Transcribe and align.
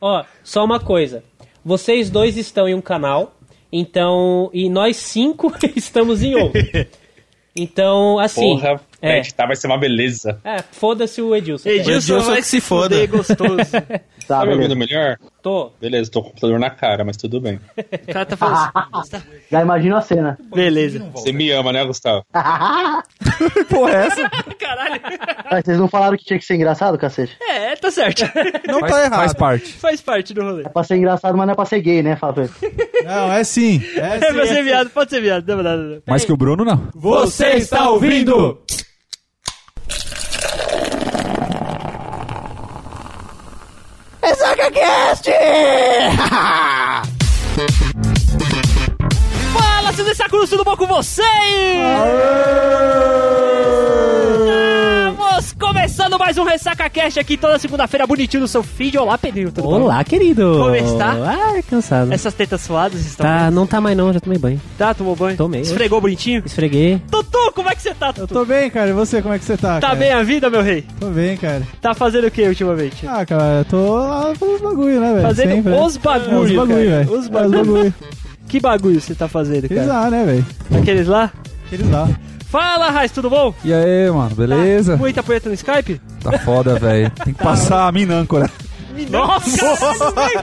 Ó, 0.00 0.24
só 0.42 0.64
uma 0.64 0.80
coisa. 0.80 1.22
Vocês 1.64 2.10
dois 2.10 2.36
estão 2.36 2.68
em 2.68 2.74
um 2.74 2.80
canal, 2.80 3.34
então. 3.72 4.50
E 4.52 4.68
nós 4.68 4.96
cinco 4.96 5.52
estamos 5.76 6.22
em 6.22 6.34
outro. 6.34 6.60
Então, 7.56 8.16
assim. 8.20 8.42
Porra, 8.42 8.80
é, 9.02 9.18
editar 9.18 9.46
vai 9.46 9.56
ser 9.56 9.66
uma 9.66 9.78
beleza. 9.78 10.38
é 10.44 10.62
foda-se 10.72 11.20
o 11.22 11.34
Edilson. 11.34 11.68
Edilson 11.68 11.90
Edilson 11.92 12.20
vai 12.30 12.36
que 12.36 12.42
se 12.42 12.50
se 12.50 12.60
foder 12.60 13.08
gostoso. 13.08 13.60
Tá, 14.30 14.40
Tá 14.40 14.46
me 14.46 14.52
ouvindo 14.52 14.76
melhor? 14.76 15.16
Tô. 15.42 15.72
Beleza, 15.80 16.08
tô 16.08 16.20
com 16.22 16.28
o 16.28 16.30
computador 16.30 16.60
na 16.60 16.70
cara, 16.70 17.04
mas 17.04 17.16
tudo 17.16 17.40
bem. 17.40 17.58
O 18.08 18.12
cara 18.12 18.24
tá 18.24 18.36
falando 18.36 18.70
assim. 18.92 19.16
Já 19.50 19.60
imagino 19.60 19.96
a 19.96 20.00
cena. 20.02 20.38
Beleza. 20.54 21.00
Você 21.12 21.32
me 21.32 21.50
ama, 21.50 21.72
né, 21.72 21.84
Gustavo? 21.84 22.24
Porra, 23.68 23.90
é 23.92 24.06
essa? 24.06 24.30
Caralho. 24.56 25.00
Ah, 25.46 25.60
vocês 25.60 25.78
não 25.78 25.88
falaram 25.88 26.16
que 26.16 26.24
tinha 26.24 26.38
que 26.38 26.44
ser 26.44 26.54
engraçado, 26.54 26.96
cacete? 26.96 27.36
É, 27.40 27.74
tá 27.74 27.90
certo. 27.90 28.22
Não 28.68 28.78
Faz, 28.80 28.92
tá 28.92 29.00
errado. 29.00 29.14
faz 29.18 29.32
parte. 29.34 29.72
Faz 29.72 30.00
parte 30.00 30.32
do 30.34 30.42
rolê. 30.44 30.62
É 30.64 30.68
pra 30.68 30.84
ser 30.84 30.96
engraçado, 30.96 31.36
mas 31.36 31.46
não 31.46 31.52
é 31.52 31.56
pra 31.56 31.64
ser 31.64 31.80
gay, 31.80 32.00
né? 32.02 32.16
Ele. 32.36 32.50
Não, 33.04 33.32
é 33.32 33.42
sim. 33.42 33.82
É 33.96 34.16
É 34.16 34.20
sim. 34.28 34.32
pra 34.34 34.46
ser 34.46 34.62
viado, 34.62 34.90
pode 34.90 35.10
ser 35.10 35.20
viado. 35.20 35.44
Não, 35.48 35.56
não, 35.62 35.76
não, 35.76 35.84
não. 35.96 36.02
Mais 36.06 36.24
que 36.24 36.32
o 36.32 36.36
Bruno, 36.36 36.64
não. 36.64 36.88
Você 36.94 37.54
está 37.54 37.90
ouvindo? 37.90 38.60
Fala, 49.52 49.92
seus 49.92 50.16
sacos, 50.16 50.48
tudo 50.48 50.64
bom 50.64 50.76
com 50.76 50.86
vocês? 50.86 51.26
Estamos 51.26 51.50
começando 55.60 56.18
mais 56.18 56.38
um 56.38 56.42
Ressaca 56.44 56.88
Cast 56.88 57.20
aqui 57.20 57.36
toda 57.36 57.58
segunda-feira, 57.58 58.06
bonitinho 58.06 58.40
no 58.40 58.48
seu 58.48 58.62
feed. 58.62 58.96
Olá, 58.96 59.18
Pedrinho, 59.18 59.52
tudo 59.52 59.68
bom? 59.68 59.82
Olá, 59.82 60.02
querido. 60.02 60.54
Como 60.58 60.74
está? 60.74 61.12
Ah, 61.12 61.62
cansado. 61.68 62.10
Essas 62.12 62.32
tetas 62.32 62.62
suadas 62.62 63.04
estão... 63.04 63.26
Tá, 63.26 63.50
não 63.50 63.66
tá 63.66 63.78
mais 63.80 63.94
não, 63.96 64.10
já 64.10 64.18
tomei 64.18 64.38
banho. 64.38 64.60
Tá, 64.78 64.94
tomou 64.94 65.14
banho? 65.14 65.36
Tomei. 65.36 65.60
Esfregou 65.60 66.00
bonitinho? 66.00 66.42
Esfreguei. 66.46 67.00
Tutu, 67.10 67.52
como 67.54 67.68
é 67.68 67.74
que 67.74 67.82
você 67.82 67.92
tá, 67.94 68.08
Eu 68.08 68.14
Tutu? 68.26 68.34
tô 68.34 68.44
bem, 68.46 68.70
cara. 68.70 68.88
E 68.88 68.92
você, 68.94 69.20
como 69.20 69.34
é 69.34 69.38
que 69.38 69.44
você 69.44 69.56
tá? 69.56 69.74
Tá 69.74 69.88
cara? 69.88 69.94
bem 69.96 70.10
a 70.12 70.22
vida, 70.22 70.48
meu 70.48 70.62
rei? 70.62 70.84
Tô 70.98 71.06
bem, 71.10 71.36
cara. 71.36 71.62
Tá 71.80 71.92
fazendo 71.92 72.26
o 72.26 72.30
que 72.30 72.42
ultimamente? 72.48 73.06
Ah, 73.06 73.24
cara, 73.26 73.58
eu 73.58 73.64
tô 73.66 73.96
lá 73.98 74.32
pelos 74.38 74.60
bagulho, 74.62 74.98
né, 74.98 75.10
velho? 75.12 75.22
Fazendo 75.26 75.50
Sempre, 75.52 75.72
os 75.74 75.96
bagulho, 75.98 76.32
É, 76.32 76.40
os 76.40 76.52
bagulho, 76.56 76.90
velho. 76.90 77.12
Os 77.12 77.28
bagulho. 77.28 77.94
Que 78.48 78.58
bagulho 78.58 79.00
você 79.00 79.14
tá 79.14 79.28
fazendo, 79.28 79.66
Aqueles 79.66 79.86
cara? 79.86 80.00
lá, 80.00 80.10
né, 80.10 80.24
velho? 80.24 80.46
Aqueles 80.82 81.06
lá? 81.06 81.30
Aqueles 81.66 81.88
lá. 81.88 82.08
Fala, 82.50 82.90
Raiz, 82.90 83.12
tudo 83.12 83.30
bom? 83.30 83.54
E 83.64 83.72
aí, 83.72 84.10
mano, 84.10 84.34
beleza? 84.34 84.92
Tá 84.92 84.98
muita 84.98 85.22
punheta 85.22 85.48
no 85.48 85.54
Skype? 85.54 86.00
Tá 86.22 86.38
foda, 86.40 86.78
velho. 86.78 87.10
Tem 87.24 87.32
que 87.32 87.42
passar 87.42 87.86
a 87.86 87.92
mina 87.92 88.14
âncora. 88.16 88.50
Nossa! 89.08 89.76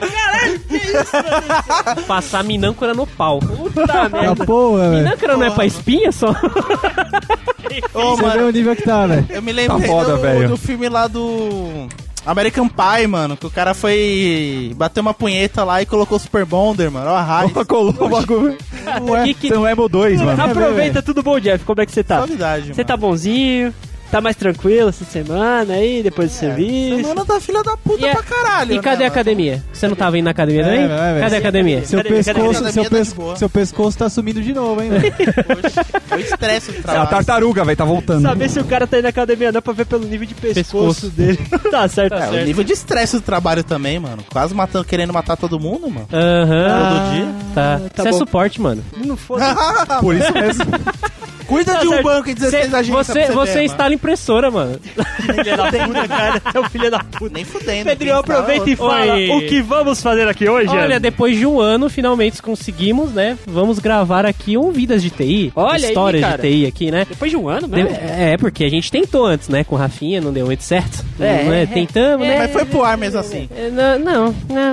Caralho, 0.00 0.58
que 0.60 0.76
isso? 0.76 2.02
Passar 2.06 2.42
minâncora 2.42 2.94
no 2.94 3.06
pau. 3.06 3.38
Puta 3.40 3.86
Tá 3.86 4.08
merda. 4.08 4.44
porra. 4.46 4.88
Minâncora 4.88 5.36
não 5.36 5.44
é 5.46 5.50
pra 5.50 5.66
espinha 5.66 6.10
só? 6.10 6.32
Você 6.32 7.82
Ô, 7.98 8.16
vê 8.16 8.22
mano, 8.22 8.48
o 8.48 8.50
nível 8.50 8.74
que 8.74 8.82
tá, 8.82 9.06
velho. 9.06 9.26
eu 9.28 9.42
me 9.42 9.52
lembrei 9.52 9.80
Tá 9.82 9.86
foda, 9.86 10.16
do, 10.16 10.48
do 10.48 10.56
filme 10.56 10.88
lá 10.88 11.06
do 11.06 11.86
American 12.26 12.68
Pie, 12.68 13.06
mano, 13.06 13.36
que 13.36 13.46
o 13.46 13.50
cara 13.50 13.74
foi 13.74 14.72
bater 14.76 15.00
uma 15.00 15.14
punheta 15.14 15.62
lá 15.62 15.80
e 15.82 15.86
colocou 15.86 16.16
o 16.16 16.20
Super 16.20 16.44
Bonder, 16.46 16.90
mano. 16.90 17.10
Ó 17.10 17.14
a 17.16 17.22
raiz. 17.22 17.52
Colou 17.68 17.94
o 18.00 18.08
bagulho. 18.08 18.56
Ué, 19.08 19.24
Que 19.24 19.34
que- 19.34 19.50
não 19.50 19.66
é 19.66 19.72
Emo 19.72 19.88
2, 19.88 20.20
mano. 20.22 20.42
Aproveita, 20.42 21.02
tudo 21.02 21.22
bom, 21.22 21.38
Jeff? 21.38 21.64
Como 21.64 21.80
é 21.80 21.86
que 21.86 21.92
você 21.92 22.02
tá? 22.04 22.16
Suavidade, 22.18 22.74
Você 22.74 22.84
tá 22.84 22.96
bonzinho? 22.96 23.72
Tá 24.10 24.22
mais 24.22 24.36
tranquilo 24.36 24.88
essa 24.88 25.04
semana 25.04 25.74
aí, 25.74 26.02
depois 26.02 26.30
do 26.30 26.34
serviço? 26.34 26.96
Semana 26.96 27.24
da 27.26 27.38
filha 27.40 27.62
da 27.62 27.76
puta 27.76 28.06
E 28.06 28.08
a- 28.08 28.12
pra 28.14 28.22
caralho, 28.22 28.72
E 28.74 28.80
cadê 28.80 29.00
né, 29.00 29.04
a 29.04 29.08
academia? 29.08 29.62
Você 29.70 29.86
não 29.86 29.94
tava 29.94 30.16
indo 30.16 30.24
na 30.24 30.30
academia 30.30 30.62
É, 30.62 30.64
também? 30.64 30.88
vai. 30.88 31.20
Cadê 31.20 31.36
a 31.36 31.38
academia? 31.38 31.84
Seu 31.84 31.98
Cadê- 31.98 32.08
cadê- 32.08 32.24
pescoço, 32.24 32.60
cadê- 32.60 32.72
seu, 32.72 32.84
cadê- 32.84 32.96
pes- 32.96 33.08
tá 33.10 33.14
boa. 33.16 33.36
seu 33.36 33.50
pescoço 33.50 33.98
tá 33.98 34.08
sumindo 34.08 34.40
de 34.40 34.54
novo, 34.54 34.82
hein? 34.82 34.90
Foi 36.06 36.20
estresse 36.22 36.72
do 36.72 36.76
É 36.78 36.80
a 36.80 36.82
trabalho. 36.84 37.08
tartaruga, 37.10 37.64
velho, 37.66 37.76
tá 37.76 37.84
voltando. 37.84 38.22
Saber 38.22 38.48
se 38.48 38.58
o 38.58 38.64
cara 38.64 38.86
tá 38.86 38.96
indo 38.96 39.02
na 39.02 39.08
academia 39.10 39.52
não 39.52 39.60
pra 39.60 39.74
ver 39.74 39.84
pelo 39.84 40.06
nível 40.06 40.26
de 40.26 40.34
pescoço, 40.34 41.02
Pescoço. 41.02 41.10
dele. 41.10 41.38
tá 41.70 41.86
certo, 41.88 42.10
tá 42.16 42.24
É, 42.24 42.28
o 42.28 42.32
certo. 42.32 42.46
nível 42.46 42.64
de 42.64 42.72
estresse 42.72 43.16
do 43.16 43.22
trabalho 43.22 43.62
também, 43.62 43.98
mano. 43.98 44.24
Quase 44.32 44.54
matando, 44.54 44.86
querendo 44.86 45.12
matar 45.12 45.36
todo 45.36 45.60
mundo, 45.60 45.90
mano. 45.90 46.08
Aham. 46.10 46.78
Todo 46.78 47.12
dia. 47.14 47.34
Tá. 47.54 47.80
tá 47.94 48.02
Você 48.04 48.08
é 48.08 48.12
suporte, 48.12 48.58
mano. 48.60 48.82
Não 49.04 49.18
foda. 49.18 49.44
Por 50.00 50.14
isso 50.14 50.32
mesmo. 50.32 50.64
Cuida 51.48 51.72
Tá 51.72 51.80
de 51.80 51.86
um 51.88 51.90
certo. 51.90 52.04
banco 52.04 52.30
em 52.30 52.34
16 52.34 52.70
Cê- 52.70 52.76
agências 52.76 53.06
você 53.06 53.26
você 53.26 53.32
você 53.32 53.52
ver, 53.54 53.64
instala 53.64 53.94
impressora, 53.94 54.50
mano. 54.50 54.78
Filha 55.34 55.56
da 55.56 55.64
puta, 55.70 56.08
cara. 56.08 56.42
É 56.54 56.58
o 56.60 56.64
filho 56.70 56.90
da 56.90 56.98
puta. 57.00 57.34
Nem 57.34 57.44
fudendo. 57.44 57.84
Pedrinho, 57.84 58.16
aproveita 58.18 58.68
e 58.70 58.76
fala 58.76 59.14
Oi. 59.14 59.30
o 59.30 59.46
que 59.48 59.62
vamos 59.62 60.02
fazer 60.02 60.28
aqui 60.28 60.48
hoje, 60.48 60.68
Olha, 60.68 60.84
Ana? 60.84 61.00
depois 61.00 61.36
de 61.36 61.46
um 61.46 61.58
ano, 61.60 61.88
finalmente 61.88 62.42
conseguimos, 62.42 63.12
né? 63.12 63.38
Vamos 63.46 63.78
gravar 63.78 64.26
aqui 64.26 64.56
um 64.58 64.70
Vidas 64.70 65.02
de 65.02 65.08
TI. 65.10 65.50
Olha 65.56 65.74
aí, 65.76 65.84
Histórias 65.92 66.22
cara. 66.22 66.36
de 66.42 66.48
TI 66.50 66.66
aqui, 66.66 66.90
né? 66.90 67.06
Depois 67.08 67.30
de 67.30 67.36
um 67.36 67.48
ano, 67.48 67.66
mesmo? 67.66 67.90
É, 67.96 68.36
porque 68.36 68.64
a 68.64 68.68
gente 68.68 68.90
tentou 68.90 69.24
antes, 69.24 69.48
né? 69.48 69.64
Com 69.64 69.74
o 69.74 69.78
Rafinha, 69.78 70.20
não 70.20 70.32
deu 70.32 70.44
muito 70.46 70.62
certo. 70.62 71.02
É, 71.18 71.44
não 71.44 71.52
é, 71.54 71.66
Tentamos, 71.66 72.26
é. 72.26 72.30
né? 72.30 72.38
Mas 72.40 72.52
foi 72.52 72.64
pro 72.66 72.84
ar 72.84 72.96
mesmo 72.98 73.18
assim. 73.18 73.48
É, 73.56 73.70
Não, 73.70 73.98
não, 73.98 74.34
não, 74.50 74.72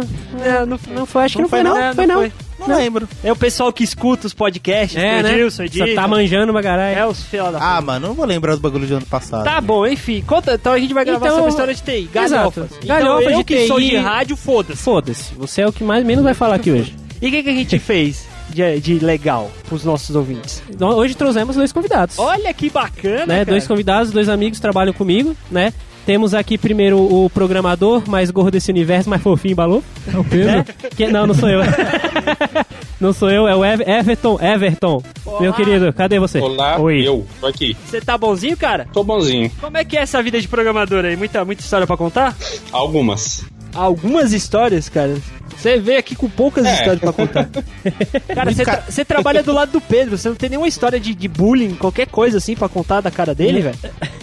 Não, 0.59 0.65
não, 0.65 0.79
não 0.93 1.05
foi, 1.05 1.23
acho 1.23 1.35
que 1.37 1.41
Não 1.41 1.63
não 1.63 1.73
foi, 1.75 1.93
foi, 1.95 2.05
não. 2.05 2.31
Não, 2.59 2.67
não. 2.67 2.77
Lembro. 2.77 3.07
É 3.23 3.31
o 3.31 3.35
pessoal 3.35 3.71
que 3.73 3.83
escuta 3.83 4.27
os 4.27 4.33
podcasts, 4.33 4.97
É, 5.01 5.17
do 5.17 5.23
né? 5.27 5.33
Edilson, 5.35 5.63
Você 5.67 5.93
tá 5.93 6.07
manjando 6.07 6.51
pra 6.53 6.61
caralho. 6.63 6.97
É 6.97 7.05
os 7.05 7.23
filha 7.23 7.51
da 7.51 7.59
Ah, 7.77 7.81
mano, 7.81 8.07
não 8.09 8.13
vou 8.15 8.25
lembrar 8.25 8.55
do 8.55 8.61
bagulho 8.61 8.85
de 8.87 8.93
ano 8.93 9.05
passado. 9.05 9.43
Tá 9.43 9.59
bom, 9.61 9.85
enfim. 9.85 10.23
Conta, 10.25 10.53
então 10.55 10.73
a 10.73 10.79
gente 10.79 10.93
vai 10.93 11.03
gravar 11.05 11.25
Então- 11.25 11.35
sobre 11.37 11.49
história 11.51 11.73
de 11.73 11.81
TI. 11.81 12.09
Galhofas. 12.13 12.69
Então 12.77 12.87
Galhofas 12.87 13.31
eu 13.31 13.37
de 13.39 13.43
que 13.43 13.55
TI. 13.61 13.67
sou 13.67 13.79
de 13.79 13.95
rádio, 13.97 14.35
foda-se. 14.37 14.81
Foda-se, 14.81 15.33
você 15.35 15.61
é 15.61 15.67
o 15.67 15.73
que 15.73 15.83
mais 15.83 16.05
menos 16.05 16.23
vai 16.23 16.33
falar 16.33 16.55
aqui 16.55 16.71
hoje. 16.71 16.95
E 17.21 17.27
o 17.27 17.31
que, 17.31 17.43
que 17.43 17.49
a 17.49 17.53
gente 17.53 17.79
fez 17.79 18.25
de, 18.49 18.79
de 18.79 18.99
legal 18.99 19.49
pros 19.67 19.83
nossos 19.83 20.15
ouvintes? 20.15 20.61
Então, 20.69 20.89
Hoje 20.89 21.15
trouxemos 21.15 21.55
dois 21.55 21.71
convidados. 21.71 22.19
Olha 22.19 22.53
que 22.53 22.69
bacana, 22.69 23.25
né? 23.25 23.35
cara. 23.39 23.45
Dois 23.45 23.65
convidados, 23.67 24.11
dois 24.11 24.29
amigos 24.29 24.59
trabalham 24.59 24.93
comigo, 24.93 25.35
né? 25.49 25.73
Temos 26.05 26.35
aqui 26.35 26.55
primeiro 26.55 26.99
o 26.99 27.27
programador 27.31 28.07
mais 28.07 28.29
gordo 28.29 28.51
desse 28.51 28.69
universo, 28.69 29.09
mais 29.09 29.23
fofinho, 29.23 29.55
balou. 29.55 29.83
É 30.13 30.15
o 30.17 30.23
Pedro. 30.23 30.57
Né? 30.57 30.65
Que, 30.95 31.07
não, 31.07 31.25
não 31.25 31.33
sou 31.33 31.49
eu. 31.49 31.61
não 32.99 33.13
sou 33.13 33.29
eu, 33.29 33.47
é 33.47 33.55
o 33.55 33.63
Ev- 33.63 33.81
Everton. 33.87 34.39
Everton. 34.41 35.03
Meu 35.39 35.53
querido, 35.53 35.91
cadê 35.93 36.19
você? 36.19 36.39
Olá, 36.39 36.79
Oi. 36.79 37.01
eu, 37.07 37.25
tô 37.39 37.47
aqui. 37.47 37.75
Você 37.85 37.99
tá 38.01 38.17
bonzinho, 38.17 38.55
cara? 38.57 38.87
Tô 38.93 39.03
bonzinho. 39.03 39.51
Como 39.59 39.77
é 39.77 39.83
que 39.85 39.97
é 39.97 40.01
essa 40.01 40.21
vida 40.23 40.39
de 40.39 40.47
programador 40.47 41.03
aí? 41.05 41.15
Muita, 41.15 41.43
muita 41.45 41.61
história 41.61 41.85
pra 41.87 41.97
contar? 41.97 42.35
Algumas. 42.71 43.43
Algumas 43.73 44.31
histórias, 44.31 44.87
cara. 44.89 45.15
Você 45.57 45.79
veio 45.79 45.99
aqui 45.99 46.15
com 46.15 46.29
poucas 46.29 46.65
É. 46.65 46.73
histórias 46.73 46.99
pra 46.99 47.13
contar. 47.13 47.47
Cara, 48.33 48.51
você, 48.51 48.63
tra- 48.65 49.05
trabalha 49.15 49.41
do 49.43 49.51
lado 49.53 49.71
do 49.71 49.81
Pedro, 49.81 50.17
você 50.17 50.29
não 50.29 50.35
tem 50.35 50.49
nenhuma 50.49 50.67
história 50.67 50.99
de, 50.99 51.13
de 51.15 51.27
bullying, 51.27 51.75
qualquer 51.75 52.07
coisa 52.07 52.37
assim 52.37 52.55
pra 52.55 52.67
contar 52.69 53.01
da 53.01 53.09
cara 53.11 53.33
dele, 53.33 53.61
velho? 53.61 53.77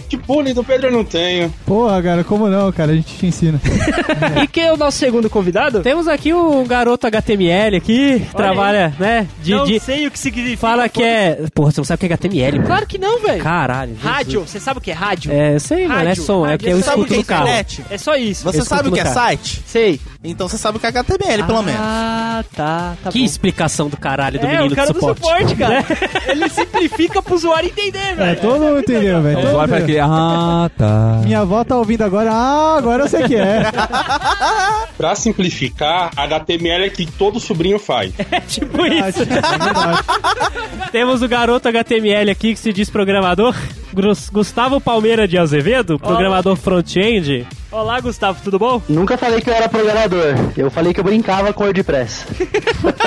Que 0.09 0.15
bullying 0.17 0.53
do 0.53 0.63
Pedro 0.63 0.87
eu 0.87 0.91
não 0.91 1.03
tenho. 1.03 1.53
Porra, 1.65 2.01
cara, 2.01 2.23
como 2.23 2.47
não, 2.47 2.71
cara? 2.71 2.91
A 2.91 2.95
gente 2.95 3.15
te 3.17 3.25
ensina. 3.25 3.59
E 4.43 4.47
quem 4.47 4.63
é 4.65 4.73
o 4.73 4.77
nosso 4.77 4.97
segundo 4.97 5.29
convidado? 5.29 5.81
Temos 5.81 6.07
aqui 6.07 6.33
o 6.33 6.63
garoto 6.65 7.07
HTML 7.07 7.77
aqui, 7.77 8.19
que 8.19 8.35
trabalha, 8.35 8.93
né? 8.99 9.27
De, 9.41 9.51
não 9.51 9.65
de- 9.65 9.79
sei 9.79 10.07
o 10.07 10.11
que 10.11 10.19
significa. 10.19 10.57
fala 10.57 10.87
que 10.89 11.01
é. 11.03 11.39
Porra, 11.53 11.71
você 11.71 11.79
não 11.79 11.85
sabe 11.85 11.95
o 11.97 11.99
que 11.99 12.05
é 12.05 12.15
HTML? 12.15 12.57
mano? 12.57 12.67
Claro 12.67 12.85
que 12.87 12.97
não, 12.97 13.19
velho. 13.19 13.43
Caralho. 13.43 13.93
Jesus. 13.95 14.03
Rádio, 14.03 14.41
você 14.41 14.59
sabe 14.59 14.77
o 14.79 14.81
que 14.81 14.91
é 14.91 14.93
rádio? 14.93 15.31
É, 15.31 15.57
sei, 15.59 15.87
mano, 15.87 16.01
é 16.01 16.07
Rádio. 16.09 16.23
som, 16.23 16.45
é 16.47 16.55
o 16.55 16.57
que 16.57 16.65
eu 16.65 16.69
Rádio. 16.71 16.83
Você 16.83 16.83
sabe 16.83 17.01
o 17.01 17.03
escuto 17.03 17.07
que 17.07 17.13
é 17.13 17.17
no 17.17 17.23
carro. 17.25 17.43
internet? 17.43 17.85
É 17.89 17.97
só 17.97 18.15
isso. 18.15 18.43
Você 18.43 18.59
Eu 18.59 18.65
sabe 18.65 18.89
o 18.89 18.91
que 18.91 18.99
é 18.99 19.05
site? 19.05 19.63
Sei. 19.65 19.99
Então 20.23 20.47
você 20.47 20.57
sabe 20.57 20.77
o 20.77 20.79
que 20.79 20.85
é 20.85 20.89
HTML, 20.89 21.22
pelo 21.45 21.61
menos. 21.63 21.81
Ah, 21.83 22.43
tá. 22.55 22.95
tá 23.03 23.11
Que 23.11 23.19
bom. 23.19 23.25
explicação 23.25 23.89
do 23.89 23.97
caralho 23.97 24.39
do 24.39 24.45
é, 24.45 24.49
menino 24.51 24.71
o 24.73 24.75
cara 24.75 24.91
do 24.93 24.99
suporte. 24.99 25.55
cara. 25.55 25.83
Ele 26.27 26.49
simplifica 26.49 27.21
pro 27.21 27.35
usuário 27.35 27.69
entender, 27.69 27.99
É, 27.99 28.13
velho. 28.15 28.41
todo 28.41 28.59
mundo 28.59 28.79
entendeu, 28.79 29.21
velho. 29.21 29.39
O 29.39 29.47
usuário 29.47 29.75
aqui, 29.75 29.99
ah, 29.99 30.69
tá. 30.77 31.21
Minha 31.23 31.39
avó 31.41 31.63
tá 31.63 31.77
ouvindo 31.77 32.03
agora. 32.03 32.31
Ah, 32.31 32.75
agora 32.77 33.03
eu 33.03 33.07
sei 33.07 33.23
que 33.23 33.35
é. 33.35 33.63
Pra 34.97 35.15
simplificar, 35.15 36.11
HTML 36.15 36.85
é 36.85 36.89
que 36.89 37.05
todo 37.05 37.39
sobrinho 37.39 37.79
faz. 37.79 38.13
tipo 38.47 38.85
isso. 38.85 39.21
É 39.23 39.25
verdade. 39.25 40.03
Temos 40.91 41.21
o 41.21 41.27
garoto 41.27 41.67
HTML 41.67 42.29
aqui 42.31 42.53
que 42.53 42.59
se 42.59 42.71
diz 42.73 42.89
programador. 42.89 43.55
Gustavo 44.31 44.81
Palmeira 44.81 45.27
de 45.27 45.37
Azevedo, 45.37 45.99
programador 45.99 46.55
front-end. 46.55 47.45
Olá, 47.73 47.99
Gustavo, 47.99 48.39
tudo 48.43 48.59
bom? 48.59 48.79
Nunca 48.87 49.17
falei 49.17 49.41
que 49.41 49.49
eu 49.49 49.53
era 49.55 49.67
programador. 49.67 50.35
Eu 50.55 50.69
falei 50.69 50.93
que 50.93 50.99
eu 50.99 51.03
brincava 51.03 51.51
com 51.51 51.63
WordPress. 51.63 52.23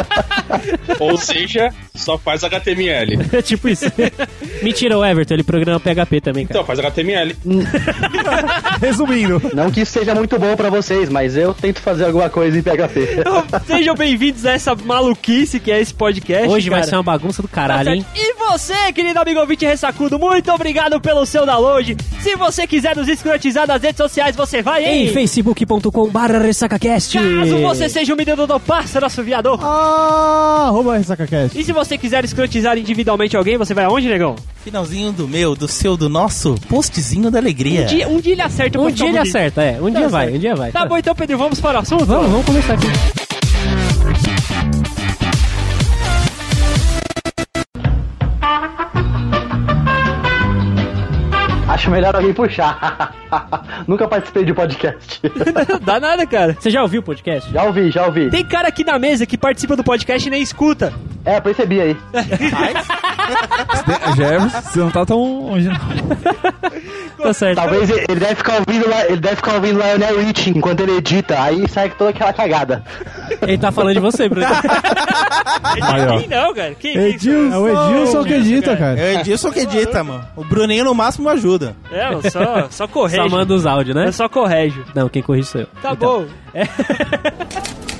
Ou 0.99 1.17
seja, 1.17 1.73
só 1.95 2.19
faz 2.19 2.43
HTML. 2.43 3.17
É 3.33 3.41
tipo 3.41 3.69
isso. 3.69 3.85
Mentira, 4.63 4.99
o 4.99 5.05
Everton, 5.05 5.35
ele 5.35 5.45
programa 5.45 5.79
PHP 5.79 6.21
também, 6.21 6.47
cara. 6.47 6.59
Então, 6.59 6.65
faz 6.65 6.81
HTML. 6.81 7.37
Resumindo, 8.83 9.41
Não 9.55 9.71
que 9.71 9.83
isso 9.83 9.93
seja 9.93 10.17
muito 10.17 10.37
bom 10.37 10.57
pra 10.57 10.69
vocês, 10.69 11.09
mas 11.09 11.37
eu 11.37 11.55
tento 11.55 11.81
fazer 11.81 12.07
alguma 12.07 12.29
coisa 12.29 12.59
em 12.59 12.63
PHP. 12.63 13.21
Então, 13.21 13.45
Sejam 13.69 13.95
bem-vindos 13.95 14.45
a 14.45 14.53
essa 14.53 14.75
maluquice 14.75 15.61
que 15.61 15.71
é 15.71 15.81
esse 15.81 15.95
podcast. 15.95 16.49
Hoje 16.49 16.69
vai 16.69 16.81
cara. 16.81 16.91
ser 16.91 16.97
uma 16.97 17.05
bagunça 17.05 17.41
do 17.41 17.47
Tá 17.47 17.55
caralho, 17.55 17.91
hein? 17.91 18.07
E 18.17 18.35
você, 18.35 18.93
querido 18.93 19.21
amigo 19.21 19.39
ouvinte 19.39 19.65
ressacudo, 19.65 20.19
muito 20.19 20.51
obrigado 20.53 21.01
pelo 21.01 21.25
seu 21.25 21.47
download. 21.47 21.97
Se 22.21 22.35
você 22.35 22.67
quiser 22.67 22.97
nos 22.97 23.07
escrotizar 23.09 23.67
nas 23.67 23.81
redes 23.81 23.99
sociais, 23.99 24.35
você 24.35 24.56
vai 24.63 24.85
Em 24.85 25.07
em 25.07 25.13
facebook.com 25.13 26.09
barra 26.09 26.39
ressacacast. 26.39 27.19
Caso 27.19 27.59
você 27.59 27.89
seja 27.89 28.13
um 28.13 28.17
menino 28.17 28.47
do 28.47 28.59
pássaro 28.61 29.07
assoviador. 29.07 29.59
Ah, 29.63 30.67
arroba 30.69 30.97
RessacaCast. 30.97 31.59
E 31.59 31.65
se 31.65 31.73
você 31.73 31.97
quiser 31.99 32.25
escrotizar 32.25 32.77
individualmente 32.79 33.37
alguém, 33.37 33.57
você 33.57 33.75
vai 33.75 33.85
aonde, 33.85 34.09
negão? 34.09 34.37
Finalzinho 34.65 35.13
do 35.13 35.29
meu, 35.29 35.55
do 35.55 35.69
seu, 35.69 35.97
do 35.97 36.09
nosso 36.09 36.57
postzinho 36.69 37.31
da 37.31 37.39
alegria. 37.39 37.83
Um 37.83 37.87
dia, 37.87 38.09
um 38.09 38.21
dia 38.21 38.33
ele 38.33 38.43
acerta. 38.43 38.81
Um 38.81 38.91
dia 38.91 39.09
ele 39.09 39.19
acerta, 39.19 39.63
é. 39.63 39.81
Um 39.81 39.93
Tá 39.93 39.99
dia 40.01 40.09
vai, 40.09 40.33
um 40.33 40.39
dia 40.39 40.55
vai. 40.55 40.73
Tá 40.73 40.85
bom, 40.85 40.97
então, 40.97 41.15
Pedro, 41.15 41.39
vamos 41.39 41.61
para 41.61 41.79
o 41.79 41.83
assunto? 41.83 42.05
Vamos, 42.05 42.31
vamos 42.31 42.47
começar 42.47 42.75
aqui. 42.75 43.26
Acho 51.77 51.91
melhor 51.91 52.17
alguém 52.17 52.33
puxar. 52.33 53.15
Nunca 53.87 54.09
participei 54.09 54.47
de 54.47 54.55
podcast. 54.55 55.21
Dá 55.85 56.01
nada, 56.01 56.27
cara. 56.27 56.57
Você 56.59 56.71
já 56.71 56.81
ouviu 56.81 57.03
o 57.03 57.05
podcast? 57.05 57.53
já 57.53 57.65
ouvi, 57.65 57.91
já 57.91 58.07
ouvi. 58.07 58.31
Tem 58.31 58.43
cara 58.43 58.69
aqui 58.69 58.83
na 58.83 58.99
mesa 58.99 59.27
que 59.27 59.37
participa 59.37 59.77
do 59.77 59.85
podcast 59.85 60.27
e 60.27 60.31
nem 60.31 60.41
escuta. 60.41 60.95
É, 61.27 61.41
percebi 61.41 61.81
aí. 61.81 61.97
Jefferson, 64.17 64.61
você 64.63 64.79
não 64.79 64.91
tá 64.91 65.05
tão 65.05 65.19
longe. 65.49 65.69
não. 65.69 65.77
Tá 67.17 67.33
certo. 67.33 67.57
Talvez 67.57 67.89
ele 67.91 68.21
deve 68.21 68.35
ficar 68.35 68.57
ouvindo 68.59 68.89
lá, 68.89 69.07
ele 69.07 69.17
deve 69.17 69.37
ficar 69.37 69.55
ouvindo 69.55 69.81
Lionel 69.81 70.21
Rich 70.21 70.51
enquanto 70.51 70.81
ele 70.81 70.99
edita, 70.99 71.41
aí 71.41 71.67
sai 71.67 71.89
toda 71.91 72.11
aquela 72.11 72.33
cagada. 72.33 72.85
Ele 73.43 73.59
tá 73.59 73.73
falando 73.73 73.95
de 73.95 74.01
você, 74.01 74.29
Bruno. 74.29 74.47
Aí, 74.47 76.07
ó. 76.09 76.19
Quem 76.19 76.29
não, 76.29 76.55
cara? 76.55 76.75
Quem 76.75 76.93
isso? 76.93 77.01
Edilson. 77.01 77.55
É 77.55 77.59
o 77.59 77.69
Edilson 77.69 78.25
que 78.25 78.35
edita, 78.35 78.77
cara. 78.77 79.01
É 79.01 79.17
o 79.17 79.21
Edilson 79.21 79.51
que 79.51 79.61
edita, 79.61 80.05
mano. 80.05 80.25
O 80.37 80.45
Bruninho 80.45 80.85
no 80.85 80.95
máximo 80.95 81.29
ajuda. 81.31 81.75
É, 81.91 82.13
eu 82.13 82.31
só, 82.31 82.69
só 82.71 82.87
corrige. 82.87 83.17
Só 83.17 83.29
manda 83.29 83.55
os 83.55 83.65
áudios, 83.67 83.97
né? 83.97 84.07
Eu 84.07 84.13
só 84.13 84.29
corrige. 84.29 84.83
Não, 84.95 85.09
quem 85.09 85.23
corrige 85.23 85.49
sou 85.49 85.63
eu. 85.63 85.69
Tá 85.83 85.95
bom. 85.95 86.27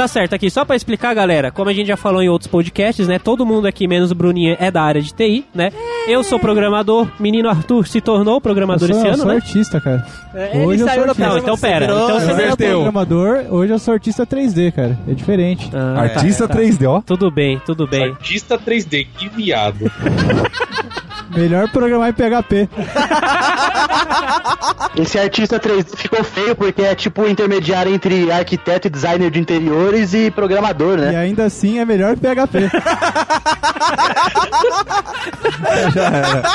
Tá 0.00 0.08
certo, 0.08 0.32
aqui 0.34 0.48
só 0.48 0.64
pra 0.64 0.74
explicar, 0.76 1.12
galera, 1.14 1.50
como 1.50 1.68
a 1.68 1.74
gente 1.74 1.86
já 1.88 1.96
falou 1.96 2.22
em 2.22 2.28
outros 2.30 2.48
podcasts, 2.48 3.06
né? 3.06 3.18
Todo 3.18 3.44
mundo 3.44 3.66
aqui, 3.66 3.86
menos 3.86 4.10
o 4.10 4.14
Bruninho, 4.14 4.56
é 4.58 4.70
da 4.70 4.80
área 4.82 5.02
de 5.02 5.12
TI, 5.12 5.44
né? 5.54 5.70
Eu 6.08 6.24
sou 6.24 6.38
programador, 6.38 7.06
menino 7.20 7.50
Arthur 7.50 7.86
se 7.86 8.00
tornou 8.00 8.36
Eu 8.36 8.40
programador 8.40 8.88
sou, 8.88 8.96
esse 8.96 9.06
eu 9.06 9.12
ano, 9.12 9.18
sou 9.22 9.26
né? 9.28 9.34
artista, 9.34 9.78
cara. 9.78 10.06
É, 10.34 10.56
ele 10.56 10.64
Hoje 10.64 10.80
eu 10.80 10.86
saiu 10.86 11.00
sou 11.02 11.10
artista. 11.10 11.28
Não, 11.28 11.38
então 11.38 11.58
pera. 11.58 11.86
virou- 11.86 12.00
Então 12.04 12.14
Eu 12.14 12.20
você 12.20 12.32
Inverteu. 12.32 12.70
programador, 12.82 13.44
hoje 13.50 13.72
eu 13.74 13.78
sou 13.78 13.92
artista 13.92 14.24
3D, 14.26 14.72
cara. 14.72 14.98
É 15.06 15.12
diferente. 15.12 15.70
Ah, 15.74 16.00
Artista 16.00 16.48
tá, 16.48 16.54
tá. 16.54 16.60
3D, 16.60 16.86
ó. 16.88 17.02
Tudo 17.02 17.30
bem, 17.30 17.60
tudo 17.66 17.86
bem. 17.86 18.04
Artista 18.12 18.58
3D, 18.58 19.06
que 19.18 19.28
viado. 19.28 19.80
Melhor 21.30 21.68
programar 21.70 22.10
em 22.10 22.12
PHP. 22.12 22.68
Esse 25.00 25.18
artista 25.18 25.58
3D 25.60 25.96
ficou 25.96 26.22
feio 26.24 26.54
porque 26.56 26.82
é 26.82 26.94
tipo 26.94 27.26
intermediário 27.26 27.94
entre 27.94 28.30
arquiteto 28.30 28.88
e 28.88 28.90
designer 28.90 29.30
de 29.30 29.38
interiores 29.40 30.12
e 30.12 30.30
programador, 30.30 30.98
E 30.98 31.02
né? 31.02 31.16
ainda 31.16 31.44
assim 31.44 31.78
é 31.78 31.84
melhor 31.84 32.16
PHP. 32.16 32.68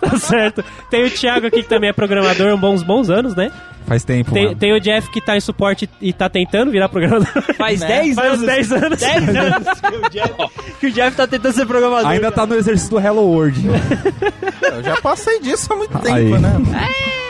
Tá 0.00 0.16
certo. 0.18 0.64
Tem 0.90 1.04
o 1.04 1.10
Thiago 1.10 1.46
aqui 1.46 1.62
que 1.62 1.68
também 1.68 1.90
é 1.90 1.92
programador 1.92 2.50
há 2.52 2.66
uns 2.66 2.82
bons 2.82 3.10
anos, 3.10 3.34
né? 3.34 3.50
Faz 3.86 4.02
tempo, 4.04 4.32
Tem, 4.32 4.44
mano. 4.46 4.56
tem 4.56 4.72
o 4.72 4.80
Jeff 4.80 5.08
que 5.10 5.20
tá 5.20 5.36
em 5.36 5.40
suporte 5.40 5.88
e 6.00 6.12
tá 6.12 6.28
tentando 6.28 6.72
virar 6.72 6.88
programador. 6.88 7.28
Faz 7.56 7.78
10 7.86 8.14
Faz 8.16 8.28
anos. 8.28 8.40
uns 8.40 8.46
10 8.46 8.72
anos. 8.72 8.98
10 8.98 9.28
anos 9.36 9.80
que 9.80 9.96
o, 9.96 10.10
Jeff, 10.10 10.34
que 10.80 10.86
o 10.88 10.92
Jeff 10.92 11.16
tá 11.16 11.26
tentando 11.26 11.52
ser 11.54 11.66
programador. 11.66 12.10
Ainda 12.10 12.32
tá 12.32 12.44
no 12.44 12.54
exercício 12.56 12.90
do 12.90 12.98
Hello 13.00 13.22
World. 13.22 13.60
Eu 14.62 14.82
já 14.82 14.96
passei 15.00 15.40
disso 15.40 15.72
há 15.72 15.76
muito 15.76 15.96
Aí. 15.98 16.02
tempo, 16.30 16.38
né? 16.38 16.52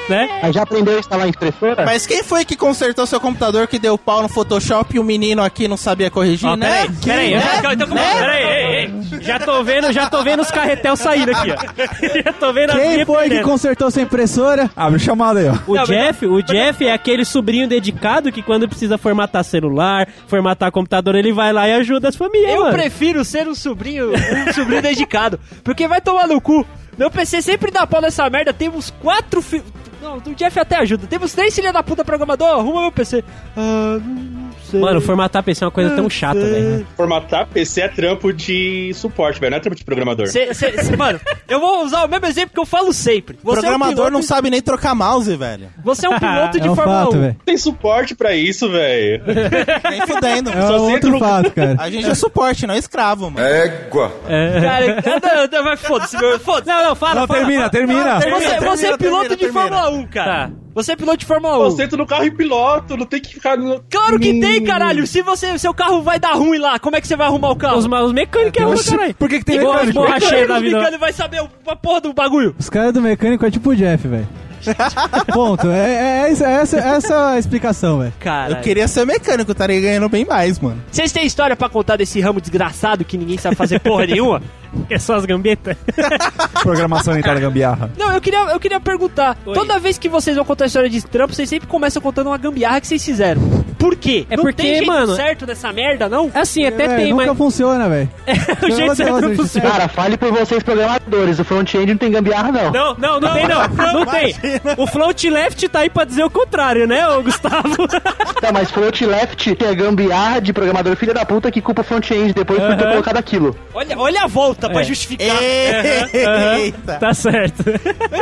né? 0.11 0.41
Aí 0.43 0.53
já 0.53 0.63
aprendeu 0.63 0.97
a 0.97 0.99
instalar 1.01 1.29
impressora? 1.29 1.85
Mas 1.85 2.07
quem 2.07 2.23
foi 2.23 2.45
que 2.45 2.57
consertou 2.57 3.07
seu 3.07 3.21
computador 3.21 3.67
que 3.67 3.79
deu 3.79 3.97
pau 3.99 4.23
no 4.23 4.29
Photoshop 4.29 4.95
e 4.97 4.99
o 4.99 5.05
menino 5.05 5.43
aqui 5.43 5.67
não 5.69 5.77
sabia 5.77 6.11
corrigir, 6.11 6.49
Ó, 6.49 6.57
né? 6.57 6.87
peraí, 7.05 7.33
peraí. 7.33 7.33
eu 7.35 7.89
peraí, 7.89 8.43
ei, 8.45 8.77
ei. 9.13 9.21
Já 9.23 9.39
tô 9.39 9.63
vendo, 9.65 9.93
já 9.93 10.09
tô 10.09 10.23
vendo 10.23 10.41
os 10.43 10.51
carretel 10.51 10.97
saindo 10.97 11.31
aqui, 11.33 11.51
ó. 11.53 11.57
Já 12.27 12.33
tô 12.33 12.53
vendo 12.53 12.73
Quem 12.73 13.05
foi 13.05 13.23
que 13.25 13.29
perdendo. 13.31 13.45
consertou 13.45 13.91
sua 13.91 14.03
impressora? 14.03 14.71
Abre 14.77 14.97
o 14.97 15.01
chamado 15.01 15.39
aí, 15.39 15.49
ó. 15.49 15.55
O 15.67 15.75
Não, 15.75 15.85
Jeff, 15.85 16.27
o 16.27 16.43
Jeff 16.43 16.87
é 16.87 16.93
aquele 16.93 17.25
sobrinho 17.25 17.69
dedicado 17.69 18.31
que 18.33 18.43
quando 18.43 18.69
precisa 18.69 18.97
formatar 18.99 19.45
celular, 19.45 20.09
formatar 20.27 20.71
computador, 20.71 21.15
ele 21.15 21.33
vai 21.33 21.53
lá 21.53 21.69
e 21.69 21.73
ajuda 21.73 22.09
as 22.09 22.17
famílias, 22.17 22.53
Eu 22.53 22.61
mano. 22.63 22.73
prefiro 22.73 23.25
ser 23.25 23.47
um 23.49 23.55
sobrinho, 23.55 24.13
um 24.13 24.53
sobrinho 24.53 24.83
dedicado. 24.83 25.39
Porque 25.65 25.87
vai 25.89 26.01
tomar 26.01 26.27
no 26.27 26.41
cu. 26.41 26.65
Meu 26.99 27.11
PC 27.11 27.43
sempre 27.43 27.71
dá 27.71 27.87
pau 27.87 28.01
nessa 28.01 28.29
merda. 28.31 28.53
Temos 28.55 28.91
quatro 29.03 29.43
fi... 29.43 29.63
Não, 30.07 30.17
o 30.33 30.35
Jeff 30.35 30.59
até 30.59 30.77
ajuda. 30.77 31.07
Temos 31.07 31.33
três 31.33 31.55
filha 31.55 31.73
da 31.73 31.83
puta 31.83 32.05
programador. 32.05 32.47
Arruma 32.49 32.83
meu 32.83 32.93
PC. 32.93 33.25
Ah, 33.57 33.99
não 34.01 34.51
sei. 34.71 34.81
Mano, 34.81 35.01
formatar 35.01 35.43
PC 35.43 35.65
é 35.65 35.67
uma 35.67 35.71
coisa 35.73 35.91
tão 35.95 36.09
chata, 36.09 36.39
velho. 36.41 36.87
Formatar 36.97 37.47
PC 37.49 37.81
é 37.83 37.89
trampo 37.89 38.33
de 38.33 38.93
suporte, 38.95 39.41
velho. 39.41 39.51
Não 39.51 39.57
é 39.59 39.61
trampo 39.61 39.77
de 39.77 39.85
programador. 39.85 40.27
Cê- 40.29 40.53
cê- 40.55 40.73
cê- 40.83 40.97
mano, 40.97 41.21
eu 41.49 41.59
vou 41.61 41.85
usar 41.85 42.05
o 42.05 42.09
mesmo 42.09 42.27
exemplo 42.27 42.51
que 42.55 42.61
eu 42.61 42.67
falo 42.67 42.93
sempre. 42.93 43.37
O 43.43 43.47
Você 43.47 43.61
programador 43.63 43.89
é 43.89 43.93
um 43.93 43.95
piloto, 43.95 44.11
não 44.13 44.23
sabe 44.23 44.51
nem 44.51 44.61
trocar 44.63 44.95
mouse, 44.95 45.35
velho. 45.37 45.69
Você 45.85 46.07
é 46.07 46.11
um 46.11 46.19
piloto 46.21 46.61
de 46.61 46.67
É 46.67 46.71
um 46.71 46.75
Fórmula 46.77 47.05
fato, 47.05 47.17
1. 47.17 47.21
velho. 47.21 47.37
Tem 47.45 47.57
suporte 47.57 48.15
pra 48.15 48.35
isso, 48.35 48.69
velho. 48.71 49.23
Nem 49.91 50.07
fudendo. 50.07 50.51
É 50.51 50.67
Só 50.67 50.79
um 50.79 50.93
outro 50.93 51.11
no- 51.11 51.19
fato, 51.19 51.51
cara. 51.53 51.77
A 51.79 51.91
gente 51.91 52.09
é 52.09 52.15
suporte, 52.15 52.67
não 52.67 52.75
é 52.75 52.79
escravo, 52.79 53.31
mano. 53.31 53.47
Cara, 53.89 55.03
não, 55.21 55.59
não, 55.59 55.65
vai 55.65 55.77
foda-se. 55.77 56.17
Foda-se. 56.41 56.67
Não, 56.69 56.85
não, 56.89 56.95
fala, 56.97 57.21
Não, 57.21 57.27
fala. 57.27 57.39
termina, 57.41 57.71
termina. 57.71 58.21
Você, 58.21 58.27
Termina, 58.27 58.41
você 58.41 58.87
é 58.87 58.97
termina, 58.97 58.99
piloto 58.99 59.29
termina, 59.29 59.37
de 59.37 59.37
termina. 59.37 59.61
Fórmula 59.77 59.91
1, 59.91 59.96
cara. 60.05 60.49
Tá. 60.49 60.53
Você 60.75 60.93
é 60.93 60.97
piloto 60.97 61.19
de 61.19 61.25
Fórmula 61.27 61.59
1. 61.61 61.63
Eu 61.63 61.71
sento 61.71 61.97
no 61.97 62.05
carro 62.05 62.25
e 62.25 62.31
piloto, 62.31 62.97
não 62.97 63.07
tem 63.07 63.21
que 63.21 63.33
ficar 63.35 63.57
no... 63.57 63.81
Claro 63.89 64.19
que 64.19 64.41
tem, 64.41 64.63
caralho. 64.65 65.07
Se 65.07 65.23
você, 65.23 65.57
seu 65.59 65.73
carro 65.73 66.03
vai 66.03 66.19
dar 66.19 66.33
ruim 66.33 66.59
lá, 66.59 66.79
como 66.79 66.97
é 66.97 67.01
que 67.01 67.07
você 67.09 67.17
vai 67.17 67.27
arrumar 67.29 67.51
o 67.51 67.57
carro? 67.57 67.79
Os, 67.79 67.87
os 67.87 68.13
mecânicos 68.13 68.61
é 68.61 68.65
ruim, 68.65 68.75
Oxi, 68.75 68.91
caralho. 68.91 69.15
por 69.15 69.29
que 69.29 69.39
que 69.39 69.45
tem 69.45 69.57
Igual 69.57 69.75
mecânico? 69.75 70.01
os 70.01 70.05
borracheiros 70.05 70.49
da 70.49 70.59
O 70.59 70.61
vida. 70.61 70.77
mecânico 70.77 71.01
vai 71.01 71.13
saber 71.13 71.41
o- 71.43 71.49
a 71.71 71.77
porra 71.77 72.01
do 72.03 72.13
bagulho. 72.13 72.55
Os 72.59 72.69
caras 72.69 72.93
do 72.93 73.01
mecânico 73.01 73.47
é 73.47 73.51
tipo 73.51 73.71
o 73.71 73.77
Jeff, 73.77 74.07
velho. 74.09 74.29
Ponto. 75.33 75.69
É, 75.71 76.25
é, 76.27 76.31
essa, 76.33 76.47
essa, 76.49 76.77
essa 76.79 77.29
a 77.31 77.39
explicação, 77.39 78.01
velho. 78.01 78.13
Cara, 78.19 78.53
Eu 78.55 78.61
queria 78.63 78.89
ser 78.89 79.05
mecânico, 79.07 79.53
estaria 79.53 79.81
ganhando 79.81 80.09
bem 80.09 80.25
mais, 80.25 80.59
mano. 80.59 80.83
Vocês 80.91 81.13
têm 81.13 81.25
história 81.25 81.55
pra 81.57 81.69
contar 81.69 81.97
desse 81.97 82.21
ramo 82.21 82.41
desgraçado 82.41 83.05
que 83.05 83.17
ninguém 83.17 83.39
sabe 83.39 83.55
fazer 83.55 83.79
porra 83.81 84.07
nenhuma? 84.07 84.43
É 84.91 84.99
só 84.99 85.17
as 85.17 85.25
gambetas. 85.25 85.77
Programação 86.63 87.13
orientada 87.13 87.41
gambiarra. 87.41 87.91
Não, 87.99 88.13
eu 88.13 88.21
queria, 88.21 88.39
eu 88.51 88.61
queria 88.61 88.81
perguntar. 88.81 89.37
Oi. 89.45 89.55
Toda 89.55 89.79
vez 89.79 89.99
que 89.99 90.09
vocês 90.09 90.37
vão 90.37 90.45
contar 90.45 90.65
a 90.65 90.67
história 90.67 90.89
de 90.89 91.03
trampo, 91.03 91.35
vocês 91.35 91.49
sempre 91.49 91.69
começam 91.69 92.01
contando 92.01 92.29
uma 92.29 92.39
gambiarra 92.39 92.81
que 92.81 92.87
vocês 92.87 93.05
fizeram. 93.05 93.43
Por 93.79 93.97
quê? 93.97 94.27
É 94.31 94.37
não 94.37 94.43
porque, 94.45 94.63
tem 94.63 94.75
jeito 94.77 94.87
mano, 94.87 95.15
certo 95.15 95.45
dessa 95.47 95.73
merda, 95.73 96.09
não? 96.09 96.31
Assim, 96.35 96.65
até 96.65 96.85
É, 96.85 96.97
tem, 96.97 97.11
nunca 97.11 97.27
mas... 97.27 97.37
funciona, 97.39 97.89
velho. 97.89 98.09
o 98.63 98.71
jeito 98.71 98.95
certo 98.97 99.13
não, 99.13 99.21
não 99.21 99.29
não, 99.29 99.37
funciona. 99.37 99.71
Cara, 99.71 99.89
fale 99.89 100.17
por 100.17 100.33
vocês 100.33 100.63
programadores, 100.63 101.39
o 101.39 101.45
front-end 101.45 101.87
não 101.93 101.99
tem 101.99 102.11
gambiarra 102.11 102.51
não. 102.53 102.73
Não, 102.73 102.95
não, 102.99 103.21
não, 103.21 103.33
tem 103.35 103.47
não. 103.49 103.69
Não, 103.93 104.07
tem. 104.07 104.35
O 104.77 104.87
float 104.87 105.29
left 105.31 105.69
tá 105.69 105.81
aí 105.81 105.91
pra 105.91 106.05
dizer 106.05 106.25
o 106.25 106.31
contrário, 106.31 106.87
né, 106.87 107.07
ô 107.09 107.23
Gustavo? 107.23 107.87
Tá, 108.41 108.53
mas 108.53 108.71
front 108.71 109.01
left 109.01 109.57
é 109.65 109.75
gambiarra 109.75 110.41
de 110.41 110.53
programador 110.53 110.95
filha 110.97 111.15
da 111.15 111.25
puta 111.25 111.51
que 111.51 111.61
culpa 111.61 111.81
o 111.81 111.85
front-end 111.85 112.33
depois 112.35 112.61
por 112.61 112.77
ter 112.77 112.87
colocado 112.89 113.17
aquilo. 113.17 113.57
Olha, 113.73 113.99
olha 113.99 114.23
a 114.25 114.27
volta 114.27 114.69
pra 114.69 114.81
É. 114.83 114.85
justificar. 114.85 115.27
Aham, 115.29 116.59
Eita. 116.59 116.95
tá 116.95 117.15
certo. 117.15 117.65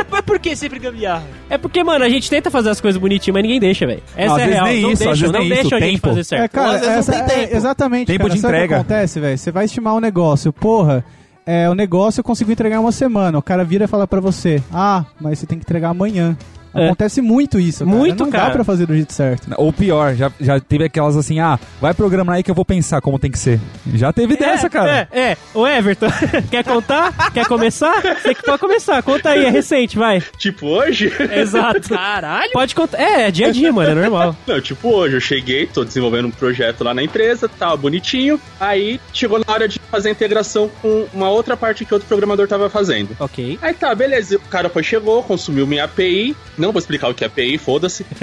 Mas, 0.09 0.21
por 0.21 0.39
que 0.39 0.55
sempre 0.55 0.79
gambiarra? 0.79 1.23
É 1.49 1.57
porque, 1.57 1.83
mano, 1.83 2.03
a 2.05 2.09
gente 2.09 2.29
tenta 2.29 2.49
fazer 2.49 2.69
as 2.69 2.79
coisas 2.81 2.99
bonitinhas, 2.99 3.33
mas 3.33 3.43
ninguém 3.43 3.59
deixa, 3.59 3.85
velho. 3.85 4.01
Essa 4.15 4.27
Não, 4.29 4.35
às 4.35 4.41
é 4.41 4.45
vezes 4.45 4.53
real. 4.55 4.65
nem 4.67 4.81
não 4.81 4.91
isso, 4.91 5.03
vezes 5.05 5.31
não 5.31 5.44
isso, 5.53 5.75
a 5.75 5.79
gente 5.79 5.91
tempo. 5.93 6.07
fazer 6.07 6.19
É, 6.19 6.23
certo. 6.23 6.51
cara, 6.51 6.71
vezes 6.73 6.87
não 6.87 6.93
essa, 6.95 7.11
tem 7.11 7.21
é, 7.21 7.25
tempo. 7.25 7.55
exatamente, 7.57 8.07
Tempo 8.07 8.19
cara. 8.23 8.33
de 8.33 8.39
Sabe 8.39 8.53
o 8.53 8.57
que 8.57 8.63
entrega. 8.65 8.75
acontece, 8.81 9.19
velho? 9.19 9.37
Você 9.37 9.51
vai 9.51 9.65
estimar 9.65 9.93
um 9.95 9.99
negócio, 9.99 10.51
porra, 10.53 11.03
é, 11.45 11.69
o 11.69 11.75
negócio 11.75 12.19
eu 12.19 12.23
consigo 12.23 12.51
entregar 12.51 12.77
em 12.77 12.79
uma 12.79 12.91
semana. 12.91 13.37
O 13.37 13.41
cara 13.41 13.63
vira 13.63 13.85
e 13.85 13.87
fala 13.87 14.07
pra 14.07 14.19
você, 14.19 14.61
ah, 14.73 15.05
mas 15.19 15.39
você 15.39 15.45
tem 15.45 15.57
que 15.59 15.63
entregar 15.63 15.89
amanhã. 15.89 16.35
É. 16.75 16.85
Acontece 16.85 17.21
muito 17.21 17.59
isso, 17.59 17.85
cara. 17.85 17.97
Muito, 17.97 18.23
Não 18.23 18.31
cara. 18.31 18.45
dá 18.45 18.49
pra 18.51 18.63
fazer 18.63 18.85
do 18.85 18.93
jeito 18.93 19.13
certo. 19.13 19.47
Ou 19.57 19.71
pior, 19.71 20.13
já, 20.15 20.31
já 20.39 20.59
teve 20.59 20.83
aquelas 20.83 21.15
assim, 21.15 21.39
ah, 21.39 21.57
vai 21.81 21.93
programar 21.93 22.35
aí 22.35 22.43
que 22.43 22.51
eu 22.51 22.55
vou 22.55 22.65
pensar 22.65 23.01
como 23.01 23.17
tem 23.17 23.31
que 23.31 23.39
ser. 23.39 23.59
Já 23.93 24.11
teve 24.11 24.35
dessa, 24.35 24.69
cara. 24.69 25.07
É, 25.11 25.31
é. 25.31 25.37
Ô, 25.53 25.65
Everton, 25.65 26.07
quer 26.51 26.63
contar? 26.63 27.31
Quer 27.31 27.47
começar? 27.47 28.01
Você 28.01 28.35
que 28.35 28.43
pode 28.43 28.59
começar. 28.59 29.01
Conta 29.03 29.29
aí, 29.29 29.45
é 29.45 29.49
recente, 29.49 29.97
vai. 29.97 30.21
Tipo, 30.37 30.67
hoje... 30.67 31.11
Exato. 31.31 31.89
Caralho. 31.89 32.51
Pode 32.51 32.75
contar. 32.75 32.99
É, 32.99 33.27
é 33.27 33.31
dia 33.31 33.47
a 33.47 33.51
dia, 33.51 33.71
mano, 33.71 33.91
é 33.91 33.95
normal. 33.95 34.35
Não, 34.45 34.59
tipo, 34.59 34.89
hoje 34.89 35.15
eu 35.15 35.21
cheguei, 35.21 35.65
tô 35.65 35.83
desenvolvendo 35.83 36.27
um 36.27 36.31
projeto 36.31 36.83
lá 36.83 36.93
na 36.93 37.03
empresa, 37.03 37.47
tava 37.47 37.77
bonitinho. 37.77 38.39
Aí 38.59 38.99
chegou 39.13 39.39
na 39.39 39.53
hora 39.53 39.67
de 39.67 39.79
fazer 39.91 40.09
a 40.09 40.11
integração 40.11 40.69
com 40.81 41.07
uma 41.13 41.29
outra 41.29 41.55
parte 41.55 41.85
que 41.85 41.93
outro 41.93 42.07
programador 42.07 42.47
tava 42.47 42.69
fazendo. 42.69 43.15
Ok. 43.19 43.57
Aí 43.61 43.73
tá, 43.73 43.93
beleza. 43.95 44.37
O 44.37 44.49
cara 44.49 44.69
foi, 44.69 44.83
chegou, 44.83 45.23
consumiu 45.23 45.65
minha 45.65 45.85
API. 45.85 46.35
Não 46.57 46.64
vou 46.71 46.79
explicar 46.79 47.09
o 47.09 47.13
que 47.13 47.23
é 47.23 47.27
API, 47.27 47.57
foda-se. 47.57 48.05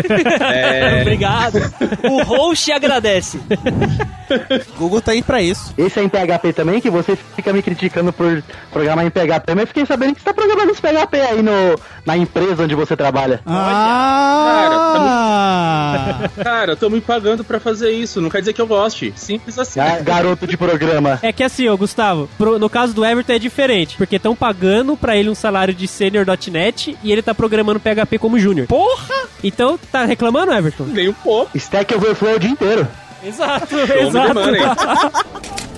É, 0.52 1.00
Obrigado. 1.02 1.58
O 2.10 2.22
host 2.22 2.70
agradece. 2.72 3.40
Google 4.78 5.00
tá 5.00 5.12
aí 5.12 5.22
pra 5.22 5.40
isso. 5.42 5.72
Esse 5.76 6.00
é 6.00 6.02
em 6.02 6.08
PHP 6.08 6.52
também, 6.52 6.80
que 6.80 6.90
você 6.90 7.16
fica 7.36 7.52
me 7.52 7.62
criticando 7.62 8.12
por 8.12 8.42
programar 8.72 9.04
em 9.06 9.10
PHP, 9.10 9.54
mas 9.54 9.68
fiquei 9.68 9.84
sabendo 9.86 10.14
que 10.14 10.20
você 10.20 10.24
tá 10.26 10.34
programando 10.34 10.70
esse 10.72 10.80
PHP 10.80 11.20
aí 11.20 11.42
no, 11.42 11.52
na 12.06 12.16
empresa 12.16 12.64
onde 12.64 12.74
você 12.74 12.96
trabalha. 12.96 13.40
Ah! 14.62 16.28
cara, 16.42 16.76
tô 16.76 16.88
me 16.90 17.00
pagando 17.00 17.44
pra 17.44 17.58
fazer 17.60 17.90
isso. 17.90 18.20
Não 18.20 18.28
quer 18.30 18.40
dizer 18.40 18.52
que 18.52 18.60
eu 18.60 18.66
goste. 18.66 19.12
Simples 19.16 19.58
assim. 19.58 19.80
Ah, 19.80 19.98
Garoto 20.00 20.46
de 20.46 20.56
programa. 20.56 21.18
É 21.22 21.32
que 21.32 21.42
assim, 21.42 21.68
ô 21.68 21.76
Gustavo, 21.76 22.28
pro- 22.38 22.58
no 22.58 22.68
caso 22.70 22.92
do 22.94 23.04
Everton 23.04 23.32
é 23.34 23.38
diferente, 23.38 23.96
porque 23.96 24.16
estão 24.16 24.34
pagando 24.34 24.96
pra 24.96 25.16
ele 25.16 25.28
um 25.28 25.34
salário 25.34 25.74
de 25.74 25.86
senior.net 25.86 26.96
e 27.02 27.12
ele 27.12 27.22
tá 27.22 27.34
programando 27.34 27.80
PHP 27.80 28.18
como 28.18 28.31
júnior. 28.38 28.66
Porra! 28.66 29.28
Então, 29.42 29.78
tá 29.90 30.04
reclamando, 30.04 30.52
Everton? 30.52 30.84
Nem 30.84 31.08
um 31.08 31.14
pouco. 31.14 31.56
Stack 31.56 31.94
Overflow 31.94 32.36
o 32.36 32.38
dia 32.38 32.50
inteiro. 32.50 32.88
Exato, 33.24 33.68
Show 33.68 33.96
exato. 33.96 34.40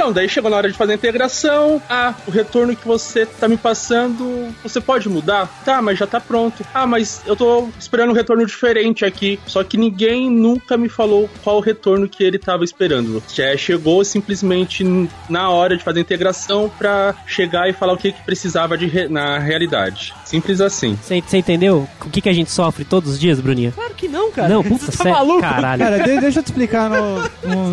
Então, 0.00 0.14
daí 0.14 0.30
chegou 0.30 0.50
na 0.50 0.56
hora 0.56 0.66
de 0.70 0.74
fazer 0.78 0.92
a 0.92 0.94
integração. 0.94 1.80
Ah, 1.86 2.14
o 2.26 2.30
retorno 2.30 2.74
que 2.74 2.86
você 2.88 3.26
tá 3.26 3.46
me 3.46 3.58
passando, 3.58 4.48
você 4.62 4.80
pode 4.80 5.10
mudar? 5.10 5.46
Tá, 5.62 5.82
mas 5.82 5.98
já 5.98 6.06
tá 6.06 6.18
pronto. 6.18 6.64
Ah, 6.72 6.86
mas 6.86 7.20
eu 7.26 7.36
tô 7.36 7.68
esperando 7.78 8.08
um 8.08 8.14
retorno 8.14 8.46
diferente 8.46 9.04
aqui. 9.04 9.38
Só 9.46 9.62
que 9.62 9.76
ninguém 9.76 10.30
nunca 10.30 10.78
me 10.78 10.88
falou 10.88 11.28
qual 11.44 11.58
o 11.58 11.60
retorno 11.60 12.08
que 12.08 12.24
ele 12.24 12.38
tava 12.38 12.64
esperando. 12.64 13.22
Já 13.34 13.54
chegou 13.58 14.02
simplesmente 14.02 14.82
na 15.28 15.50
hora 15.50 15.76
de 15.76 15.84
fazer 15.84 15.98
a 15.98 16.02
integração 16.02 16.72
pra 16.78 17.14
chegar 17.26 17.68
e 17.68 17.74
falar 17.74 17.92
o 17.92 17.98
que, 17.98 18.10
que 18.12 18.22
precisava 18.24 18.78
de 18.78 18.86
re- 18.86 19.06
na 19.06 19.38
realidade. 19.38 20.14
Simples 20.24 20.62
assim. 20.62 20.98
Você 21.02 21.36
entendeu 21.36 21.86
o 22.06 22.08
que, 22.08 22.22
que 22.22 22.28
a 22.30 22.32
gente 22.32 22.50
sofre 22.50 22.86
todos 22.86 23.10
os 23.12 23.20
dias, 23.20 23.38
Bruninha? 23.38 23.72
Claro 23.72 23.92
que 23.94 24.08
não, 24.08 24.32
cara. 24.32 24.48
Não, 24.48 24.62
puta, 24.64 24.86
Você 24.86 24.92
tá 24.92 25.04
sério, 25.04 25.12
maluco? 25.18 25.40
caralho. 25.42 25.82
Cara, 25.84 25.98
de- 25.98 26.20
deixa 26.20 26.38
eu 26.38 26.42
te 26.42 26.46
explicar 26.46 26.88
no, 26.88 27.20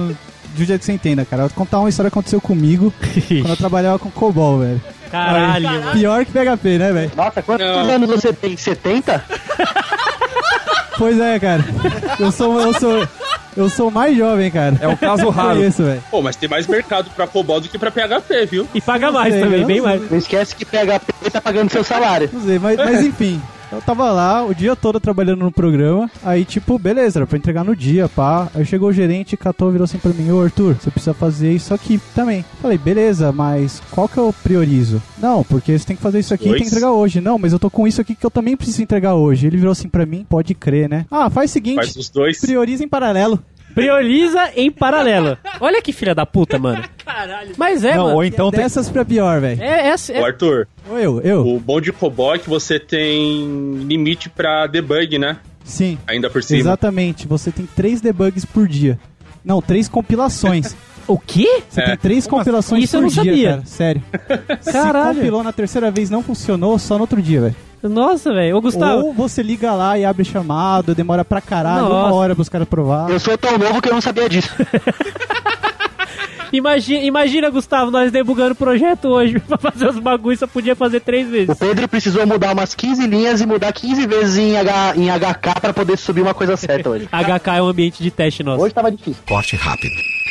no, 0.10 0.18
de 0.58 0.64
um 0.64 0.66
jeito 0.66 0.80
que 0.80 0.86
você 0.86 0.94
entenda, 0.94 1.24
cara. 1.24 1.44
Eu 1.44 1.48
vou 1.48 1.56
contar 1.56 1.80
uma 1.80 1.90
história 1.90 2.10
que 2.10 2.14
aconteceu 2.14 2.42
comigo 2.42 2.94
quando 3.28 3.50
eu 3.50 3.58
trabalhava 3.58 4.00
com 4.00 4.10
COBOL, 4.12 4.60
velho. 4.60 4.82
Caralho, 5.10 5.70
Aí, 5.70 5.80
mano. 5.80 5.92
Pior 5.94 6.26
que 6.26 6.32
PHP, 6.32 6.78
né, 6.78 6.92
velho? 6.92 7.12
Nossa, 7.16 7.42
quantos 7.42 7.66
Não. 7.66 7.90
anos 7.90 8.10
você 8.10 8.34
tem? 8.34 8.58
70? 8.58 9.24
Pois 10.98 11.20
é, 11.20 11.40
cara. 11.40 11.64
Eu 12.20 12.32
sou, 12.32 12.60
eu 12.60 12.74
sou, 12.74 13.08
eu 13.56 13.70
sou 13.70 13.92
mais 13.92 14.18
jovem, 14.18 14.50
cara. 14.50 14.76
É 14.82 14.88
um 14.88 14.96
caso 14.98 15.30
raro. 15.30 15.64
Isso, 15.64 15.84
velho. 15.84 16.04
Pô, 16.10 16.22
mas 16.22 16.36
tem 16.36 16.50
mais 16.50 16.68
mercado 16.68 17.10
pra 17.16 17.28
COBOL 17.28 17.62
do 17.62 17.70
que 17.70 17.78
pra 17.78 17.92
PHP, 17.92 18.46
viu? 18.48 18.68
E 18.74 18.82
paga 18.82 19.12
mais 19.12 19.34
sei, 19.34 19.44
também, 19.44 19.66
bem 19.66 19.76
sei. 19.78 19.86
mais. 19.86 20.12
Não 20.12 20.18
esquece 20.18 20.56
que 20.56 20.66
PHP 20.66 21.30
tá 21.32 21.40
pagando 21.40 21.70
seu 21.72 21.84
salário. 21.84 22.30
Não 22.34 22.42
sei, 22.42 22.60
mas, 22.60 22.78
mas 22.78 23.06
enfim. 23.06 23.42
Eu 23.72 23.82
tava 23.82 24.10
lá 24.12 24.46
o 24.46 24.56
dia 24.56 24.76
todo 24.76 25.00
trabalhando 25.00 25.44
no 25.44 25.52
programa. 25.52 26.10
Aí, 26.24 26.46
tipo, 26.46 26.80
beleza, 26.80 27.20
era 27.20 27.28
pra 27.28 27.38
entregar 27.38 27.66
no 27.66 27.76
dia, 27.76 28.08
pá. 28.08 28.48
Aí 28.56 28.66
chegou 28.66 28.90
o 28.90 28.94
gerente, 28.94 29.36
catou, 29.36 29.70
virou 29.72 29.84
assim 29.84 29.98
pra 29.98 30.14
mim: 30.14 30.32
Ô 30.32 30.42
Arthur, 30.42 30.76
você 30.76 30.90
precisa 30.90 31.14
fazer 31.14 31.52
isso 31.52 31.74
aqui 31.74 32.00
também. 32.16 32.46
Falei, 32.62 32.78
beleza, 32.78 33.32
mas 33.32 33.82
qual 33.92 34.08
que 34.08 34.18
eu 34.18 34.34
priorizo? 34.44 35.02
Não, 35.18 35.44
porque 35.44 35.78
você 35.78 35.86
tem 35.86 35.96
que 35.96 36.02
fazer 36.02 36.20
isso 36.20 36.34
aqui 36.34 36.48
e 36.48 36.52
tem 36.54 36.62
que 36.62 36.68
entregar 36.68 36.92
hoje. 36.92 37.20
Não, 37.20 37.38
mas 37.38 37.52
eu 37.52 37.60
tô 37.60 37.70
com 37.70 37.86
isso 37.88 38.00
aqui 38.00 38.16
que 38.16 38.26
eu 38.26 38.32
também 38.32 38.56
preciso 38.56 38.82
entregar 38.82 39.16
hoje. 39.16 39.48
Ele 39.48 39.58
virou 39.58 39.72
assim 39.72 39.90
pra 39.90 40.06
mim: 40.06 40.26
pode 40.28 40.54
crer, 40.54 40.88
né? 40.90 41.06
Ah, 41.12 41.30
faz 41.30 41.52
o 41.52 41.54
seguinte: 41.54 41.76
Faz 41.76 41.96
os 41.96 42.10
dois. 42.10 42.40
prioriza 42.40 42.84
em 42.84 42.88
paralelo. 42.88 43.44
Prioriza 43.76 44.50
em 44.56 44.72
paralelo. 44.72 45.38
Olha 45.60 45.82
que 45.84 45.94
filha 45.94 46.16
da 46.16 46.26
puta, 46.26 46.58
mano. 46.58 46.84
Caralho. 47.08 47.52
Mas 47.58 47.84
é, 47.84 47.96
Não, 47.96 48.04
mano. 48.04 48.16
ou 48.18 48.24
então 48.24 48.52
tem. 48.52 48.60
Dessas 48.60 48.90
pra 48.90 49.04
pior, 49.06 49.40
velho. 49.42 49.62
É, 49.64 49.90
é, 49.90 49.96
é, 50.12 50.22
Ô, 50.22 50.26
Arthur, 50.26 50.68
Ou 50.90 51.00
eu, 51.00 51.22
eu. 51.22 51.48
o 51.48 51.60
bom 51.60 51.80
de 51.82 51.92
COBOL 51.92 52.36
é 52.36 52.40
que 52.40 52.50
você 52.50 52.80
tem 52.80 53.76
limite 53.88 54.30
pra 54.30 54.68
debug, 54.68 55.18
né? 55.18 55.38
Sim. 55.64 55.98
Ainda 56.08 56.30
por 56.30 56.44
cima. 56.44 56.60
Exatamente, 56.60 57.26
você 57.28 57.52
tem 57.52 57.66
três 57.66 58.02
debugs 58.02 58.46
por 58.46 58.68
dia. 58.68 59.00
Não, 59.44 59.62
três 59.62 59.88
compilações. 59.88 60.76
O 61.08 61.18
quê? 61.18 61.62
Você 61.70 61.80
É. 61.80 61.86
tem 61.86 61.98
três 61.98 62.28
compilações 62.28 62.84
Isso 62.84 62.98
eu 62.98 63.02
por 63.04 63.06
não 63.16 63.24
dia, 63.24 63.32
sabia. 63.32 63.50
cara. 63.52 63.66
Sério. 63.66 64.04
Se 64.60 64.72
Caralho. 64.74 65.16
compilou 65.16 65.42
na 65.42 65.54
terceira 65.54 65.90
vez 65.90 66.10
não 66.10 66.22
funcionou, 66.22 66.78
só 66.78 66.96
no 66.96 67.02
outro 67.04 67.22
dia, 67.22 67.40
velho. 67.40 67.56
Nossa, 67.82 68.34
velho. 68.34 68.58
Ô, 68.58 68.62
Gustavo. 68.62 69.06
Ou 69.06 69.14
você 69.14 69.42
liga 69.42 69.72
lá 69.72 69.98
e 69.98 70.04
abre 70.04 70.26
chamado, 70.26 70.94
demora 70.94 71.24
pra 71.24 71.40
caralho, 71.40 71.84
Nossa. 71.88 72.08
uma 72.08 72.14
hora 72.14 72.36
pros 72.36 72.50
caras 72.50 72.68
provar. 72.68 73.10
Eu 73.10 73.22
sou 73.22 73.38
tão 73.38 73.58
novo 73.58 73.82
que 73.82 73.88
eu 73.88 73.94
não 73.94 74.02
sabia 74.02 74.28
disso. 74.28 74.50
Imagina, 76.52 77.04
imagina, 77.04 77.50
Gustavo, 77.50 77.92
nós 77.92 78.12
debugando 78.12 78.52
o 78.54 78.56
projeto 78.56 79.06
hoje 79.10 79.40
pra 79.48 79.58
fazer 79.58 79.88
os 79.90 80.00
bagulhos, 80.00 80.40
só 80.40 80.48
podia 80.48 80.76
fazer 80.76 81.00
três 81.02 81.28
O 81.28 81.32
vezes. 81.32 81.58
Pedro 81.58 81.88
precisou 81.88 82.26
mudar 82.26 82.54
umas 82.54 82.74
15 82.74 83.06
linhas 83.08 83.42
e 83.42 83.46
mudar 83.46 83.72
15 83.74 84.08
vezes 84.08 84.38
em, 84.38 84.58
H, 84.58 84.94
em 84.96 85.08
HK 85.10 85.60
pra 85.62 85.74
poder 85.74 85.98
subir 85.98 86.22
uma 86.22 86.34
coisa 86.34 86.56
certa 86.58 86.90
hoje. 86.90 87.08
HK 87.12 87.48
é 87.58 87.62
um 87.62 87.68
ambiente 87.68 88.02
de 88.02 88.12
teste 88.12 88.44
nosso. 88.44 88.64
Hoje 88.64 88.74
tava 88.74 88.92
difícil. 88.92 89.22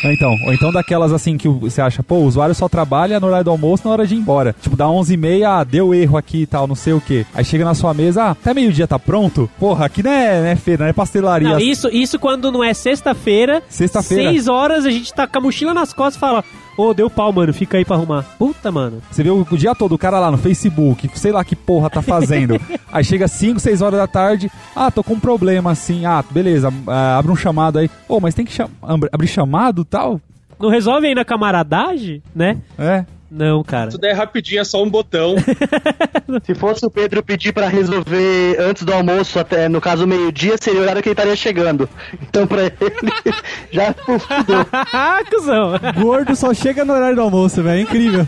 Ou 0.05 0.11
então, 0.13 0.37
ou 0.47 0.53
então 0.53 0.71
daquelas 0.71 1.11
assim 1.11 1.39
que 1.39 1.49
o- 1.49 1.59
você 1.61 1.81
acha, 1.81 2.03
pô, 2.03 2.17
o 2.17 2.25
usuário 2.27 2.55
só 2.55 2.69
trabalha 2.69 3.19
no 3.19 3.27
horário 3.29 3.45
do 3.47 3.51
almoço 3.51 3.87
na 3.87 3.93
hora 3.95 4.07
de 4.07 4.15
ir 4.15 4.19
embora. 4.19 4.55
Tipo, 4.61 4.77
dá 4.77 4.85
11h30, 4.87 5.43
ah, 5.47 5.65
deu 5.65 5.95
erro 5.95 6.19
aqui 6.19 6.43
e 6.43 6.47
tal, 6.47 6.67
não 6.67 6.75
sei 6.75 6.93
o 6.93 7.01
que. 7.01 7.25
Aí 7.35 7.45
chega 7.45 7.65
na 7.65 7.75
sua 7.75 7.95
mesa, 7.95 8.25
ah, 8.25 8.31
até 8.33 8.53
meio-dia 8.53 8.87
tá 8.87 8.99
pronto? 8.99 9.49
Porra, 9.59 9.87
aqui 9.87 10.03
não 10.03 10.11
é, 10.11 10.41
não 10.41 10.47
é 10.49 10.57
feira, 10.57 10.85
não 10.85 10.91
é 10.91 10.93
pastelaria. 10.93 11.49
Não, 11.49 11.59
isso, 11.59 11.89
isso 11.89 12.19
quando 12.19 12.53
não 12.53 12.63
é 12.63 12.75
sexta-feira. 12.75 13.63
Sexta-feira. 13.71 14.31
Seis 14.31 14.49
horas 14.49 14.85
a 14.85 14.91
gente 14.91 15.13
tá 15.15 15.27
com 15.27 15.39
a 15.39 15.41
mochila 15.41 15.73
nas 15.73 15.93
costas 15.95 16.06
e 16.15 16.19
fala: 16.19 16.45
Ô, 16.77 16.95
deu 16.95 17.11
pau, 17.11 17.33
mano, 17.33 17.53
fica 17.53 17.79
aí 17.79 17.85
pra 17.85 17.97
arrumar. 17.97 18.23
Puta, 18.39 18.71
mano. 18.71 19.03
Você 19.11 19.23
vê 19.23 19.31
o, 19.31 19.45
o 19.51 19.57
dia 19.57 19.75
todo 19.75 19.95
o 19.95 19.99
cara 19.99 20.21
lá 20.21 20.31
no 20.31 20.39
Facebook, 20.39 21.11
sei 21.19 21.33
lá 21.33 21.45
que 21.45 21.57
porra 21.57 21.91
tá 21.91 22.01
fazendo. 22.03 22.61
aí 22.93 23.03
chega 23.03 23.27
5, 23.27 23.59
6 23.59 23.83
horas 23.83 23.99
da 23.99 24.07
tarde, 24.07 24.51
ah, 24.75 24.91
tô 24.91 25.03
com 25.03 25.15
um 25.15 25.21
problema 25.21 25.71
assim, 25.73 26.05
ah, 26.07 26.23
beleza, 26.31 26.73
ah, 26.87 27.19
abre 27.19 27.33
um 27.33 27.37
chamado 27.37 27.79
aí. 27.79 27.91
Ô, 28.09 28.21
mas 28.21 28.35
tem 28.35 28.45
que 28.45 28.53
cham- 28.53 28.71
abrir 29.13 29.27
chamado 29.29 29.83
e 29.83 29.85
tal? 29.87 30.21
Não 30.61 30.69
resolve 30.71 31.07
aí 31.07 31.15
na 31.15 31.25
camaradagem, 31.25 32.23
né? 32.35 32.59
É. 32.79 33.05
Não, 33.31 33.63
cara. 33.65 33.89
Isso 33.89 33.99
daí 33.99 34.11
é 34.13 34.15
rapidinho, 34.15 34.61
é 34.61 34.65
só 34.65 34.83
um 34.83 34.89
botão. 34.89 35.35
Se 36.45 36.55
fosse 36.55 36.85
o 36.87 36.91
Pedro 36.91 37.23
pedir 37.23 37.53
pra 37.53 37.69
resolver 37.69 38.57
antes 38.61 38.85
do 38.85 38.93
almoço, 38.93 39.39
até 39.39 39.69
no 39.69 39.81
caso 39.81 40.07
meio-dia, 40.07 40.57
seria 40.61 40.81
o 40.81 40.83
horário 40.83 41.03
que 41.03 41.09
ele 41.09 41.15
estaria 41.15 41.37
chegando. 41.37 41.89
Então 42.23 42.47
pra 42.47 42.63
ele, 42.65 42.75
já 43.71 43.93
fudeu. 43.95 44.67
Ah, 44.93 45.21
cuzão. 45.29 45.73
Gordo 46.01 46.35
só 46.37 46.55
chega 46.55 46.85
no 46.85 46.93
horário 46.93 47.17
do 47.17 47.23
almoço, 47.23 47.63
velho. 47.63 47.79
É 47.79 47.83
incrível. 47.83 48.27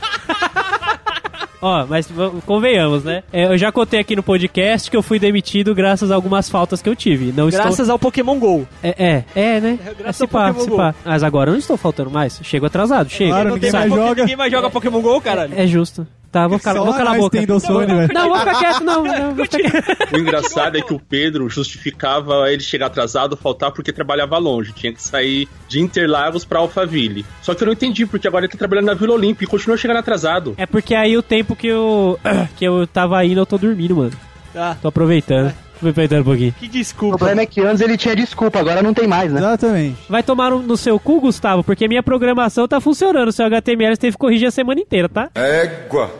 Ó, 1.60 1.86
mas 1.86 2.08
convenhamos, 2.46 3.04
né? 3.04 3.22
É, 3.32 3.46
eu 3.46 3.58
já 3.58 3.72
contei 3.72 4.00
aqui 4.00 4.14
no 4.14 4.22
podcast 4.22 4.90
que 4.90 4.96
eu 4.96 5.02
fui 5.02 5.18
demitido 5.18 5.74
graças 5.74 6.10
a 6.10 6.14
algumas 6.14 6.48
faltas 6.48 6.80
que 6.80 6.88
eu 6.88 6.94
tive. 6.94 7.32
Não 7.32 7.48
estou... 7.48 7.64
Graças 7.64 7.88
ao 7.88 7.98
Pokémon 7.98 8.38
GO. 8.38 8.66
É, 8.82 8.94
é, 8.98 9.24
é, 9.34 9.60
né? 9.60 9.78
É, 9.84 9.94
graças 9.94 10.16
se 10.16 10.22
ao 10.22 10.28
pá, 10.28 10.54
se 10.54 10.70
pá. 10.70 10.94
Mas 11.04 11.22
agora 11.22 11.50
eu 11.50 11.52
não 11.52 11.58
estou 11.58 11.76
faltando 11.76 12.10
mais. 12.10 12.40
Chego 12.42 12.66
atrasado, 12.66 13.10
chego. 13.10 13.30
Claro, 13.30 13.48
Não 13.48 13.56
ninguém 13.56 13.70
tem 13.70 13.80
mais 13.80 13.90
mais 13.90 14.02
joga. 14.02 14.22
Ninguém 14.22 14.36
mais 14.36 14.52
joga 14.52 14.70
Pokémon 14.70 15.00
GO, 15.00 15.20
caralho. 15.20 15.52
É 15.56 15.66
justo. 15.66 16.06
Tá, 16.30 16.46
vou 16.46 16.60
calar, 16.60 16.78
Só 16.78 16.84
vou 16.84 16.94
calar 16.94 17.14
a 17.14 17.18
boca. 17.18 17.38
tem 17.38 17.46
do 17.46 17.58
Sony, 17.58 17.86
velho. 17.86 18.12
Não, 18.12 18.28
vou 18.28 18.38
ficar 18.38 18.58
quieto, 18.58 18.84
não. 18.84 19.02
não 19.02 19.34
vou 19.34 19.44
ficar 19.46 19.58
quieto. 19.58 20.14
O 20.14 20.18
engraçado 20.18 20.76
é 20.76 20.82
que 20.82 20.92
o 20.92 21.00
Pedro 21.00 21.48
justificava 21.48 22.52
ele 22.52 22.62
chegar 22.62 22.86
atrasado, 22.86 23.36
faltar 23.36 23.72
porque 23.72 23.92
trabalhava 23.92 24.36
longe. 24.36 24.72
Tinha 24.72 24.92
que 24.92 25.02
sair 25.02 25.48
de 25.66 25.80
Interlagos 25.80 26.44
pra 26.44 26.58
Alphaville. 26.58 27.24
Só 27.42 27.54
que 27.54 27.62
eu 27.62 27.66
não 27.66 27.72
entendi, 27.72 28.04
porque 28.04 28.28
agora 28.28 28.44
ele 28.44 28.52
tá 28.52 28.58
trabalhando 28.58 28.86
na 28.86 28.94
Vila 28.94 29.14
Olímpia 29.14 29.44
e 29.44 29.48
continua 29.48 29.76
chegando 29.76 29.98
atrasado. 29.98 30.54
É 30.58 30.66
porque 30.66 30.94
aí 30.94 31.16
o 31.16 31.22
tempo 31.22 31.56
que 31.56 31.66
eu, 31.66 32.18
que 32.56 32.64
eu 32.64 32.86
tava 32.86 33.24
indo, 33.24 33.40
eu 33.40 33.46
tô 33.46 33.56
dormindo, 33.56 33.96
mano. 33.96 34.12
Tá. 34.52 34.76
Tô 34.80 34.88
aproveitando. 34.88 35.54
Aproveitando 35.78 36.20
um 36.20 36.24
pouquinho. 36.24 36.52
Que 36.58 36.66
O 36.66 36.68
desculpa. 36.68 37.16
problema 37.18 37.42
é 37.42 37.46
que 37.46 37.60
antes 37.60 37.80
ele 37.80 37.96
tinha 37.96 38.14
desculpa, 38.14 38.58
agora 38.58 38.82
não 38.82 38.92
tem 38.92 39.06
mais, 39.06 39.32
né? 39.32 39.38
Exatamente. 39.40 39.96
Vai 40.08 40.22
tomar 40.22 40.50
no, 40.50 40.60
no 40.62 40.76
seu 40.76 40.98
cu, 40.98 41.20
Gustavo, 41.20 41.62
porque 41.64 41.86
minha 41.88 42.02
programação 42.02 42.66
tá 42.66 42.80
funcionando. 42.80 43.28
O 43.28 43.32
seu 43.32 43.46
HTML 43.46 43.94
você 43.94 44.00
teve 44.00 44.12
que 44.16 44.18
corrigir 44.18 44.48
a 44.48 44.50
semana 44.50 44.80
inteira, 44.80 45.08
tá? 45.08 45.30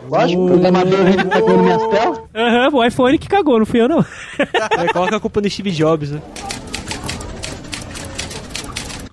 Lógico, 0.09 0.45
o 0.45 0.47
programador 0.47 0.99
ele 1.01 1.17
tá 1.17 1.25
cagando 1.25 1.59
minhas 1.63 1.87
telas. 1.87 2.21
Aham, 2.33 2.69
o 2.73 2.83
iPhone 2.85 3.17
que 3.17 3.27
cagou, 3.27 3.59
não 3.59 3.65
fui 3.65 3.81
eu 3.81 3.87
não. 3.89 3.99
É, 4.79 4.87
coloca 4.93 5.15
a 5.17 5.19
culpa 5.19 5.41
no 5.41 5.49
Steve 5.49 5.71
Jobs, 5.71 6.11
né? 6.11 6.21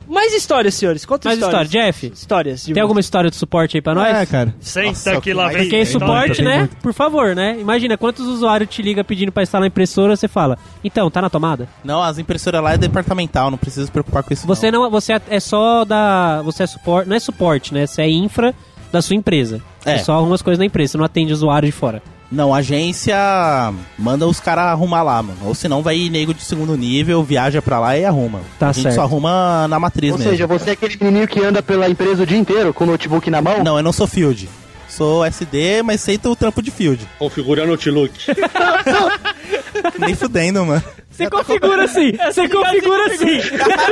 Mais 0.09 0.33
histórias, 0.33 0.75
senhores. 0.75 1.05
Conta 1.05 1.29
Mais 1.29 1.39
histórias. 1.39 1.69
história, 1.69 1.87
Jeff. 1.87 2.07
Histórias. 2.15 2.65
de 2.65 2.75
Tem 2.75 2.83
alguma 2.83 3.01
história 3.01 3.31
de 3.31 3.37
suporte 3.37 3.77
aí 3.77 3.83
pra 3.83 3.95
nós? 3.95 4.17
É, 4.17 4.27
cara. 4.27 4.55
Senta 4.61 5.21
que 5.21 5.33
lá 5.33 5.49
vem. 5.49 5.63
Porque 5.63 5.85
suporte, 5.85 6.37
tem 6.37 6.45
né? 6.45 6.59
muito. 6.61 6.77
Por 6.77 6.93
favor, 6.93 7.35
né? 7.35 7.59
Imagina 7.59 7.97
quantos 7.97 8.27
usuários 8.27 8.71
te 8.71 8.83
liga 8.83 9.03
pedindo 9.03 9.33
pra 9.33 9.43
instalar 9.43 9.65
a 9.65 9.69
impressora, 9.69 10.17
você 10.17 10.29
fala, 10.29 10.59
então, 10.85 11.11
tá 11.11 11.21
na 11.21 11.31
tomada? 11.31 11.69
Não, 11.85 12.03
as 12.03 12.19
impressoras 12.19 12.63
lá 12.63 12.75
é 12.75 12.79
departamental, 12.79 13.51
não 13.51 13.59
precisa 13.59 13.87
se 13.87 13.93
preocupar 13.93 14.23
com 14.23 14.33
isso. 14.33 14.47
Você 14.47 14.71
não, 14.71 14.89
você 14.91 15.21
é 15.29 15.41
só 15.41 15.85
da, 15.85 16.43
você 16.43 16.63
é 16.63 16.67
suporte, 16.67 17.09
não 17.09 17.17
é 17.17 17.21
suporte, 17.21 17.75
né? 17.75 17.87
Você 17.87 18.03
é 18.03 18.09
infra 18.09 18.55
da 18.93 19.03
sua 19.03 19.17
empresa. 19.17 19.61
É. 19.85 19.99
Você 19.99 20.05
só 20.05 20.15
arruma 20.15 20.35
as 20.35 20.43
coisas 20.43 20.59
na 20.59 20.65
empresa, 20.65 20.93
você 20.93 20.99
não 20.99 21.05
atende 21.05 21.33
usuário 21.33 21.67
de 21.67 21.73
fora. 21.73 22.03
Não, 22.31 22.53
a 22.55 22.59
agência 22.59 23.17
manda 23.99 24.27
os 24.27 24.41
caras 24.41 24.65
arrumar 24.67 25.03
lá, 25.03 25.23
mano. 25.23 25.39
Ou 25.45 25.55
senão 25.55 25.83
vai 25.83 26.09
nego 26.09 26.35
de 26.35 26.43
segundo 26.43 26.77
nível, 26.77 27.23
viaja 27.23 27.63
pra 27.63 27.79
lá 27.79 27.97
e 27.97 28.05
arruma. 28.05 28.41
Tá 28.59 28.71
a 28.71 28.73
gente 28.73 28.83
certo. 28.83 28.97
só 28.97 29.03
arruma 29.03 29.67
na 29.69 29.79
matriz 29.79 30.13
Ou 30.13 30.19
mesmo. 30.19 30.33
seja, 30.33 30.47
você 30.47 30.71
é 30.71 30.73
aquele 30.73 30.97
menininho 31.01 31.29
que 31.29 31.41
anda 31.41 31.63
pela 31.63 31.89
empresa 31.89 32.25
o 32.25 32.27
dia 32.27 32.39
inteiro 32.39 32.75
com 32.75 32.85
o 32.85 32.87
notebook 32.89 33.31
na 33.31 33.41
mão? 33.41 33.63
Não, 33.63 33.77
eu 33.77 33.83
não 33.83 33.93
sou 33.93 34.07
field. 34.07 34.49
Sou 34.89 35.25
SD, 35.25 35.83
mas 35.83 36.01
aceito 36.01 36.31
o 36.31 36.37
trampo 36.37 36.63
de 36.63 36.71
field. 36.71 37.07
Configurando 37.19 37.69
o 37.69 37.73
Outlook. 37.73 38.13
Nem 39.99 40.15
fudendo, 40.15 40.65
mano. 40.65 40.83
Você 41.17 41.31
configura 41.31 41.85
assim, 41.85 42.13
você 42.13 42.49
configura 42.49 43.07
assim. 43.07 43.41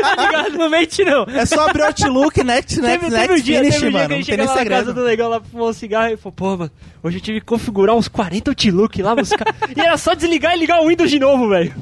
não 0.58 0.68
mente 0.70 1.04
não. 1.04 1.24
É 1.28 1.46
só 1.46 1.68
abrir 1.68 1.82
o 1.82 1.86
Outlook, 1.86 2.42
Next, 2.44 2.80
Next, 2.80 2.80
Teve, 2.80 3.10
teve 3.10 3.16
Next, 3.16 3.40
um 3.40 3.44
dia, 3.44 3.58
Finish, 3.60 3.74
teve 3.74 3.86
um 3.86 3.90
dia 3.90 3.98
mano. 4.00 4.08
que 4.08 4.12
a 4.14 4.16
Não 4.16 4.16
gente 4.16 4.26
tem 4.26 4.36
nem 4.38 4.46
lá 4.46 4.52
na 4.54 4.58
casa 4.64 4.76
segredo. 4.78 4.94
do 4.94 5.02
Legal 5.04 5.30
lá 5.30 5.40
pra 5.40 5.48
fumar 5.50 5.68
um 5.68 5.72
cigarro 5.72 6.12
e 6.12 6.16
falou, 6.16 6.32
pô, 6.32 6.56
mano, 6.56 6.70
hoje 7.02 7.16
eu 7.18 7.20
tive 7.20 7.40
que 7.40 7.46
configurar 7.46 7.94
uns 7.96 8.08
40 8.08 8.50
Outlook 8.50 9.02
lá, 9.02 9.14
buscar. 9.14 9.54
e 9.76 9.80
era 9.80 9.96
só 9.96 10.14
desligar 10.14 10.54
e 10.54 10.58
ligar 10.58 10.80
o 10.82 10.88
Windows 10.88 11.10
de 11.10 11.18
novo, 11.18 11.48
velho. 11.48 11.74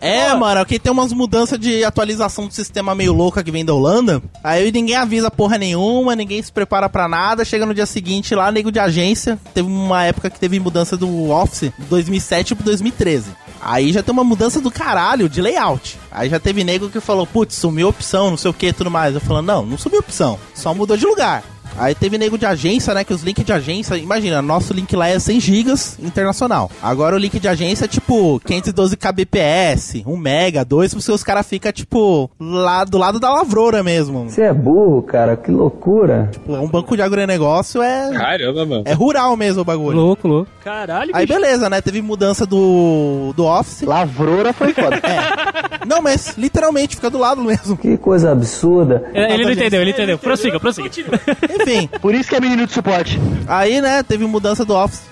É, 0.00 0.34
mano, 0.34 0.60
aqui 0.60 0.78
tem 0.78 0.92
umas 0.92 1.12
mudanças 1.12 1.58
de 1.58 1.84
atualização 1.84 2.46
do 2.46 2.52
sistema 2.54 2.94
meio 2.94 3.12
louca 3.12 3.42
que 3.42 3.50
vem 3.50 3.64
da 3.64 3.74
Holanda. 3.74 4.22
Aí 4.42 4.70
ninguém 4.72 4.96
avisa 4.96 5.30
porra 5.30 5.58
nenhuma, 5.58 6.16
ninguém 6.16 6.42
se 6.42 6.52
prepara 6.52 6.88
pra 6.88 7.08
nada. 7.08 7.44
Chega 7.44 7.66
no 7.66 7.74
dia 7.74 7.86
seguinte 7.86 8.34
lá, 8.34 8.50
nego 8.50 8.70
de 8.72 8.78
agência. 8.78 9.38
Teve 9.54 9.68
uma 9.68 10.04
época 10.04 10.30
que 10.30 10.38
teve 10.40 10.58
mudança 10.58 10.96
do 10.96 11.30
Office, 11.30 11.70
2007 11.88 12.54
pro 12.54 12.64
2013. 12.64 13.30
Aí 13.62 13.92
já 13.92 14.02
tem 14.02 14.12
uma 14.12 14.24
mudança 14.24 14.60
do 14.60 14.72
caralho 14.72 15.28
de 15.28 15.40
layout. 15.40 15.96
Aí 16.10 16.28
já 16.28 16.40
teve 16.40 16.64
nego 16.64 16.90
que 16.90 16.98
falou, 16.98 17.24
putz, 17.24 17.54
sumiu 17.54 17.88
opção, 17.88 18.30
não 18.30 18.36
sei 18.36 18.50
o 18.50 18.54
que 18.54 18.66
e 18.66 18.72
tudo 18.72 18.90
mais. 18.90 19.14
Eu 19.14 19.20
falando, 19.20 19.46
não, 19.46 19.64
não 19.64 19.78
sumiu 19.78 20.00
opção, 20.00 20.38
só 20.52 20.74
mudou 20.74 20.96
de 20.96 21.06
lugar. 21.06 21.44
Aí 21.78 21.94
teve 21.94 22.18
nego 22.18 22.36
de 22.38 22.46
agência, 22.46 22.94
né? 22.94 23.04
Que 23.04 23.12
os 23.14 23.22
links 23.22 23.44
de 23.44 23.52
agência, 23.52 23.96
imagina, 23.96 24.40
nosso 24.42 24.72
link 24.72 24.94
lá 24.94 25.08
é 25.08 25.18
100 25.18 25.40
gigas 25.40 25.98
internacional. 26.02 26.70
Agora 26.82 27.16
o 27.16 27.18
link 27.18 27.38
de 27.38 27.48
agência 27.48 27.84
é 27.84 27.88
tipo 27.88 28.40
512 28.44 28.96
kbps, 28.96 30.02
1 30.06 30.16
mega, 30.16 30.64
2, 30.64 30.94
porque 30.94 31.12
os 31.12 31.22
caras 31.24 31.46
ficam 31.46 31.72
tipo 31.72 32.30
lá 32.40 32.84
do 32.84 32.98
lado 32.98 33.18
da 33.18 33.32
lavoura 33.32 33.82
mesmo. 33.82 34.28
Você 34.30 34.42
é 34.42 34.52
burro, 34.52 35.02
cara, 35.02 35.36
que 35.36 35.50
loucura. 35.50 36.30
Um 36.48 36.68
banco 36.68 36.96
de 36.96 37.02
agronegócio 37.02 37.82
é 37.82 38.10
Caramba, 38.12 38.66
mano. 38.66 38.82
é 38.86 38.92
rural 38.92 39.36
mesmo 39.36 39.62
o 39.62 39.64
bagulho. 39.64 39.96
Louco, 39.96 40.28
louco. 40.28 40.50
Caralho, 40.62 41.10
Aí 41.14 41.26
bicho. 41.26 41.38
beleza, 41.38 41.68
né? 41.70 41.80
Teve 41.80 42.02
mudança 42.02 42.46
do 42.46 43.32
do 43.36 43.44
Office. 43.44 43.82
Lavroura 43.82 44.52
foi 44.52 44.72
foda. 44.72 45.00
Não, 45.86 46.00
mas 46.00 46.36
literalmente 46.38 46.96
fica 46.96 47.10
do 47.10 47.18
lado 47.18 47.42
mesmo. 47.42 47.76
Que 47.76 47.96
coisa 47.96 48.30
absurda. 48.32 49.04
É, 49.12 49.34
Ele 49.34 49.44
não 49.44 49.50
entendeu, 49.52 49.80
ele 49.82 49.90
entendeu. 49.90 50.16
Prossiga, 50.16 50.60
prossiga. 50.60 50.88
Enfim, 51.62 51.88
Por 52.00 52.14
isso 52.14 52.28
que 52.28 52.36
é 52.36 52.40
menino 52.40 52.66
de 52.66 52.72
suporte. 52.72 53.18
aí, 53.46 53.80
né, 53.80 54.02
teve 54.02 54.26
mudança 54.26 54.64
do 54.64 54.74
Office. 54.74 55.02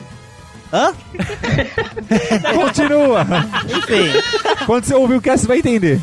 Hã? 0.72 0.92
Continua. 2.54 3.26
Enfim, 3.64 4.64
Quando 4.66 4.84
você 4.84 4.94
ouvir 4.94 5.14
o 5.16 5.20
cast, 5.20 5.40
você 5.42 5.48
vai 5.48 5.58
entender. 5.58 6.00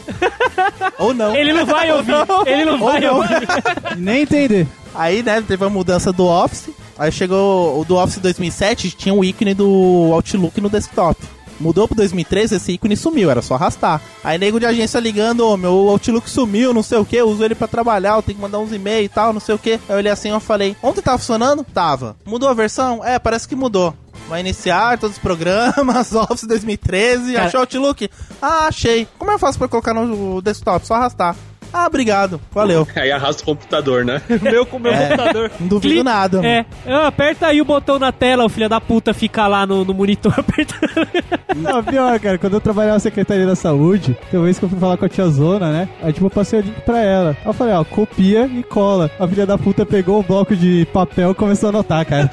ou 0.99 1.13
não. 1.13 1.35
Ele 1.35 1.53
não 1.53 1.65
vai 1.65 1.91
ouvir, 1.91 2.13
ele 2.45 2.65
não 2.65 2.73
Ou 2.81 2.91
vai 2.91 2.99
não. 2.99 3.15
ouvir. 3.17 3.47
Nem 3.97 4.23
entender. 4.23 4.67
Aí, 4.93 5.23
né, 5.23 5.41
teve 5.47 5.63
a 5.63 5.69
mudança 5.69 6.11
do 6.11 6.25
Office. 6.25 6.69
Aí 6.99 7.11
chegou 7.11 7.79
o 7.79 7.85
do 7.85 7.95
Office 7.95 8.17
2007, 8.17 8.91
tinha 8.91 9.13
o 9.13 9.23
ícone 9.23 9.53
do 9.53 10.09
Outlook 10.13 10.59
no 10.59 10.69
desktop. 10.69 11.17
Mudou 11.59 11.87
pro 11.87 11.95
2013, 11.97 12.55
esse 12.55 12.71
ícone 12.73 12.95
sumiu, 12.95 13.31
era 13.31 13.41
só 13.41 13.55
arrastar. 13.55 14.01
Aí 14.23 14.37
nego 14.37 14.59
de 14.59 14.65
agência 14.65 14.99
ligando, 14.99 15.41
ô, 15.47 15.57
meu 15.57 15.71
Outlook 15.89 16.29
sumiu, 16.29 16.73
não 16.73 16.83
sei 16.83 16.97
o 16.99 17.05
que, 17.05 17.15
eu 17.15 17.27
uso 17.27 17.43
ele 17.43 17.55
pra 17.55 17.67
trabalhar, 17.67 18.15
eu 18.15 18.21
tenho 18.21 18.35
que 18.37 18.41
mandar 18.41 18.59
uns 18.59 18.71
e-mails 18.71 19.05
e 19.05 19.09
tal, 19.09 19.33
não 19.33 19.39
sei 19.39 19.55
o 19.55 19.59
que. 19.59 19.71
Aí 19.73 19.79
eu 19.89 19.95
olhei 19.97 20.11
assim 20.11 20.35
e 20.35 20.39
falei, 20.39 20.75
ontem 20.83 21.01
tava 21.01 21.17
funcionando? 21.17 21.63
Tava. 21.73 22.15
Mudou 22.25 22.47
a 22.49 22.53
versão? 22.53 23.03
É, 23.03 23.17
parece 23.17 23.47
que 23.47 23.55
mudou. 23.55 23.93
Vai 24.29 24.41
iniciar 24.41 24.97
todos 24.97 25.15
os 25.15 25.21
programas, 25.21 26.11
Office 26.13 26.43
2013, 26.47 27.33
Cara- 27.33 27.45
achou 27.45 27.59
o 27.59 27.63
Outlook? 27.63 28.09
Ah, 28.41 28.67
achei. 28.67 29.07
Como 29.17 29.31
eu 29.31 29.39
faço 29.39 29.57
pra 29.57 29.67
colocar 29.67 29.93
no 29.93 30.41
desktop? 30.41 30.85
Só 30.85 30.95
arrastar. 30.95 31.35
Ah, 31.73 31.85
obrigado. 31.87 32.39
Valeu. 32.51 32.87
Aí 32.95 33.11
arrasta 33.11 33.41
o 33.43 33.45
computador, 33.45 34.03
né? 34.05 34.21
Meu 34.41 34.65
com 34.65 34.79
meu 34.79 34.93
computador. 34.93 35.51
Não 35.59 35.67
duvido 35.67 35.81
Clique- 35.93 36.03
nada, 36.03 36.37
mano. 36.37 36.47
É, 36.47 36.65
Ah, 36.85 37.07
aperta 37.07 37.47
aí 37.47 37.61
o 37.61 37.65
botão 37.65 37.99
na 37.99 38.11
tela, 38.11 38.45
o 38.45 38.49
filho 38.49 38.69
da 38.69 38.79
puta 38.81 39.13
fica 39.13 39.47
lá 39.47 39.65
no, 39.65 39.83
no 39.85 39.93
monitor 39.93 40.33
apertando. 40.37 41.07
Não, 41.55 41.83
pior, 41.83 42.19
cara, 42.19 42.37
quando 42.37 42.53
eu 42.53 42.61
trabalhava 42.61 42.93
na 42.95 42.99
Secretaria 42.99 43.45
da 43.45 43.55
Saúde, 43.55 44.17
tem 44.29 44.39
uma 44.39 44.45
vez 44.45 44.59
que 44.59 44.65
eu 44.65 44.69
fui 44.69 44.79
falar 44.79 44.97
com 44.97 45.05
a 45.05 45.09
tia 45.09 45.27
Zona, 45.27 45.71
né? 45.71 45.89
Aí, 46.03 46.13
tipo, 46.13 46.25
eu 46.25 46.29
passei 46.29 46.59
o 46.59 46.61
link 46.63 46.81
pra 46.81 46.99
ela. 46.99 47.29
Aí 47.41 47.45
eu 47.47 47.53
falei, 47.53 47.73
ó, 47.73 47.83
copia 47.83 48.45
e 48.45 48.63
cola. 48.63 49.09
A 49.19 49.27
filha 49.27 49.45
da 49.45 49.57
puta 49.57 49.85
pegou 49.85 50.19
o 50.19 50.23
bloco 50.23 50.55
de 50.55 50.85
papel 50.93 51.31
e 51.31 51.35
começou 51.35 51.67
a 51.67 51.69
anotar, 51.71 52.05
cara. 52.05 52.31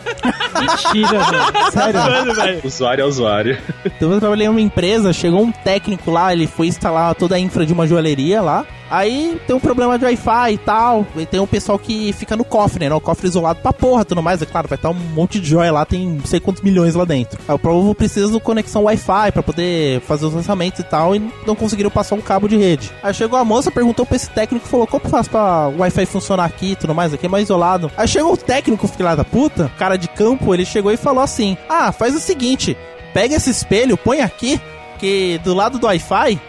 Mentira, 0.61 1.19
mano. 1.21 1.71
Sério. 1.73 2.61
Usuário 2.65 3.03
é 3.03 3.05
usuário. 3.07 3.59
Então 3.85 4.13
eu 4.13 4.21
trabalhei 4.21 4.47
em 4.47 4.51
uma 4.51 4.61
empresa, 4.61 5.13
chegou 5.13 5.43
um 5.43 5.53
técnico 5.53 6.11
lá, 6.11 6.33
ele 6.33 6.47
foi 6.47 6.67
instalar 6.67 7.15
toda 7.15 7.35
a 7.35 7.39
infra 7.39 7.65
de 7.67 7.73
uma 7.73 7.87
joalheria 7.87 8.41
lá. 8.43 8.65
Aí 8.91 9.24
tem 9.47 9.55
um 9.55 9.61
problema 9.61 9.99
de 9.99 10.05
Wi-Fi 10.05 10.53
e 10.53 10.59
tal. 10.59 11.07
E 11.17 11.27
tem 11.27 11.41
um 11.41 11.47
pessoal 11.47 11.79
que 11.79 12.13
fica 12.13 12.37
no 12.37 12.45
cofre, 12.45 12.89
né? 12.89 12.95
O 12.95 13.01
cofre 13.01 13.29
isolado 13.29 13.61
pra 13.61 13.73
porra, 13.73 14.05
tudo 14.05 14.23
mais. 14.23 14.41
É 14.43 14.47
claro, 14.47 14.69
vai 14.69 14.77
estar 14.77 14.91
um 14.91 14.95
monte 14.95 15.41
de 15.41 15.49
joia 15.49 15.73
lá, 15.73 15.85
tem 15.85 16.07
não 16.07 16.25
sei 16.25 16.41
quantos 16.41 16.63
milhões 16.63 16.95
lá 16.95 17.05
dentro. 17.05 17.39
Aí 17.47 17.55
o 17.55 17.59
povo 17.59 17.95
precisa 17.95 18.31
de 18.31 18.41
conexão 18.41 18.85
Wi-Fi 18.85 19.33
pra 19.33 19.43
poder 19.43 20.01
fazer 20.03 20.27
os 20.27 20.35
lançamentos 20.35 20.81
e 20.81 20.85
tal. 20.85 21.15
E 21.15 21.31
não 21.47 21.55
conseguiram 21.55 21.91
passar 21.91 22.15
um 22.15 22.21
cabo 22.21 22.49
de 22.49 22.57
rede. 22.57 22.91
Aí 23.03 23.13
chegou 23.15 23.39
a 23.39 23.45
moça, 23.45 23.71
perguntou 23.71 24.07
pra 24.07 24.17
esse 24.17 24.31
técnico, 24.31 24.67
falou: 24.67 24.87
Como 24.87 25.09
faço 25.09 25.31
pra 25.31 25.69
Wi-Fi 25.69 26.07
funcionar 26.07 26.45
aqui 26.45 26.73
e 26.73 26.77
tudo 26.77 26.95
mais? 26.95 27.13
Aqui 27.13 27.27
é 27.27 27.29
mais 27.29 27.45
isolado. 27.45 27.91
Aí 27.97 28.09
chegou 28.09 28.33
o 28.33 28.37
técnico, 28.37 28.87
filha 28.87 29.15
da 29.15 29.25
puta, 29.25 29.71
cara 29.79 29.97
de 29.97 30.09
campo, 30.09 30.55
ele 30.55 30.65
chegou 30.65 30.93
e 30.93 30.97
falou 30.97 31.23
assim: 31.23 31.57
Ah, 31.69 31.93
faz 31.93 32.15
o 32.15 32.21
seguinte, 32.21 32.77
pega 33.13 33.35
esse 33.35 33.51
espelho, 33.51 33.97
põe 33.97 34.21
aqui, 34.21 34.61
que 34.99 35.41
do 35.45 35.55
lado 35.55 35.79
do 35.79 35.87
Wi-Fi, 35.87 36.41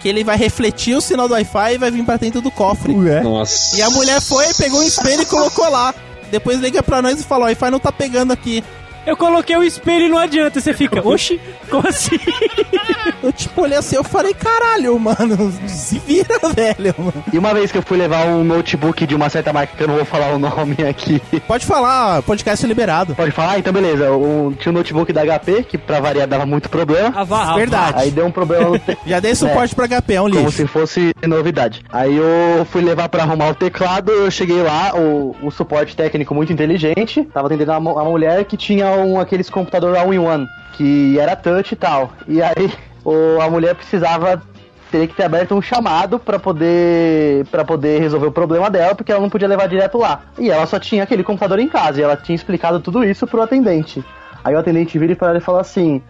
que 0.00 0.08
ele 0.08 0.24
vai 0.24 0.36
refletir 0.36 0.94
o 0.96 1.00
sinal 1.00 1.28
do 1.28 1.34
Wi-Fi 1.34 1.74
e 1.74 1.78
vai 1.78 1.90
vir 1.90 2.04
pra 2.04 2.16
dentro 2.16 2.40
do 2.40 2.50
cofre. 2.50 2.92
Ué. 2.94 3.20
Nossa. 3.20 3.76
E 3.76 3.82
a 3.82 3.90
mulher 3.90 4.20
foi, 4.20 4.52
pegou 4.54 4.80
um 4.80 4.84
espelho 4.84 5.22
e 5.22 5.26
colocou 5.26 5.68
lá. 5.68 5.94
Depois 6.30 6.60
liga 6.60 6.82
pra 6.82 7.02
nós 7.02 7.20
e 7.20 7.24
fala: 7.24 7.44
o 7.44 7.46
Wi-Fi 7.46 7.70
não 7.70 7.80
tá 7.80 7.90
pegando 7.90 8.32
aqui. 8.32 8.62
Eu 9.08 9.16
coloquei 9.16 9.56
o 9.56 9.62
espelho 9.62 10.06
e 10.06 10.08
não 10.08 10.18
adianta. 10.18 10.60
Você 10.60 10.72
fica, 10.74 11.06
oxi, 11.06 11.40
como 11.70 11.86
assim? 11.88 12.18
Eu 13.22 13.32
tipo 13.32 13.62
olhei 13.62 13.76
assim, 13.76 13.96
eu 13.96 14.04
falei: 14.04 14.32
caralho, 14.32 14.98
mano, 14.98 15.52
se 15.66 15.98
vira, 15.98 16.38
velho. 16.54 16.94
mano." 16.98 17.24
E 17.32 17.38
uma 17.38 17.52
vez 17.52 17.72
que 17.72 17.78
eu 17.78 17.82
fui 17.82 17.96
levar 17.98 18.26
um 18.26 18.44
notebook 18.44 19.06
de 19.06 19.14
uma 19.14 19.28
certa 19.28 19.52
marca, 19.52 19.76
que 19.76 19.82
eu 19.82 19.88
não 19.88 19.96
vou 19.96 20.04
falar 20.04 20.32
o 20.34 20.38
nome 20.38 20.76
aqui. 20.88 21.20
Pode 21.46 21.66
falar, 21.66 22.22
podcast 22.22 22.64
é 22.64 22.68
liberado. 22.68 23.14
Pode 23.14 23.32
falar? 23.32 23.58
Então 23.58 23.72
beleza. 23.72 24.12
Um- 24.12 24.52
tinha 24.52 24.70
um 24.70 24.74
notebook 24.74 25.12
da 25.12 25.22
HP, 25.24 25.64
que 25.64 25.76
pra 25.78 26.00
variar 26.00 26.28
dava 26.28 26.46
muito 26.46 26.68
problema. 26.70 27.12
Ah, 27.14 27.24
vá, 27.24 27.54
Verdade. 27.56 27.94
Aí 27.96 28.10
deu 28.10 28.26
um 28.26 28.30
problema 28.30 28.70
no 28.70 28.78
te- 28.78 28.96
Já 29.06 29.18
dei 29.20 29.34
suporte 29.34 29.74
pra 29.74 29.88
HP, 29.88 30.14
é 30.14 30.20
um 30.22 30.30
como 30.30 30.40
lixo. 30.44 30.52
se 30.58 30.66
fosse 30.66 31.12
novidade. 31.26 31.82
Aí 31.92 32.16
eu 32.16 32.64
fui 32.70 32.82
levar 32.82 33.08
pra 33.08 33.22
arrumar 33.24 33.48
o 33.50 33.54
teclado, 33.54 34.12
eu 34.12 34.30
cheguei 34.30 34.62
lá, 34.62 34.92
o, 34.94 35.34
o 35.42 35.50
suporte 35.50 35.96
técnico 35.96 36.34
muito 36.34 36.52
inteligente, 36.52 37.24
tava 37.34 37.46
atendendo 37.48 37.72
mu- 37.80 37.92
uma 37.94 38.04
mulher 38.04 38.44
que 38.44 38.56
tinha 38.56 38.86
um, 39.04 39.20
aqueles 39.20 39.50
computador 39.50 39.96
all-in-one, 39.96 40.46
que 40.74 41.18
era 41.18 41.36
touch 41.36 41.72
e 41.72 41.76
tal. 41.76 42.12
E 42.26 42.42
aí 42.42 42.72
o, 43.04 43.40
a 43.40 43.48
mulher 43.50 43.74
precisava 43.74 44.42
teria 44.90 45.06
que 45.06 45.14
ter 45.14 45.24
aberto 45.24 45.54
um 45.54 45.60
chamado 45.60 46.18
pra 46.18 46.38
poder 46.38 47.46
para 47.50 47.64
poder 47.64 48.00
resolver 48.00 48.26
o 48.26 48.32
problema 48.32 48.70
dela, 48.70 48.94
porque 48.94 49.12
ela 49.12 49.20
não 49.20 49.30
podia 49.30 49.48
levar 49.48 49.68
direto 49.68 49.98
lá. 49.98 50.22
E 50.38 50.50
ela 50.50 50.66
só 50.66 50.78
tinha 50.78 51.02
aquele 51.02 51.22
computador 51.22 51.58
em 51.58 51.68
casa, 51.68 52.00
e 52.00 52.02
ela 52.02 52.16
tinha 52.16 52.36
explicado 52.36 52.80
tudo 52.80 53.04
isso 53.04 53.26
pro 53.26 53.42
atendente. 53.42 54.04
Aí 54.42 54.54
o 54.54 54.58
atendente 54.58 54.98
vira 54.98 55.14
para 55.14 55.28
ela 55.28 55.38
e 55.38 55.42
fala 55.42 55.60
assim: 55.60 56.02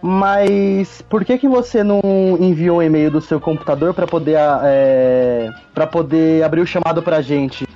mas 0.00 1.02
por 1.02 1.24
que 1.24 1.38
que 1.38 1.48
você 1.48 1.82
não 1.82 2.00
enviou 2.38 2.78
um 2.78 2.82
e-mail 2.82 3.10
do 3.10 3.20
seu 3.20 3.40
computador 3.40 3.94
pra 3.94 4.06
poder 4.06 4.36
é, 4.62 5.50
para 5.74 5.86
poder 5.86 6.44
abrir 6.44 6.60
o 6.60 6.66
chamado 6.66 7.02
pra 7.02 7.20
gente? 7.20 7.66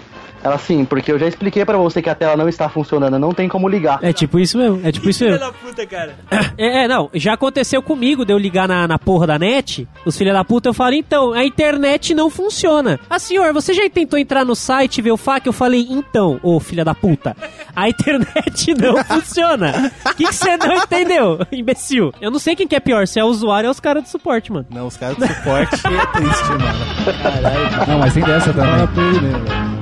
Ela 0.43 0.55
assim, 0.55 0.85
porque 0.85 1.13
eu 1.13 1.19
já 1.19 1.27
expliquei 1.27 1.65
pra 1.65 1.77
você 1.77 2.01
que 2.01 2.09
a 2.09 2.15
tela 2.15 2.37
não 2.37 2.49
está 2.49 2.69
funcionando, 2.69 3.19
não 3.19 3.33
tem 3.33 3.49
como 3.49 3.69
ligar. 3.69 3.99
É 4.03 4.13
tipo 4.13 4.39
isso 4.39 4.57
mesmo, 4.57 4.81
é 4.83 4.91
tipo 4.91 5.09
isso 5.11 5.19
Filha 5.21 5.33
mesmo. 5.33 5.47
da 5.47 5.53
puta, 5.53 5.87
cara. 5.87 6.15
É, 6.57 6.85
é, 6.85 6.89
não, 6.89 7.11
já 7.15 7.35
aconteceu 7.35 7.83
comigo 7.83 8.25
de 8.25 8.33
eu 8.33 8.39
ligar 8.39 8.67
na, 8.67 8.89
na 8.89 8.99
porra 8.99 9.27
da 9.27 9.39
net, 9.39 9.87
os 10.05 10.17
filha 10.17 10.33
da 10.33 10.43
puta, 10.45 10.71
eu 10.71 10.75
falo, 10.75 10.95
então, 10.95 11.33
a 11.33 11.45
internet 11.45 12.15
não 12.15 12.31
funciona. 12.31 12.99
Ah, 13.09 13.19
senhor, 13.19 13.53
você 13.53 13.75
já 13.75 13.89
tentou 13.91 14.19
entrar 14.19 14.45
no 14.45 14.55
site 14.55 14.99
e 14.99 15.03
ver 15.03 15.13
o 15.13 15.17
FAQ? 15.17 15.49
Eu 15.49 15.53
falei, 15.53 15.87
então, 15.91 16.41
ô 16.43 16.59
filha 16.59 16.85
da 16.85 16.95
puta, 16.95 17.37
a 17.77 17.89
internet 17.89 18.73
não 18.81 19.03
funciona. 19.05 19.93
O 20.07 20.15
que 20.15 20.27
você 20.27 20.57
não 20.57 20.75
entendeu, 20.75 21.39
imbecil? 21.53 22.13
Eu 22.21 22.31
não 22.31 22.39
sei 22.39 22.57
quem 22.57 22.67
que 22.67 22.77
é 22.77 22.81
pior, 22.81 23.07
se 23.07 23.21
é 23.21 23.25
o 23.25 23.27
usuário 23.29 23.69
ou 23.69 23.73
os 23.73 23.81
caras 23.81 24.03
do 24.05 24.09
suporte, 24.09 24.51
mano. 24.53 24.67
Não, 24.71 24.87
os 24.87 24.97
caras 24.97 25.17
do 25.17 25.27
suporte 25.27 25.75
é 25.87 26.07
triste, 26.07 26.49
mano. 26.49 27.87
Não, 27.89 27.99
mas 27.99 28.15
tem 28.15 28.23
dessa 28.25 28.53
também. 28.53 28.71
Fala 28.71 28.87
pra 28.89 29.03
ele, 29.03 29.21
né, 29.21 29.39
velho? 29.39 29.80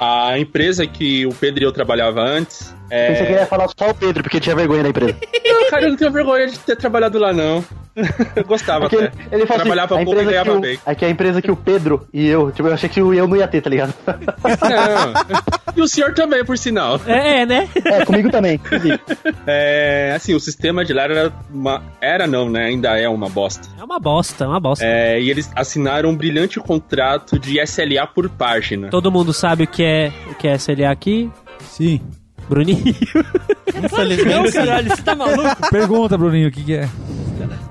A 0.00 0.38
empresa 0.38 0.86
que 0.86 1.26
o 1.26 1.30
Pedro 1.30 1.64
e 1.64 1.66
eu 1.66 1.72
trabalhava 1.72 2.20
antes. 2.20 2.74
Pensei 2.88 3.26
que 3.26 3.32
É... 3.32 3.40
ia 3.40 3.46
falar 3.46 3.68
só 3.68 3.90
o 3.90 3.94
Pedro, 3.94 4.22
porque 4.22 4.40
tinha 4.40 4.56
vergonha 4.56 4.82
da 4.82 4.88
empresa. 4.88 5.16
Não, 5.48 5.70
cara, 5.70 5.84
eu 5.84 5.90
não 5.90 5.96
tenho 5.96 6.10
vergonha 6.10 6.46
de 6.46 6.58
ter 6.60 6.76
trabalhado 6.76 7.18
lá, 7.18 7.30
não. 7.32 7.62
Eu 8.36 8.44
gostava 8.44 8.82
Porque 8.88 8.96
ele, 8.96 9.06
até. 9.08 9.34
ele 9.36 9.44
fala 9.46 9.60
Trabalhava 9.60 9.94
assim, 9.96 10.02
a 10.02 10.04
pouco 10.06 10.20
e 10.20 10.22
empresa 10.22 10.28
que 10.42 10.44
ganhava 10.44 10.58
o, 10.58 10.60
bem. 10.60 10.78
aqui 10.86 11.04
é 11.04 11.08
a 11.08 11.10
empresa 11.10 11.42
que 11.42 11.50
o 11.50 11.56
Pedro 11.56 12.06
e 12.14 12.26
eu, 12.28 12.50
tipo, 12.52 12.68
eu 12.68 12.72
achei 12.72 12.88
que 12.88 13.02
o 13.02 13.12
eu 13.12 13.26
não 13.26 13.36
ia 13.36 13.48
ter, 13.48 13.60
tá 13.60 13.68
ligado? 13.68 13.92
Não. 14.06 15.74
E 15.76 15.82
o 15.82 15.88
senhor 15.88 16.14
também, 16.14 16.44
por 16.44 16.56
sinal. 16.56 17.00
É, 17.06 17.40
é, 17.40 17.46
né? 17.46 17.68
é, 17.84 18.04
comigo 18.04 18.30
também. 18.30 18.58
É, 19.46 20.12
assim, 20.14 20.32
o 20.34 20.40
sistema 20.40 20.84
de 20.84 20.92
lá 20.92 21.02
era 21.04 21.32
uma. 21.52 21.82
Era 22.00 22.26
não, 22.26 22.48
né? 22.48 22.66
Ainda 22.66 22.98
é 22.98 23.08
uma 23.08 23.28
bosta. 23.28 23.68
É 23.78 23.84
uma 23.84 23.98
bosta, 23.98 24.44
é 24.44 24.46
uma 24.46 24.60
bosta. 24.60 24.84
É, 24.86 25.20
e 25.20 25.28
eles 25.28 25.50
assinaram 25.54 26.10
um 26.10 26.16
brilhante 26.16 26.58
contrato 26.60 27.38
de 27.38 27.60
SLA 27.60 28.06
por 28.06 28.28
página. 28.30 28.88
Todo 28.90 29.10
mundo 29.10 29.32
sabe 29.32 29.64
o 29.64 29.66
que 29.66 29.82
é, 29.84 30.12
o 30.30 30.34
que 30.34 30.46
é 30.48 30.54
SLA 30.54 30.90
aqui. 30.90 31.30
Sim. 31.60 32.00
Bruninho. 32.48 32.94
Infelizmente. 33.82 34.24
Não, 34.34 34.50
caralho, 34.50 34.88
você 34.90 35.02
tá 35.02 35.14
maluco? 35.14 35.70
Pergunta, 35.70 36.16
Bruninho, 36.18 36.48
o 36.48 36.52
que, 36.52 36.64
que 36.64 36.74
é? 36.74 36.88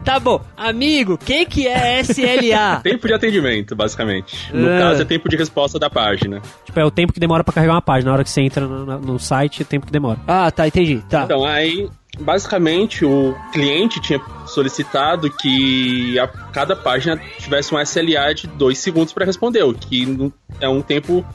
Tá 0.06 0.20
bom, 0.22 0.40
amigo, 0.56 1.14
o 1.16 1.18
que 1.18 1.46
que 1.46 1.68
é 1.68 2.00
SLA? 2.00 2.80
Tempo 2.84 3.08
de 3.08 3.14
atendimento, 3.14 3.76
basicamente. 3.76 4.54
No 4.54 4.70
É. 4.70 4.80
caso, 4.80 5.02
é 5.02 5.06
tempo 5.06 5.28
de 5.28 5.36
resposta 5.36 5.78
da 5.78 5.90
página. 5.90 6.42
tipo, 6.66 6.80
é 6.80 6.86
o 6.86 6.90
tempo 6.92 7.12
que 7.12 7.20
demora 7.20 7.44
pra 7.44 7.54
carregar 7.54 7.74
uma 7.74 7.82
página. 7.82 8.10
Na 8.12 8.14
hora 8.16 8.24
que 8.24 8.30
você 8.30 8.42
entra 8.42 8.66
no, 8.66 8.86
no 9.00 9.20
site, 9.20 9.62
é 9.62 9.64
o 9.64 9.68
tempo 9.68 9.86
que 9.86 9.92
demora. 9.92 10.18
ah, 10.26 10.50
tá, 10.50 10.66
entendi. 10.66 11.04
Tá. 11.10 11.24
Então, 11.24 11.44
aí, 11.44 11.90
basicamente, 12.22 13.04
o 13.04 13.36
cliente 13.52 14.00
tinha 14.00 14.22
solicitado 14.46 15.30
que 15.30 16.18
a 16.18 16.28
cada 16.28 16.74
página 16.74 17.20
tivesse 17.40 17.76
um 17.76 17.80
SLA 17.82 18.34
de 18.34 18.48
2 18.48 18.78
segundos 18.78 19.12
para 19.12 19.26
responder, 19.26 19.64
o 19.64 19.74
que 19.74 20.32
é 20.62 20.70
um 20.70 20.82
tempo 20.82 21.26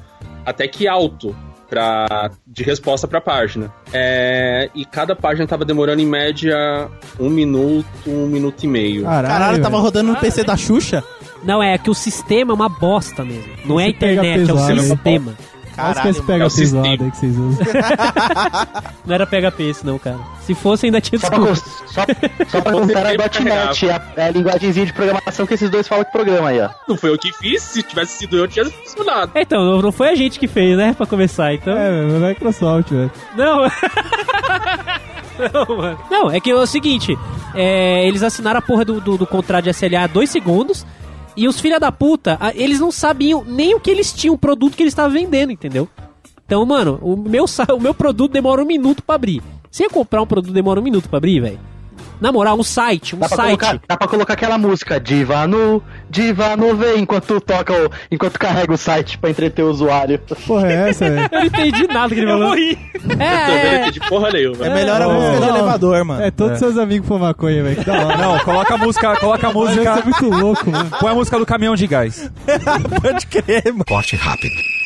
até 0.47 0.67
que 0.67 0.89
alto 0.89 1.37
pra, 1.73 2.31
de 2.47 2.63
resposta 2.63 3.09
para 3.09 3.17
a 3.17 3.23
página. 3.23 3.73
É, 3.95 4.69
e 4.75 4.85
cada 4.85 5.17
página 5.17 5.45
estava 5.45 5.65
demorando 5.65 6.03
em 6.03 6.07
média 6.07 6.55
um 7.19 7.31
minuto, 7.31 7.87
um 8.07 8.27
minuto 8.27 8.63
e 8.63 8.67
meio. 8.67 9.05
Caralho, 9.05 9.29
Caralho, 9.29 9.63
tava 9.63 9.79
rodando 9.79 10.13
no 10.13 10.17
PC 10.19 10.45
da 10.45 10.55
Xuxa? 10.55 11.03
Não, 11.43 11.63
é 11.63 11.79
que 11.79 11.89
o 11.89 11.95
sistema 11.95 12.53
é 12.53 12.55
uma 12.55 12.69
bosta 12.69 13.25
mesmo. 13.25 13.51
Não 13.65 13.81
é 13.81 13.85
a 13.85 13.87
Você 13.87 13.95
pega 13.95 14.13
internet, 14.13 14.51
é 14.51 14.53
o 14.53 14.57
pesado 14.57 14.81
aí. 15.09 15.37
Sistema. 15.73 15.93
Quase 15.95 16.03
que 16.03 16.09
esse 16.09 16.21
Caralho. 16.23 16.27
pega 16.27 16.45
é 16.45 16.47
o 16.47 16.51
pesado 16.51 16.85
sistema. 16.85 17.05
aí 17.05 17.11
que 17.11 17.17
vocês 17.17 17.37
usam. 17.37 17.67
Não 19.05 19.15
era 19.15 19.27
PHP 19.27 19.63
esse 19.65 19.85
não, 19.87 19.99
cara. 19.99 20.19
Se 20.43 20.55
fosse, 20.55 20.87
ainda 20.87 21.01
tinha 21.01 21.19
Só 21.19 21.29
pra, 21.29 21.39
desculpa. 21.39 21.71
só, 21.87 22.05
só 22.49 22.61
pra 22.61 22.73
constar 22.73 23.07
a 23.07 23.11
.NET, 23.43 23.89
é 23.89 23.93
a, 23.93 24.27
a 24.27 24.31
linguagemzinha 24.31 24.87
de 24.87 24.93
programação 24.93 25.47
que 25.47 25.55
esses 25.55 25.69
dois 25.71 25.89
falam 25.89 26.05
que 26.05 26.13
programa 26.13 26.49
aí, 26.51 26.61
ó. 26.61 26.69
Não 26.89 26.97
foi 26.97 27.11
eu 27.11 27.19
que 27.19 27.33
fiz, 27.33 27.63
se 27.63 27.83
tivesse 27.83 28.19
sido 28.19 28.37
eu, 28.37 28.47
tinha 28.47 28.65
funcionado. 28.65 29.33
É, 29.35 29.43
Então, 29.43 29.65
não- 29.65 29.83
não 29.83 29.93
foi 29.93 30.09
a 30.11 30.15
gente 30.15 30.39
que 30.39 30.47
fez, 30.47 30.77
né? 30.77 30.95
Pra 30.97 31.07
começar, 31.07 31.53
então... 31.55 31.77
É, 31.77 31.91
não 32.07 32.25
é 32.27 32.29
Microsoft, 32.31 32.91
velho. 32.91 33.11
Não. 33.37 33.63
não, 35.53 35.77
mano. 35.77 35.99
Não, 36.11 36.31
é 36.31 36.41
que 36.41 36.51
é 36.51 36.55
o 36.55 36.67
seguinte: 36.67 37.17
é, 37.55 38.07
eles 38.07 38.23
assinaram 38.23 38.59
a 38.59 38.63
porra 38.63 38.85
do, 38.85 39.01
do, 39.01 39.17
do 39.19 39.27
contrato 39.27 39.65
de 39.65 39.71
SLA 39.71 40.05
há 40.05 40.07
dois 40.07 40.31
segundos. 40.31 40.87
E 41.37 41.49
os 41.49 41.61
filha 41.61 41.81
da 41.81 41.91
puta, 41.91 42.39
eles 42.55 42.79
não 42.79 42.91
sabiam 42.91 43.45
nem 43.45 43.75
o 43.75 43.81
que 43.81 43.91
eles 43.91 44.13
tinham, 44.13 44.35
o 44.35 44.39
produto 44.39 44.77
que 44.77 44.83
eles 44.83 44.93
estavam 44.93 45.13
vendendo, 45.13 45.51
entendeu? 45.51 45.89
Então, 46.45 46.65
mano, 46.67 46.99
o 47.01 47.17
meu, 47.17 47.45
o 47.75 47.81
meu 47.81 47.95
produto 47.95 48.33
demora 48.33 48.63
um 48.63 48.67
minuto 48.67 49.03
pra 49.03 49.15
abrir. 49.15 49.43
Você 49.71 49.89
comprar 49.89 50.21
um 50.21 50.27
produto 50.27 50.53
demora 50.53 50.81
um 50.81 50.83
minuto 50.83 51.09
pra 51.09 51.17
abrir, 51.17 51.41
velho? 51.41 51.72
Na 52.23 52.31
moral, 52.33 52.57
um 52.59 52.63
site, 52.63 53.15
um 53.17 53.19
Dá 53.19 53.27
pra, 53.29 53.37
site. 53.37 53.59
colocar, 53.59 53.81
dá 53.89 53.97
pra 53.97 54.07
colocar 54.09 54.33
aquela 54.35 54.57
música 54.57 55.01
Diva 55.01 55.47
no, 55.47 55.83
Diva 56.09 56.57
no 56.57 56.75
vem 56.77 57.01
enquanto 57.01 57.41
toca 57.41 57.73
o, 57.73 57.91
enquanto 58.11 58.39
carrega 58.39 58.73
o 58.73 58.77
site 58.79 59.19
pra 59.19 59.29
entreter 59.31 59.65
o 59.65 59.69
usuário. 59.71 60.19
Porra, 60.47 60.71
é 60.73 60.91
essa, 60.91 61.11
velho? 61.11 61.29
Eu 61.33 61.39
não 61.41 61.47
entendi 61.47 61.87
nada 61.89 62.15
que 62.15 62.21
ele 62.21 62.31
Eu 62.31 62.35
falou. 62.35 62.49
morri. 62.51 62.77
Tô 62.77 63.09
vendo 63.09 63.23
É, 63.23 63.75
é, 63.77 63.83
aqui 63.83 63.91
de 63.93 64.09
porra 64.09 64.31
nenhuma. 64.31 64.67
É 64.67 64.73
melhor 64.75 65.03
a 65.03 65.05
É, 65.05 65.09
música 65.09 65.33
de 65.33 65.41
não. 65.41 65.49
elevador, 65.57 66.05
mano. 66.05 66.23
É, 66.23 66.31
todos 66.31 66.59
seus 66.59 66.79
amigos 66.79 67.09
fumam 67.09 67.27
maconha, 67.29 67.63
velho. 67.63 67.77
Que 67.77 67.85
da 67.85 68.07
hora. 68.07 68.17
Não, 68.17 68.39
coloca 68.39 68.75
a 68.75 68.79
música, 68.79 69.17
coloca 69.17 69.49
a 69.49 69.53
Mas 69.53 69.75
Você 69.75 69.81
é 69.81 69.91
música. 69.91 70.05
muito 70.05 70.41
louco, 70.43 70.71
mano. 70.71 70.91
Põe 71.01 71.11
a 71.11 71.15
música 71.15 71.39
do 71.39 71.45
caminhão 71.47 71.75
de 71.75 71.87
gás. 71.89 72.31
Pode 73.03 73.27
crer, 73.27 73.65
mano. 73.73 73.85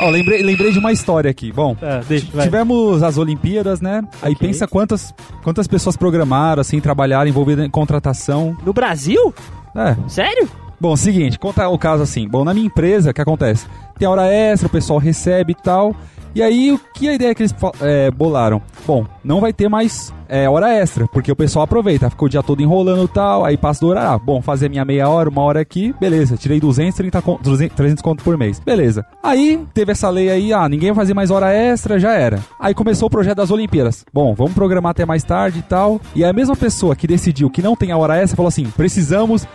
Ó, 0.01 0.09
lembrei, 0.11 0.43
lembrei 0.43 0.73
de 0.73 0.79
uma 0.79 0.93
história 0.93 1.31
aqui. 1.31 1.53
Bom, 1.53 1.77
É, 1.83 2.01
deixa, 2.09 2.27
tivemos 2.43 3.03
as 3.03 3.19
Olimpíadas, 3.19 3.81
né? 3.81 4.03
Aí 4.23 4.33
Ok. 4.33 4.47
pensa 4.49 4.67
quantas, 4.67 5.15
quantas 5.43 5.67
pessoas 5.67 5.97
programaram, 5.97 6.61
assim, 6.61 6.81
trabalharam, 6.81 7.26
envolvidas 7.27 7.65
em 7.65 7.71
contratação. 7.71 8.57
No 8.65 8.73
Brasil? 8.73 9.35
É. 9.75 9.97
Sério? 10.09 10.49
Bom, 10.79 10.95
seguinte, 10.95 11.39
conta 11.39 11.69
o 11.69 11.79
caso 11.79 12.03
assim. 12.03 12.29
Bom, 12.29 12.45
na 12.45 12.53
minha 12.53 12.67
empresa, 12.67 13.11
o 13.11 13.15
que 13.15 13.21
acontece? 13.21 13.67
Tem 13.99 14.07
hora 14.07 14.27
extra, 14.27 14.67
o 14.67 14.71
pessoal 14.71 14.99
recebe 14.99 15.53
e 15.53 15.55
tal. 15.55 15.95
E 16.37 16.43
aí, 16.43 16.71
o 16.71 16.79
que 16.93 17.09
a 17.09 17.15
ideia 17.15 17.35
que 17.35 17.43
eles 17.43 17.55
é, 17.81 18.11
bolaram? 18.11 18.61
Bom, 18.87 19.07
não 19.25 19.41
vai 19.41 19.55
ter 19.55 19.71
mais 19.71 20.13
é, 20.29 20.47
hora 20.47 20.69
extra, 20.71 21.09
porque 21.09 21.33
o 21.33 21.35
pessoal 21.35 21.63
aproveita, 21.65 22.11
fica 22.11 22.25
o 22.27 22.29
dia 22.29 22.43
todo 22.43 22.61
enrolando 22.61 23.05
e 23.05 23.09
tal, 23.09 23.43
aí 23.43 23.57
passa 23.57 23.81
do 23.81 23.87
horário. 23.87 24.11
Ah, 24.11 24.19
bom, 24.19 24.43
fazer 24.43 24.69
minha 24.69 24.85
meia 24.85 25.09
hora, 25.09 25.31
uma 25.31 25.41
hora 25.41 25.63
aqui, 25.63 25.95
beleza, 25.99 26.37
tirei 26.37 26.61
230 26.61 27.23
con- 27.23 27.39
200, 27.43 27.75
300 27.75 28.03
conto 28.03 28.23
por 28.23 28.37
mês. 28.37 28.61
Beleza. 28.61 29.03
Aí, 29.23 29.67
teve 29.73 29.93
essa 29.93 30.11
lei 30.11 30.29
aí, 30.29 30.53
ah, 30.53 30.69
ninguém 30.69 30.91
vai 30.93 30.97
fazer 31.05 31.15
mais 31.15 31.31
hora 31.31 31.51
extra, 31.55 31.99
já 31.99 32.13
era. 32.13 32.39
Aí 32.61 32.75
começou 32.75 33.07
o 33.07 33.11
projeto 33.11 33.39
das 33.39 33.51
Olimpíadas. 33.51 34.05
Bom, 34.13 34.35
vamos 34.35 34.53
programar 34.53 34.91
até 34.91 35.07
mais 35.07 35.25
tarde 35.25 35.61
e 35.61 35.63
tal. 35.63 35.99
E 36.15 36.23
a 36.23 36.35
mesma 36.35 36.55
pessoa 36.55 36.95
que 36.95 37.07
decidiu 37.07 37.49
que 37.49 37.63
não 37.63 37.75
tem 37.75 37.93
a 37.93 37.97
hora 37.97 38.15
extra 38.19 38.37
falou 38.37 38.49
assim: 38.49 38.67
precisamos 38.77 39.47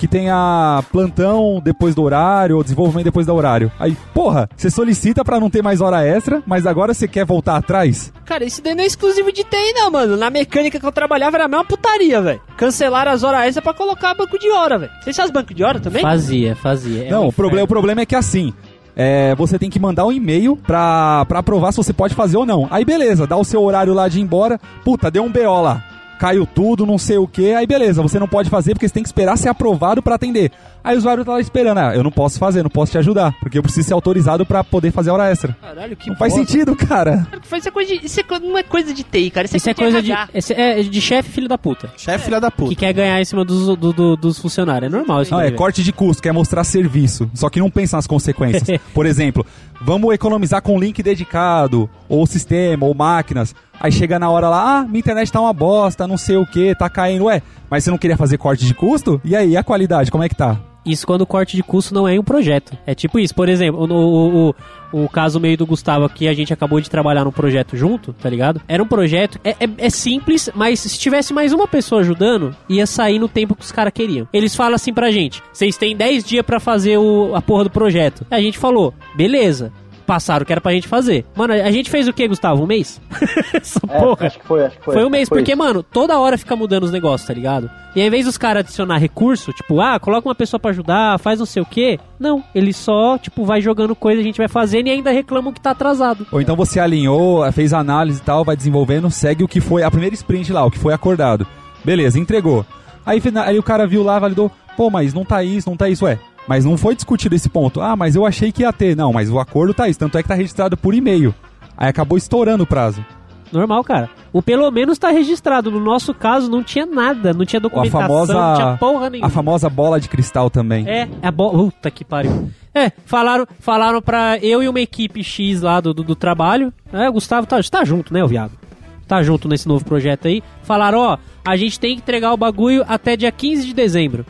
que 0.00 0.08
tenha 0.08 0.82
plantão 0.90 1.60
depois 1.62 1.94
do 1.94 2.02
horário, 2.02 2.56
ou 2.56 2.62
desenvolvimento 2.62 3.04
depois 3.04 3.26
do 3.26 3.34
horário. 3.34 3.70
Aí, 3.78 3.94
porra, 4.14 4.48
você 4.56 4.70
solicita 4.70 5.22
pra 5.22 5.38
não 5.38 5.50
ter 5.50 5.62
mais 5.62 5.82
hora 5.82 6.02
extra, 6.02 6.42
mas 6.46 6.66
agora 6.66 6.94
você 6.94 7.06
quer 7.06 7.26
voltar 7.26 7.56
atrás? 7.56 8.10
Cara, 8.24 8.42
isso 8.42 8.62
daí 8.62 8.74
não 8.74 8.82
é 8.82 8.86
exclusivo 8.86 9.30
de 9.30 9.44
TI, 9.44 9.74
não, 9.74 9.90
mano. 9.90 10.16
Na 10.16 10.30
mecânica 10.30 10.80
que 10.80 10.86
eu 10.86 10.90
trabalhava 10.90 11.36
era 11.36 11.44
a 11.44 11.48
mesma 11.48 11.66
putaria, 11.66 12.22
velho. 12.22 12.40
Cancelaram 12.56 13.12
as 13.12 13.22
horas 13.22 13.42
extras 13.48 13.62
pra 13.62 13.74
colocar 13.74 14.14
banco 14.14 14.38
de 14.38 14.50
hora, 14.50 14.78
velho. 14.78 14.92
Vocês 15.02 15.14
fazem 15.14 15.34
banco 15.34 15.52
de 15.52 15.62
hora 15.62 15.78
também? 15.78 16.00
Fazia, 16.00 16.56
fazia. 16.56 17.04
É 17.04 17.10
não, 17.10 17.24
um 17.24 17.28
o 17.28 17.32
problema, 17.32 17.64
o 17.64 17.68
problema 17.68 18.00
é 18.00 18.06
que 18.06 18.16
assim. 18.16 18.54
é, 18.96 19.34
você 19.34 19.58
tem 19.58 19.68
que 19.68 19.78
mandar 19.78 20.06
um 20.06 20.12
e-mail 20.12 20.56
pra, 20.56 21.26
pra 21.26 21.40
aprovar 21.40 21.72
se 21.72 21.76
você 21.76 21.92
pode 21.92 22.14
fazer 22.14 22.38
ou 22.38 22.46
não. 22.46 22.66
Aí 22.70 22.86
beleza, 22.86 23.26
dá 23.26 23.36
o 23.36 23.44
seu 23.44 23.62
horário 23.62 23.92
lá 23.92 24.08
de 24.08 24.18
ir 24.18 24.22
embora. 24.22 24.58
Puta, 24.82 25.10
deu 25.10 25.22
um 25.24 25.30
BO 25.30 25.60
lá. 25.60 25.84
Caiu 26.20 26.44
tudo, 26.44 26.84
não 26.84 26.98
sei 26.98 27.16
o 27.16 27.26
que. 27.26 27.54
Aí 27.54 27.66
beleza, 27.66 28.02
você 28.02 28.18
não 28.18 28.28
pode 28.28 28.50
fazer 28.50 28.74
porque 28.74 28.86
você 28.86 28.92
tem 28.92 29.02
que 29.02 29.08
esperar 29.08 29.38
ser 29.38 29.48
aprovado 29.48 30.02
pra 30.02 30.16
atender. 30.16 30.52
Aí 30.82 30.94
o 30.94 30.98
usuário 30.98 31.24
tá 31.24 31.32
lá 31.32 31.40
esperando. 31.40 31.78
Ah, 31.78 31.94
eu 31.94 32.02
não 32.02 32.10
posso 32.10 32.38
fazer, 32.38 32.62
não 32.62 32.70
posso 32.70 32.92
te 32.92 32.98
ajudar. 32.98 33.32
Porque 33.40 33.58
eu 33.58 33.62
preciso 33.62 33.88
ser 33.88 33.94
autorizado 33.94 34.44
pra 34.46 34.64
poder 34.64 34.90
fazer 34.90 35.10
hora 35.10 35.28
extra. 35.30 35.56
Caralho, 35.60 35.96
que 35.96 36.08
Não 36.08 36.16
faz 36.16 36.32
bosta. 36.32 36.46
sentido, 36.50 36.74
cara. 36.76 37.26
Isso 37.56 37.68
é 37.68 37.70
coisa 37.70 37.96
de, 37.98 38.06
isso 38.06 38.20
é 38.20 38.38
não 38.40 38.58
é 38.58 38.62
coisa 38.62 38.92
de 38.94 39.02
TI, 39.02 39.30
cara. 39.30 39.46
Isso, 39.46 39.56
Isso 39.56 39.68
é 39.70 39.74
coisa 39.74 40.02
de. 40.02 40.12
esse 40.34 40.52
é 40.54 40.82
de 40.82 41.00
chefe 41.00 41.30
filho 41.30 41.48
da 41.48 41.58
puta. 41.58 41.90
Chefe 41.96 42.24
filha 42.24 42.40
da 42.40 42.50
Que 42.50 42.56
puta. 42.56 42.74
quer 42.74 42.92
ganhar 42.92 43.20
em 43.20 43.24
cima 43.24 43.44
dos, 43.44 43.76
do- 43.76 43.92
do- 43.92 44.16
dos 44.16 44.38
funcionários. 44.38 44.92
É 44.92 44.96
normal 44.96 45.22
isso. 45.22 45.32
Não, 45.32 45.40
é 45.40 45.50
corte 45.50 45.82
de 45.82 45.92
custo, 45.92 46.22
quer 46.22 46.32
mostrar 46.32 46.64
serviço. 46.64 47.30
Só 47.34 47.48
que 47.50 47.58
não 47.60 47.70
pensa 47.70 47.96
nas 47.96 48.06
consequências. 48.06 48.80
Por 48.94 49.04
exemplo, 49.06 49.44
vamos 49.80 50.14
economizar 50.14 50.62
com 50.62 50.78
link 50.80 51.02
dedicado, 51.02 51.88
ou 52.08 52.26
sistema, 52.26 52.86
ou 52.86 52.94
máquinas. 52.94 53.54
Aí 53.78 53.90
chega 53.92 54.18
na 54.18 54.28
hora 54.28 54.48
lá, 54.48 54.78
ah, 54.80 54.82
minha 54.84 54.98
internet 55.00 55.30
tá 55.32 55.40
uma 55.40 55.52
bosta, 55.52 56.06
não 56.06 56.16
sei 56.18 56.36
o 56.36 56.44
que, 56.46 56.74
tá 56.74 56.88
caindo. 56.90 57.24
Ué, 57.24 57.42
mas 57.70 57.84
você 57.84 57.90
não 57.90 57.96
queria 57.98 58.16
fazer 58.16 58.36
corte 58.38 58.66
de 58.66 58.74
custo? 58.74 59.20
E 59.24 59.34
aí, 59.34 59.50
e 59.52 59.56
a 59.56 59.62
qualidade, 59.62 60.10
como 60.10 60.22
é 60.24 60.28
que 60.28 60.34
tá? 60.34 60.58
Isso 60.84 61.06
quando 61.06 61.22
o 61.22 61.26
corte 61.26 61.56
de 61.56 61.62
custo 61.62 61.94
não 61.94 62.08
é 62.08 62.18
um 62.18 62.22
projeto. 62.24 62.76
É 62.86 62.94
tipo 62.94 63.18
isso. 63.18 63.34
Por 63.34 63.48
exemplo, 63.48 63.80
o, 63.80 63.92
o, 63.92 64.54
o, 64.92 65.04
o 65.04 65.08
caso 65.08 65.38
meio 65.38 65.56
do 65.56 65.66
Gustavo 65.66 66.08
que 66.08 66.26
a 66.26 66.34
gente 66.34 66.52
acabou 66.52 66.80
de 66.80 66.88
trabalhar 66.88 67.24
num 67.24 67.32
projeto 67.32 67.76
junto, 67.76 68.12
tá 68.12 68.28
ligado? 68.28 68.60
Era 68.66 68.82
um 68.82 68.86
projeto. 68.86 69.38
É, 69.44 69.50
é, 69.50 69.68
é 69.78 69.90
simples, 69.90 70.48
mas 70.54 70.80
se 70.80 70.98
tivesse 70.98 71.32
mais 71.32 71.52
uma 71.52 71.68
pessoa 71.68 72.00
ajudando, 72.00 72.54
ia 72.68 72.86
sair 72.86 73.18
no 73.18 73.28
tempo 73.28 73.54
que 73.54 73.64
os 73.64 73.72
caras 73.72 73.92
queriam. 73.92 74.26
Eles 74.32 74.54
falam 74.54 74.74
assim 74.74 74.92
pra 74.92 75.10
gente: 75.10 75.42
vocês 75.52 75.76
têm 75.76 75.96
10 75.96 76.24
dias 76.24 76.44
pra 76.44 76.58
fazer 76.58 76.98
o, 76.98 77.34
a 77.34 77.42
porra 77.42 77.64
do 77.64 77.70
projeto. 77.70 78.26
A 78.30 78.40
gente 78.40 78.58
falou: 78.58 78.94
beleza. 79.14 79.72
Passaram 80.10 80.42
o 80.42 80.44
que 80.44 80.50
era 80.50 80.60
pra 80.60 80.72
gente 80.72 80.88
fazer. 80.88 81.24
Mano, 81.36 81.54
a 81.54 81.70
gente 81.70 81.88
fez 81.88 82.08
o 82.08 82.12
que, 82.12 82.26
Gustavo? 82.26 82.64
Um 82.64 82.66
mês? 82.66 83.00
Essa 83.54 83.78
É, 83.88 84.00
porra. 84.00 84.26
acho 84.26 84.40
que 84.40 84.44
foi, 84.44 84.64
acho 84.64 84.76
que 84.76 84.84
foi. 84.84 84.94
Foi 84.94 85.04
um 85.04 85.08
mês, 85.08 85.28
porque, 85.28 85.52
isso. 85.52 85.58
mano, 85.58 85.84
toda 85.84 86.18
hora 86.18 86.36
fica 86.36 86.56
mudando 86.56 86.82
os 86.82 86.90
negócios, 86.90 87.28
tá 87.28 87.32
ligado? 87.32 87.70
E 87.94 88.00
ao 88.00 88.08
invés 88.08 88.24
dos 88.26 88.36
caras 88.36 88.62
adicionar 88.64 88.98
recurso, 88.98 89.52
tipo, 89.52 89.80
ah, 89.80 90.00
coloca 90.00 90.28
uma 90.28 90.34
pessoa 90.34 90.58
pra 90.58 90.72
ajudar, 90.72 91.16
faz 91.20 91.38
não 91.38 91.46
sei 91.46 91.62
o 91.62 91.64
quê. 91.64 91.96
Não, 92.18 92.42
ele 92.52 92.72
só, 92.72 93.18
tipo, 93.18 93.44
vai 93.44 93.60
jogando 93.60 93.94
coisa, 93.94 94.20
a 94.20 94.24
gente 94.24 94.38
vai 94.38 94.48
fazendo 94.48 94.88
e 94.88 94.90
ainda 94.90 95.12
reclamam 95.12 95.52
que 95.52 95.60
tá 95.60 95.70
atrasado. 95.70 96.26
Ou 96.32 96.40
então 96.40 96.56
você 96.56 96.80
alinhou, 96.80 97.44
fez 97.52 97.72
análise 97.72 98.18
e 98.18 98.22
tal, 98.24 98.44
vai 98.44 98.56
desenvolvendo, 98.56 99.08
segue 99.12 99.44
o 99.44 99.48
que 99.48 99.60
foi, 99.60 99.84
a 99.84 99.90
primeira 99.92 100.16
sprint 100.16 100.52
lá, 100.52 100.64
o 100.66 100.72
que 100.72 100.78
foi 100.80 100.92
acordado. 100.92 101.46
Beleza, 101.84 102.18
entregou. 102.18 102.66
Aí, 103.06 103.22
aí 103.46 103.58
o 103.60 103.62
cara 103.62 103.86
viu 103.86 104.02
lá, 104.02 104.18
validou, 104.18 104.50
pô, 104.76 104.90
mas 104.90 105.14
não 105.14 105.24
tá 105.24 105.44
isso, 105.44 105.70
não 105.70 105.76
tá 105.76 105.88
isso, 105.88 106.04
ué. 106.04 106.18
Mas 106.50 106.64
não 106.64 106.76
foi 106.76 106.96
discutido 106.96 107.36
esse 107.36 107.48
ponto. 107.48 107.80
Ah, 107.80 107.94
mas 107.94 108.16
eu 108.16 108.26
achei 108.26 108.50
que 108.50 108.62
ia 108.62 108.72
ter. 108.72 108.96
Não, 108.96 109.12
mas 109.12 109.30
o 109.30 109.38
acordo 109.38 109.72
tá 109.72 109.88
isso, 109.88 110.00
tanto 110.00 110.18
é 110.18 110.22
que 110.24 110.28
tá 110.28 110.34
registrado 110.34 110.76
por 110.76 110.92
e-mail. 110.92 111.32
Aí 111.76 111.88
acabou 111.88 112.18
estourando 112.18 112.64
o 112.64 112.66
prazo. 112.66 113.06
Normal, 113.52 113.84
cara. 113.84 114.10
O 114.32 114.42
pelo 114.42 114.68
menos 114.72 114.98
tá 114.98 115.10
registrado. 115.10 115.70
No 115.70 115.78
nosso 115.78 116.12
caso, 116.12 116.50
não 116.50 116.60
tinha 116.60 116.84
nada, 116.84 117.32
não 117.32 117.44
tinha 117.44 117.60
Ou 117.60 117.68
a 117.68 117.68
documentação, 117.68 118.00
famosa, 118.00 118.34
não 118.34 118.54
tinha 118.56 118.76
porra 118.78 119.10
nenhuma. 119.10 119.28
a 119.28 119.30
famosa 119.30 119.70
bola 119.70 120.00
de 120.00 120.08
cristal 120.08 120.50
também. 120.50 120.88
É, 120.88 121.08
é 121.22 121.28
a 121.28 121.30
bola. 121.30 121.52
Puta 121.52 121.88
que 121.88 122.04
pariu. 122.04 122.50
É, 122.74 122.90
falaram, 123.06 123.46
falaram 123.60 124.02
pra 124.02 124.36
eu 124.38 124.60
e 124.60 124.68
uma 124.68 124.80
equipe 124.80 125.22
X 125.22 125.62
lá 125.62 125.80
do, 125.80 125.94
do, 125.94 126.02
do 126.02 126.16
trabalho. 126.16 126.72
É, 126.92 127.08
o 127.08 127.12
Gustavo 127.12 127.46
tá, 127.46 127.60
tá 127.62 127.84
junto, 127.84 128.12
né, 128.12 128.24
o 128.24 128.28
viado? 128.28 128.58
tá 129.06 129.22
junto 129.22 129.48
nesse 129.48 129.66
novo 129.68 129.84
projeto 129.84 130.28
aí, 130.28 130.40
falaram, 130.62 130.98
ó, 130.98 131.18
a 131.44 131.56
gente 131.56 131.80
tem 131.80 131.96
que 131.96 132.02
entregar 132.02 132.32
o 132.32 132.36
bagulho 132.36 132.84
até 132.86 133.16
dia 133.16 133.30
15 133.32 133.66
de 133.66 133.74
dezembro. 133.74 134.24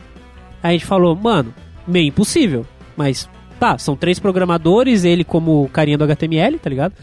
Aí 0.63 0.69
a 0.69 0.73
gente 0.73 0.87
falou, 0.87 1.15
mano, 1.15 1.53
meio 1.87 2.07
impossível, 2.07 2.65
mas 2.95 3.29
tá, 3.59 3.77
são 3.77 3.95
três 3.95 4.19
programadores, 4.19 5.03
ele 5.03 5.23
como 5.23 5.69
carinha 5.69 5.97
do 5.97 6.03
HTML, 6.03 6.57
tá 6.57 6.69
ligado? 6.69 6.93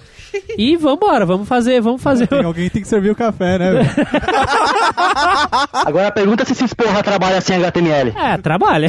E 0.57 0.77
vambora, 0.77 1.25
vamos 1.25 1.49
fazer, 1.49 1.81
vamos 1.81 2.03
fazer. 2.03 2.27
Tem 2.27 2.45
alguém 2.45 2.69
tem 2.69 2.83
que 2.83 2.88
servir 2.88 3.11
o 3.11 3.14
café, 3.14 3.59
né, 3.59 3.73
velho? 3.73 3.88
Agora 5.73 6.11
pergunta 6.11 6.45
se 6.45 6.53
esses 6.53 6.75
porra 6.75 7.03
trabalham 7.03 7.41
sem 7.41 7.57
HTML. 7.57 8.12
É, 8.17 8.37
trabalha. 8.38 8.88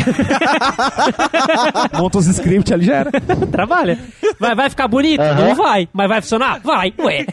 Monta 1.97 2.17
os 2.17 2.27
scripts 2.27 2.71
ali 2.71 2.85
já 2.85 2.95
era. 2.95 3.11
trabalha. 3.51 3.99
Vai, 4.39 4.55
vai 4.55 4.69
ficar 4.69 4.87
bonito? 4.87 5.21
Aham. 5.21 5.47
Não 5.47 5.55
vai. 5.55 5.87
Mas 5.93 6.09
vai 6.09 6.21
funcionar? 6.21 6.59
Vai, 6.61 6.93
ué. 6.99 7.25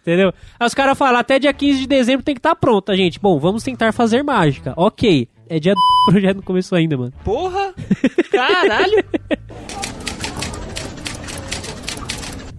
Entendeu? 0.00 0.32
Aí 0.58 0.66
os 0.66 0.74
caras 0.74 0.98
falam, 0.98 1.20
até 1.20 1.38
dia 1.38 1.52
15 1.52 1.80
de 1.80 1.86
dezembro 1.86 2.24
tem 2.24 2.34
que 2.34 2.40
estar 2.40 2.56
pronta, 2.56 2.96
gente. 2.96 3.20
Bom, 3.20 3.38
vamos 3.38 3.62
tentar 3.62 3.92
fazer 3.92 4.22
mágica. 4.24 4.74
Ok. 4.76 5.28
É 5.48 5.58
dia 5.60 5.74
do 5.74 5.78
o 6.08 6.10
projeto 6.12 6.36
não 6.36 6.42
começou 6.42 6.76
ainda, 6.78 6.96
mano. 6.96 7.12
Porra! 7.24 7.74
Caralho! 8.30 9.04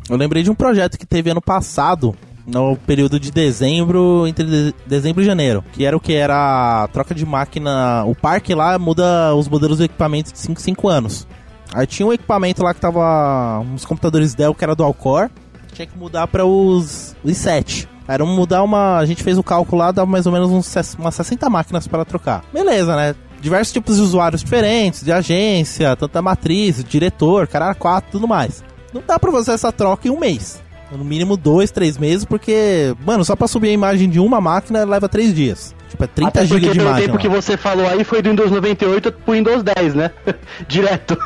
Eu 0.09 0.17
lembrei 0.17 0.43
de 0.43 0.51
um 0.51 0.55
projeto 0.55 0.97
que 0.97 1.05
teve 1.05 1.29
ano 1.29 1.41
passado, 1.41 2.13
no 2.45 2.75
período 2.75 3.19
de 3.19 3.31
dezembro, 3.31 4.27
entre 4.27 4.43
de- 4.45 4.75
dezembro 4.85 5.21
e 5.23 5.25
janeiro. 5.25 5.63
Que 5.71 5.85
era 5.85 5.95
o 5.95 5.99
que? 5.99 6.13
Era 6.13 6.83
a 6.83 6.87
troca 6.89 7.15
de 7.15 7.25
máquina. 7.25 8.03
O 8.05 8.13
parque 8.13 8.53
lá 8.53 8.77
muda 8.77 9.33
os 9.33 9.47
modelos 9.47 9.77
do 9.77 9.85
equipamento 9.85 10.31
de 10.31 10.39
5 10.39 10.59
5 10.61 10.87
anos. 10.89 11.27
Aí 11.73 11.87
tinha 11.87 12.05
um 12.05 12.13
equipamento 12.13 12.61
lá 12.63 12.73
que 12.73 12.81
tava. 12.81 13.59
uns 13.61 13.85
computadores 13.85 14.35
Dell 14.35 14.53
que 14.53 14.63
era 14.63 14.75
dual 14.75 14.93
core. 14.93 15.29
Tinha 15.73 15.87
que 15.87 15.97
mudar 15.97 16.27
para 16.27 16.45
os, 16.45 17.15
os 17.23 17.31
i7. 17.31 17.87
Era 18.07 18.23
um 18.23 18.35
mudar 18.35 18.63
uma. 18.63 18.97
A 18.97 19.05
gente 19.05 19.23
fez 19.23 19.37
o 19.37 19.43
cálculo 19.43 19.81
lá, 19.81 19.91
dava 19.91 20.09
mais 20.09 20.25
ou 20.25 20.31
menos 20.31 20.49
uns, 20.51 20.95
umas 20.99 21.15
60 21.15 21.49
máquinas 21.49 21.87
para 21.87 22.03
trocar. 22.05 22.43
Beleza, 22.53 22.95
né? 22.95 23.15
Diversos 23.41 23.73
tipos 23.73 23.95
de 23.97 24.01
usuários 24.01 24.41
diferentes, 24.41 25.03
de 25.03 25.11
agência, 25.11 25.95
tanto 25.95 26.11
da 26.13 26.21
matriz, 26.21 26.83
diretor, 26.83 27.47
caralho, 27.47 27.75
quatro, 27.75 28.11
tudo 28.11 28.27
mais. 28.27 28.63
Não 28.93 29.01
dá 29.05 29.17
pra 29.19 29.31
fazer 29.31 29.51
essa 29.51 29.71
troca 29.71 30.07
em 30.07 30.11
um 30.11 30.19
mês. 30.19 30.61
No 30.91 31.03
mínimo 31.03 31.35
dois, 31.35 31.71
três 31.71 31.97
meses, 31.97 32.23
porque, 32.23 32.95
mano, 33.03 33.25
só 33.25 33.35
pra 33.35 33.47
subir 33.47 33.69
a 33.69 33.71
imagem 33.71 34.07
de 34.07 34.19
uma 34.19 34.39
máquina 34.39 34.83
leva 34.85 35.09
três 35.09 35.33
dias. 35.33 35.73
Tipo, 35.89 36.03
é 36.03 36.07
30 36.07 36.29
Até 36.29 36.45
GB 36.45 36.69
de 36.71 36.79
imagem. 36.79 37.05
tempo 37.07 37.17
que 37.17 37.27
você 37.27 37.57
falou 37.57 37.87
aí 37.87 38.03
foi 38.03 38.21
do 38.21 38.29
Windows 38.29 38.51
98 38.51 39.11
pro 39.11 39.33
Windows 39.33 39.63
10, 39.63 39.95
né? 39.95 40.11
Direto. 40.67 41.17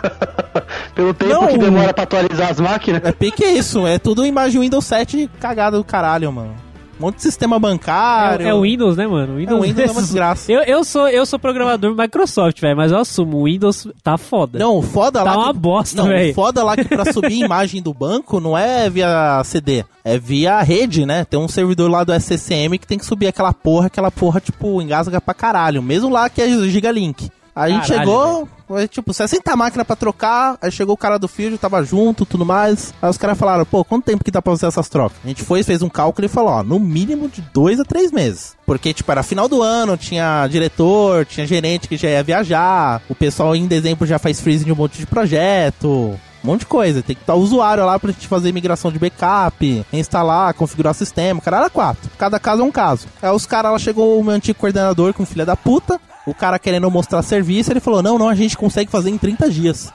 pelo 0.95 1.13
tempo 1.13 1.33
Não, 1.33 1.47
que 1.47 1.55
o- 1.55 1.59
demora 1.59 1.93
pra 1.93 2.03
atualizar 2.03 2.49
as 2.51 2.59
máquinas. 2.59 3.01
É 3.03 3.11
pique 3.11 3.43
isso, 3.45 3.85
é 3.85 3.99
tudo 3.99 4.25
imagem 4.25 4.61
Windows 4.61 4.85
7 4.85 5.29
cagada 5.39 5.77
do 5.77 5.83
caralho, 5.83 6.31
mano. 6.31 6.55
Um 6.99 7.05
monte 7.05 7.17
de 7.17 7.21
sistema 7.21 7.60
bancário. 7.60 8.45
É, 8.45 8.49
é 8.49 8.53
o 8.53 8.62
Windows, 8.62 8.97
né, 8.97 9.05
mano? 9.05 9.36
O 9.36 9.39
É, 9.39 9.53
o 9.53 9.62
Windows 9.62 9.89
é 9.89 9.91
uma 9.91 10.01
desgraça. 10.01 10.51
Eu, 10.51 10.62
eu, 10.62 10.83
sou, 10.83 11.07
eu 11.07 11.25
sou 11.25 11.38
programador 11.38 11.95
Microsoft, 11.95 12.60
velho, 12.60 12.75
mas 12.75 12.91
eu 12.91 12.97
assumo, 12.97 13.38
o 13.38 13.43
Windows 13.45 13.88
tá 14.03 14.17
foda. 14.17 14.57
Não, 14.57 14.77
o 14.77 14.81
foda 14.81 15.21
lá. 15.23 15.33
Tá 15.33 15.38
uma 15.38 15.53
que... 15.53 15.60
bosta, 15.60 16.03
velho. 16.03 16.33
foda 16.33 16.63
lá 16.63 16.75
que 16.75 16.86
pra 16.86 17.05
subir 17.13 17.43
imagem 17.43 17.81
do 17.81 17.93
banco 17.93 18.39
não 18.39 18.57
é 18.57 18.89
via 18.89 19.41
CD, 19.43 19.86
é 20.03 20.17
via 20.17 20.62
rede, 20.62 21.05
né? 21.05 21.23
Tem 21.25 21.39
um 21.39 21.47
servidor 21.47 21.89
lá 21.89 22.03
do 22.03 22.13
SCCM 22.13 22.77
que 22.77 22.88
tem 22.88 22.97
que 22.97 23.05
subir 23.05 23.27
aquela 23.27 23.53
porra, 23.53 23.88
aquela 23.88 24.10
porra, 24.10 24.39
tipo, 24.39 24.81
engasga 24.81 25.21
pra 25.21 25.33
caralho. 25.33 25.83
Mesmo 25.83 26.10
lá 26.10 26.29
que 26.29 26.41
é 26.41 26.49
Gigalink. 26.67 27.29
Aí 27.57 27.71
a 27.71 27.75
gente 27.75 27.87
Caralho, 27.87 28.07
chegou, 28.07 28.49
foi, 28.67 28.87
tipo, 28.87 29.11
60 29.11 29.55
máquinas 29.55 29.87
pra 29.87 29.95
trocar, 29.95 30.59
aí 30.61 30.71
chegou 30.71 30.93
o 30.93 30.97
cara 30.97 31.17
do 31.17 31.27
Field, 31.27 31.57
tava 31.57 31.83
junto, 31.83 32.23
tudo 32.23 32.45
mais. 32.45 32.93
Aí 33.01 33.09
os 33.09 33.17
caras 33.17 33.35
falaram, 33.35 33.65
pô, 33.65 33.83
quanto 33.83 34.05
tempo 34.05 34.23
que 34.23 34.29
dá 34.29 34.43
pra 34.43 34.53
fazer 34.53 34.67
essas 34.67 34.87
trocas? 34.87 35.17
A 35.25 35.27
gente 35.27 35.41
foi, 35.41 35.63
fez 35.63 35.81
um 35.81 35.89
cálculo 35.89 36.25
e 36.25 36.29
falou, 36.29 36.51
ó, 36.51 36.63
no 36.63 36.79
mínimo 36.79 37.27
de 37.27 37.41
dois 37.41 37.79
a 37.79 37.83
três 37.83 38.11
meses. 38.11 38.55
Porque, 38.63 38.93
tipo, 38.93 39.11
era 39.11 39.23
final 39.23 39.49
do 39.49 39.63
ano, 39.63 39.97
tinha 39.97 40.45
diretor, 40.45 41.25
tinha 41.25 41.47
gerente 41.47 41.87
que 41.87 41.97
já 41.97 42.09
ia 42.09 42.21
viajar, 42.21 43.01
o 43.09 43.15
pessoal 43.15 43.55
em 43.55 43.65
dezembro 43.65 44.05
já 44.05 44.19
faz 44.19 44.39
freeze 44.39 44.63
de 44.63 44.71
um 44.71 44.75
monte 44.75 44.99
de 44.99 45.07
projeto. 45.07 46.15
Um 46.43 46.47
monte 46.47 46.59
de 46.59 46.67
coisa. 46.67 47.01
Tem 47.01 47.15
que 47.15 47.23
estar 47.23 47.33
o 47.33 47.39
usuário 47.39 47.83
lá 47.83 47.97
pra 47.97 48.11
gente 48.11 48.27
fazer 48.27 48.53
migração 48.53 48.91
de 48.91 48.99
backup, 48.99 49.83
instalar, 49.91 50.53
configurar 50.53 50.91
o 50.91 50.95
sistema. 50.95 51.41
Cara, 51.41 51.57
era 51.57 51.69
quatro. 51.71 52.07
Cada 52.19 52.39
caso 52.39 52.61
é 52.61 52.65
um 52.65 52.71
caso. 52.71 53.07
Aí 53.19 53.31
os 53.31 53.47
caras 53.47 53.71
lá 53.71 53.79
chegou 53.79 54.19
o 54.19 54.23
meu 54.23 54.35
antigo 54.35 54.59
coordenador 54.59 55.13
com 55.13 55.25
filha 55.25 55.45
da 55.45 55.55
puta. 55.55 55.99
O 56.27 56.33
cara 56.33 56.59
querendo 56.59 56.91
mostrar 56.91 57.21
serviço, 57.23 57.71
ele 57.71 57.79
falou: 57.79 58.03
Não, 58.03 58.19
não, 58.19 58.27
a 58.29 58.35
gente 58.35 58.55
consegue 58.57 58.91
fazer 58.91 59.09
em 59.09 59.17
30 59.17 59.49
dias. 59.49 59.91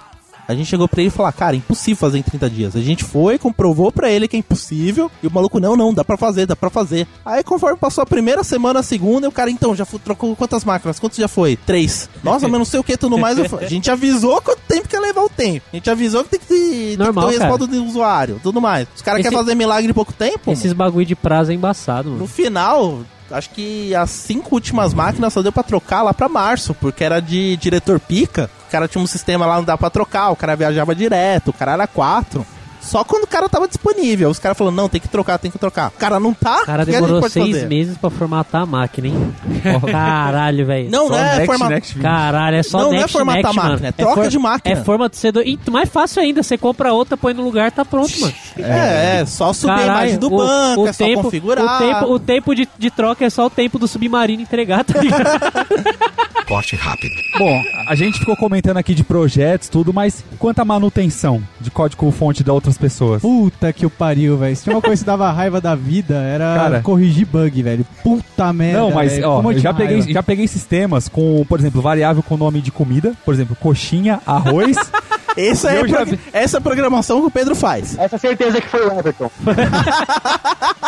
A 0.48 0.54
gente 0.54 0.66
chegou 0.66 0.88
pra 0.88 1.00
ele 1.00 1.08
e 1.08 1.10
falou: 1.10 1.32
Cara, 1.32 1.54
impossível 1.54 1.96
fazer 1.96 2.18
em 2.18 2.22
30 2.22 2.50
dias. 2.50 2.74
A 2.74 2.80
gente 2.80 3.04
foi, 3.04 3.38
comprovou 3.38 3.92
pra 3.92 4.10
ele 4.10 4.26
que 4.26 4.34
é 4.34 4.38
impossível. 4.40 5.08
E 5.22 5.26
o 5.26 5.30
maluco: 5.30 5.60
Não, 5.60 5.76
não, 5.76 5.94
dá 5.94 6.02
pra 6.04 6.16
fazer, 6.16 6.46
dá 6.46 6.56
pra 6.56 6.68
fazer. 6.68 7.06
Aí, 7.24 7.44
conforme 7.44 7.78
passou 7.78 8.02
a 8.02 8.06
primeira 8.06 8.42
semana, 8.42 8.80
a 8.80 8.82
segunda, 8.82 9.26
e 9.26 9.28
o 9.28 9.32
cara: 9.32 9.50
Então, 9.50 9.74
já 9.76 9.84
trocou 9.86 10.34
quantas 10.34 10.64
máquinas? 10.64 10.98
Quantos 10.98 11.16
já 11.18 11.28
foi? 11.28 11.54
Três. 11.56 12.08
Nossa, 12.24 12.48
mas 12.48 12.58
não 12.58 12.64
sei 12.64 12.80
o 12.80 12.84
que, 12.84 12.96
tudo 12.96 13.16
mais. 13.18 13.38
A 13.54 13.66
gente 13.66 13.88
avisou 13.90 14.40
quanto 14.42 14.60
tempo 14.66 14.88
que 14.88 14.96
ia 14.96 15.00
levar 15.00 15.22
o 15.22 15.28
tempo. 15.28 15.64
A 15.72 15.76
gente 15.76 15.88
avisou 15.88 16.24
que 16.24 16.30
tem 16.30 16.40
que, 16.40 16.46
tem 16.48 16.96
Normal, 16.96 17.26
que 17.26 17.30
ter 17.30 17.36
o 17.36 17.38
cara. 17.38 17.50
respaldo 17.50 17.66
do 17.68 17.84
usuário, 17.84 18.40
tudo 18.42 18.60
mais. 18.60 18.88
Os 18.96 19.02
caras 19.02 19.20
Esse- 19.20 19.28
querem 19.28 19.38
fazer 19.44 19.54
milagre 19.54 19.90
em 19.90 19.94
pouco 19.94 20.12
tempo? 20.12 20.50
Esses 20.50 20.72
bagulho 20.72 21.06
de 21.06 21.14
prazo 21.14 21.52
é 21.52 21.54
embaçado, 21.54 22.08
No 22.08 22.14
mano. 22.16 22.26
final, 22.26 23.00
acho 23.32 23.50
que 23.50 23.94
as 23.94 24.10
cinco 24.10 24.54
últimas 24.54 24.92
máquinas 24.94 25.32
só 25.32 25.42
deu 25.42 25.52
pra 25.52 25.62
trocar 25.62 26.02
lá 26.02 26.12
pra 26.12 26.28
março, 26.28 26.74
porque 26.74 27.04
era 27.04 27.20
de 27.20 27.56
diretor 27.56 27.98
pica. 27.98 28.50
O 28.68 28.70
cara 28.70 28.88
tinha 28.88 29.02
um 29.02 29.06
sistema 29.06 29.46
lá, 29.46 29.56
não 29.56 29.64
dá 29.64 29.76
pra 29.76 29.90
trocar, 29.90 30.30
o 30.30 30.36
cara 30.36 30.56
viajava 30.56 30.94
direto, 30.94 31.48
o 31.48 31.52
cara 31.52 31.72
era 31.72 31.86
quatro. 31.86 32.46
Só 32.82 33.04
quando 33.04 33.24
o 33.24 33.26
cara 33.26 33.48
tava 33.48 33.66
disponível. 33.68 34.28
Os 34.28 34.38
caras 34.38 34.58
falaram, 34.58 34.76
não, 34.76 34.88
tem 34.88 35.00
que 35.00 35.08
trocar, 35.08 35.38
tem 35.38 35.50
que 35.50 35.58
trocar. 35.58 35.88
O 35.88 35.98
cara 35.98 36.18
não 36.20 36.34
tá? 36.34 36.62
O 36.62 36.66
cara 36.66 36.82
a 36.82 36.84
demorou 36.84 37.28
seis 37.28 37.54
fazer? 37.54 37.68
meses 37.68 37.96
pra 37.96 38.10
formatar 38.10 38.62
a 38.62 38.66
máquina, 38.66 39.06
hein? 39.08 39.34
Caralho, 39.90 40.66
velho. 40.66 40.90
Não, 40.90 41.06
Só 41.06 41.12
não 41.14 41.18
é 41.18 41.36
next, 41.36 41.46
forma... 41.46 41.68
next, 41.68 41.96
next. 41.96 42.00
Caralho, 42.02 42.56
é 42.56 42.62
só 42.62 42.78
Não, 42.78 42.84
não 42.88 42.94
é 42.94 42.98
next, 42.98 43.12
formatar 43.12 43.42
next, 43.42 43.58
a 43.58 43.62
máquina, 43.62 43.76
mano. 43.76 43.86
é 43.86 43.92
troca 43.92 44.28
de 44.28 44.38
máquina. 44.38 44.78
É 44.80 44.84
forma 44.84 45.08
de 45.08 45.16
ser... 45.16 45.32
Do... 45.32 45.42
E 45.42 45.58
mais 45.70 45.88
fácil 45.88 46.22
ainda, 46.22 46.42
você 46.42 46.58
compra 46.58 46.92
outra, 46.92 47.16
põe 47.16 47.32
no 47.32 47.42
lugar, 47.42 47.70
tá 47.70 47.84
pronto, 47.84 48.20
mano. 48.20 48.34
É, 48.58 49.20
é, 49.20 49.26
só 49.26 49.52
subir 49.52 49.72
a 49.72 49.76
Caralho, 49.76 49.92
imagem 50.00 50.18
do 50.18 50.26
o- 50.26 50.36
banco, 50.36 50.82
o 50.82 50.88
é 50.88 50.92
só 50.92 51.04
tempo, 51.04 51.22
configurar. 51.22 51.64
O 51.64 51.78
tempo, 51.78 52.12
o 52.14 52.18
tempo 52.18 52.54
de, 52.54 52.68
de 52.78 52.90
troca 52.90 53.24
é 53.24 53.30
só 53.30 53.46
o 53.46 53.50
tempo 53.50 53.78
do 53.78 53.86
submarino 53.88 54.42
entregar, 54.42 54.84
tá 54.84 55.00
ligado? 55.00 55.22
Corte 56.46 56.76
rápido. 56.76 57.14
Bom, 57.38 57.62
a 57.88 57.94
gente 57.94 58.18
ficou 58.18 58.36
comentando 58.36 58.76
aqui 58.76 58.94
de 58.94 59.04
projetos, 59.04 59.68
tudo, 59.68 59.92
mas 59.92 60.22
quanto 60.38 60.58
à 60.58 60.64
manutenção 60.64 61.42
de 61.60 61.70
código-fonte 61.70 62.42
da 62.44 62.52
outras 62.72 62.78
pessoas? 62.78 63.22
Puta 63.22 63.72
que 63.72 63.84
o 63.86 63.90
pariu, 63.90 64.36
velho. 64.36 64.54
Se 64.56 64.64
tinha 64.64 64.74
uma 64.76 64.82
coisa 64.82 65.02
que 65.02 65.06
dava 65.06 65.30
raiva 65.30 65.60
da 65.60 65.74
vida, 65.74 66.14
era 66.16 66.54
Cara. 66.54 66.80
corrigir 66.82 67.26
bug, 67.26 67.62
velho. 67.62 67.86
Puta 68.02 68.52
merda. 68.52 68.80
Não, 68.80 68.90
mas 68.90 69.12
velho. 69.12 69.28
ó, 69.28 69.36
Como 69.36 69.52
eu 69.52 69.58
já 69.58 69.72
peguei, 69.74 69.98
raiva. 69.98 70.12
já 70.12 70.22
peguei 70.22 70.48
sistemas 70.48 71.08
com, 71.08 71.44
por 71.48 71.58
exemplo, 71.60 71.80
variável 71.82 72.22
com 72.22 72.36
nome 72.36 72.60
de 72.60 72.70
comida, 72.70 73.12
por 73.24 73.34
exemplo, 73.34 73.56
coxinha, 73.60 74.20
arroz. 74.26 74.76
Essa 75.34 75.70
é, 75.70 75.88
já 75.88 76.04
pro- 76.04 76.18
essa 76.30 76.56
é 76.56 76.58
a 76.58 76.60
programação 76.60 77.20
que 77.22 77.26
o 77.28 77.30
Pedro 77.30 77.54
faz. 77.56 77.96
Essa 77.98 78.18
certeza 78.18 78.60
que 78.60 78.68
foi 78.68 78.86
o 78.86 78.92
Everton. 78.98 79.30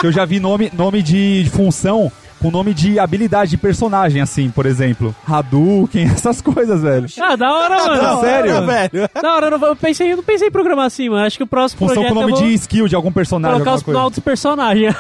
que 0.01 0.07
eu 0.07 0.13
já 0.13 0.27
vi 0.27 0.39
nome, 0.39 0.71
nome 0.77 1.03
de 1.03 1.49
função 1.51 2.13
com 2.45 2.51
nome 2.51 2.75
de 2.75 2.99
habilidade 2.99 3.53
de 3.53 3.57
personagem, 3.57 4.21
assim, 4.21 4.51
por 4.51 4.67
exemplo. 4.67 5.17
Hadouken, 5.27 6.05
essas 6.13 6.43
coisas, 6.43 6.83
velho. 6.83 7.07
ah, 7.19 7.37
da 7.37 7.51
hora, 7.51 7.77
mano. 7.87 8.21
sério? 8.21 8.67
velho. 8.67 9.09
Da 9.23 9.35
hora, 9.35 9.47
eu 9.47 9.59
não- 9.59 9.69
eu 9.69 9.75
pensei, 9.77 10.13
eu 10.13 10.17
não 10.19 10.23
pensei 10.25 10.49
em 10.49 10.51
programar 10.51 10.85
assim, 10.85 11.09
mano. 11.09 11.25
Acho 11.25 11.39
que 11.39 11.43
o 11.43 11.47
próximo 11.47 11.79
Função 11.79 12.03
projeto 12.03 12.15
com 12.15 12.21
nome 12.21 12.33
de 12.35 12.53
skill 12.55 12.87
de 12.87 12.95
algum 12.95 13.11
personagem, 13.11 13.55
colocar 13.63 13.71
alguma 13.73 14.07
os 14.07 14.11
dos 14.13 14.19
personagens. 14.23 14.95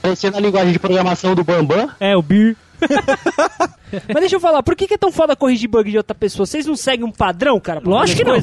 Parecendo 0.00 0.38
a 0.38 0.40
linguagem 0.40 0.72
de 0.72 0.78
programação 0.78 1.34
do 1.34 1.44
Bambam. 1.44 1.90
é, 2.00 2.16
o 2.16 2.22
Beer. 2.22 2.56
Mas 4.08 4.20
deixa 4.20 4.36
eu 4.36 4.40
falar, 4.40 4.62
por 4.62 4.76
que, 4.76 4.86
que 4.86 4.94
é 4.94 4.98
tão 4.98 5.10
foda 5.10 5.34
corrigir 5.34 5.68
bug 5.68 5.90
de 5.90 5.96
outra 5.96 6.14
pessoa? 6.14 6.46
Vocês 6.46 6.64
não 6.66 6.76
seguem 6.76 7.04
um 7.04 7.10
padrão, 7.10 7.58
cara? 7.58 7.80
Lógico 7.84 8.18
que 8.18 8.24
não. 8.24 8.34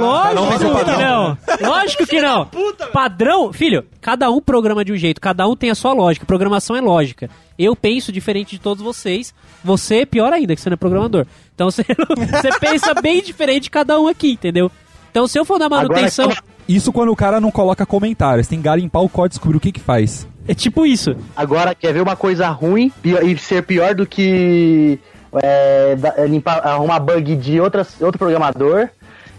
Lógico 0.00 0.58
ser 0.58 0.84
que 0.84 1.02
não. 1.02 1.38
Lógico 1.60 2.06
que 2.06 2.20
não. 2.22 2.48
Padrão, 2.92 3.52
filho, 3.52 3.84
cada 4.00 4.30
um 4.30 4.40
programa 4.40 4.84
de 4.84 4.92
um 4.92 4.96
jeito, 4.96 5.20
cada 5.20 5.46
um 5.46 5.54
tem 5.54 5.70
a 5.70 5.74
sua 5.74 5.92
lógica. 5.92 6.24
Programação 6.24 6.74
é 6.74 6.80
lógica. 6.80 7.28
Eu 7.58 7.76
penso 7.76 8.10
diferente 8.10 8.52
de 8.52 8.58
todos 8.58 8.82
vocês. 8.82 9.34
Você 9.62 9.96
é 10.00 10.06
pior 10.06 10.32
ainda, 10.32 10.54
que 10.54 10.60
você 10.60 10.70
não 10.70 10.74
é 10.74 10.78
programador. 10.78 11.26
Então 11.54 11.68
você, 11.70 11.84
não- 11.98 12.26
você 12.26 12.58
pensa 12.58 12.94
bem 12.94 13.22
diferente 13.22 13.64
de 13.64 13.70
cada 13.70 14.00
um 14.00 14.08
aqui, 14.08 14.32
entendeu? 14.32 14.70
Então 15.10 15.26
se 15.26 15.38
eu 15.38 15.44
for 15.44 15.58
dar 15.58 15.68
manutenção, 15.68 16.28
calma. 16.28 16.42
Isso 16.66 16.90
quando 16.92 17.12
o 17.12 17.16
cara 17.16 17.40
não 17.42 17.50
coloca 17.50 17.84
comentários. 17.84 18.48
Tem 18.48 18.58
que 18.58 18.64
garimpar 18.64 19.02
o 19.02 19.08
código 19.08 19.26
e 19.26 19.36
descobrir 19.36 19.56
o 19.58 19.60
que 19.60 19.70
que 19.70 19.80
faz. 19.80 20.26
É 20.46 20.54
tipo 20.54 20.84
isso. 20.86 21.14
Agora, 21.36 21.74
quer 21.74 21.92
ver 21.92 22.00
uma 22.02 22.16
coisa 22.16 22.48
ruim 22.48 22.90
pi- 23.02 23.16
e 23.24 23.36
ser 23.38 23.62
pior 23.62 23.94
do 23.94 24.06
que 24.06 24.98
é, 25.42 25.96
é, 26.16 26.26
limpar, 26.26 26.58
arrumar 26.66 27.00
bug 27.00 27.34
de 27.36 27.60
outras, 27.60 28.00
outro 28.00 28.18
programador? 28.18 28.88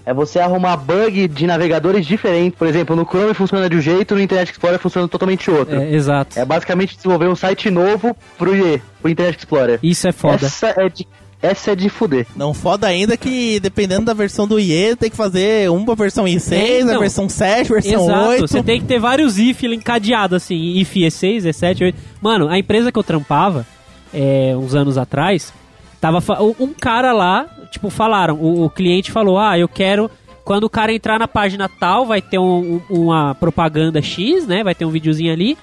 É 0.08 0.14
você 0.14 0.40
arrumar 0.40 0.78
bug 0.78 1.28
de 1.28 1.48
navegadores 1.48 2.06
diferentes. 2.06 2.58
Por 2.60 2.68
exemplo, 2.68 2.96
no 2.96 3.06
Chrome 3.06 3.34
funciona 3.34 3.68
de 3.68 3.76
um 3.76 3.82
jeito, 3.82 4.14
no 4.14 4.22
Internet 4.22 4.52
Explorer 4.52 4.78
funciona 4.80 5.08
totalmente 5.08 5.50
outro. 5.50 5.82
É, 5.82 5.92
exato. 5.96 6.40
É 6.40 6.46
basicamente 6.46 6.96
desenvolver 6.96 7.28
um 7.28 7.36
site 7.36 7.72
novo 7.72 8.16
pro 8.38 8.56
IE, 8.56 8.80
pro 9.02 9.10
Internet 9.10 9.40
Explorer. 9.40 9.80
Isso 9.82 10.08
é 10.08 10.12
foda. 10.12 10.46
Essa 10.46 10.76
é 10.78 10.90
de 10.90 11.08
essa 11.42 11.72
é 11.72 11.76
de 11.76 11.90
fuder. 11.90 12.26
Não 12.36 12.54
foda 12.54 12.88
ainda 12.88 13.16
que, 13.16 13.60
dependendo 13.60 14.06
da 14.06 14.14
versão 14.14 14.48
do 14.48 14.60
IE, 14.60 14.96
tem 14.96 15.10
que 15.10 15.16
fazer 15.16 15.70
uma 15.70 15.94
versão 15.96 16.26
I6, 16.26 16.52
É, 16.54 16.82
então. 16.82 16.96
a 16.96 17.00
versão 17.00 17.30
7, 17.30 17.70
versão 17.72 18.04
Exato, 18.06 18.30
8. 18.30 18.48
você 18.48 18.64
tem 18.64 18.80
que 18.82 18.88
ter 18.88 19.00
vários 19.00 19.38
if 19.38 19.62
encadeados 19.64 20.38
assim, 20.44 20.78
if 20.80 20.94
E6, 20.96 21.44
E7, 21.46 21.78
E8. 21.80 21.96
Mano, 22.22 22.48
a 22.50 22.58
empresa 22.58 22.92
que 22.92 22.98
eu 22.98 23.04
trampava, 23.04 23.66
é, 24.14 24.56
uns 24.58 24.74
anos 24.74 24.98
atrás, 24.98 25.54
tava 26.02 26.24
um 26.60 26.74
cara 26.74 27.12
lá, 27.14 27.46
tipo, 27.72 27.90
falaram, 27.90 28.36
o, 28.36 28.66
o 28.66 28.70
cliente 28.70 29.12
falou, 29.12 29.38
ah, 29.38 29.58
eu 29.58 29.68
quero, 29.68 30.10
quando 30.44 30.64
o 30.64 30.70
cara 30.70 30.94
entrar 30.94 31.20
na 31.20 31.28
página 31.28 31.70
tal, 31.70 32.06
vai 32.06 32.22
ter 32.22 32.40
um- 32.40 32.82
uma 32.90 33.36
propaganda 33.36 34.02
X, 34.02 34.48
né, 34.48 34.64
vai 34.64 34.74
ter 34.74 34.86
um 34.86 34.90
videozinho 34.92 35.32
ali, 35.34 35.58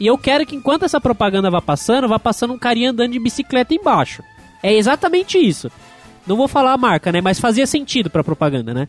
e 0.00 0.06
eu 0.06 0.16
quero 0.18 0.46
que 0.46 0.56
enquanto 0.56 0.84
essa 0.84 1.00
propaganda 1.00 1.50
vá 1.50 1.60
passando, 1.60 2.08
vá 2.08 2.18
passando 2.18 2.52
um 2.54 2.58
carinha 2.58 2.90
andando 2.90 3.12
de 3.12 3.18
bicicleta 3.20 3.74
embaixo. 3.74 4.22
É 4.62 4.74
exatamente 4.74 5.38
isso. 5.38 5.70
Não 6.26 6.36
vou 6.36 6.48
falar 6.48 6.72
a 6.72 6.78
marca, 6.78 7.10
né? 7.10 7.20
Mas 7.20 7.40
fazia 7.40 7.66
sentido 7.66 8.10
pra 8.10 8.22
propaganda, 8.24 8.74
né? 8.74 8.88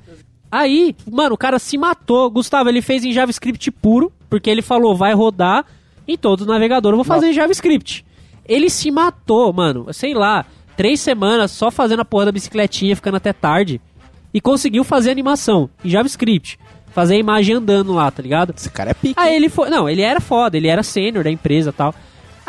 Aí, 0.52 0.96
mano, 1.10 1.36
o 1.36 1.38
cara 1.38 1.60
se 1.60 1.78
matou. 1.78 2.30
Gustavo, 2.30 2.70
ele 2.70 2.82
fez 2.82 3.04
em 3.04 3.12
JavaScript 3.12 3.72
puro, 3.72 4.12
porque 4.30 4.50
ele 4.50 4.62
falou, 4.62 4.96
vai 4.96 5.14
rodar 5.14 5.66
em 6.08 6.18
todos 6.18 6.44
os 6.44 6.52
navegadores, 6.52 6.94
eu 6.94 7.04
vou 7.04 7.06
fazer 7.06 7.28
em 7.30 7.34
JavaScript. 7.34 8.04
Ele 8.46 8.70
se 8.70 8.90
matou, 8.90 9.54
mano, 9.54 9.94
sei 9.94 10.14
lá, 10.14 10.44
três 10.76 11.00
semanas 11.00 11.52
só 11.52 11.70
fazendo 11.70 12.00
a 12.00 12.06
porra 12.06 12.26
da 12.26 12.32
bicicletinha, 12.32 12.96
ficando 12.96 13.18
até 13.18 13.32
tarde. 13.32 13.80
E 14.34 14.42
conseguiu 14.42 14.84
fazer 14.84 15.12
animação 15.12 15.70
em 15.84 15.90
JavaScript. 15.90 16.60
Fazer 16.92 17.16
a 17.16 17.20
imagem 17.20 17.56
andando 17.56 17.94
lá, 17.94 18.10
tá 18.10 18.22
ligado? 18.22 18.54
Esse 18.56 18.70
cara 18.70 18.92
é 18.92 18.94
pique. 18.94 19.14
Aí 19.16 19.36
ele 19.36 19.50
foi. 19.50 19.70
Não, 19.70 19.88
ele 19.88 20.02
era 20.02 20.20
foda, 20.20 20.58
ele 20.58 20.68
era 20.68 20.82
sênior 20.82 21.24
da 21.24 21.30
empresa 21.30 21.70
e 21.70 21.74
tal. 21.74 21.94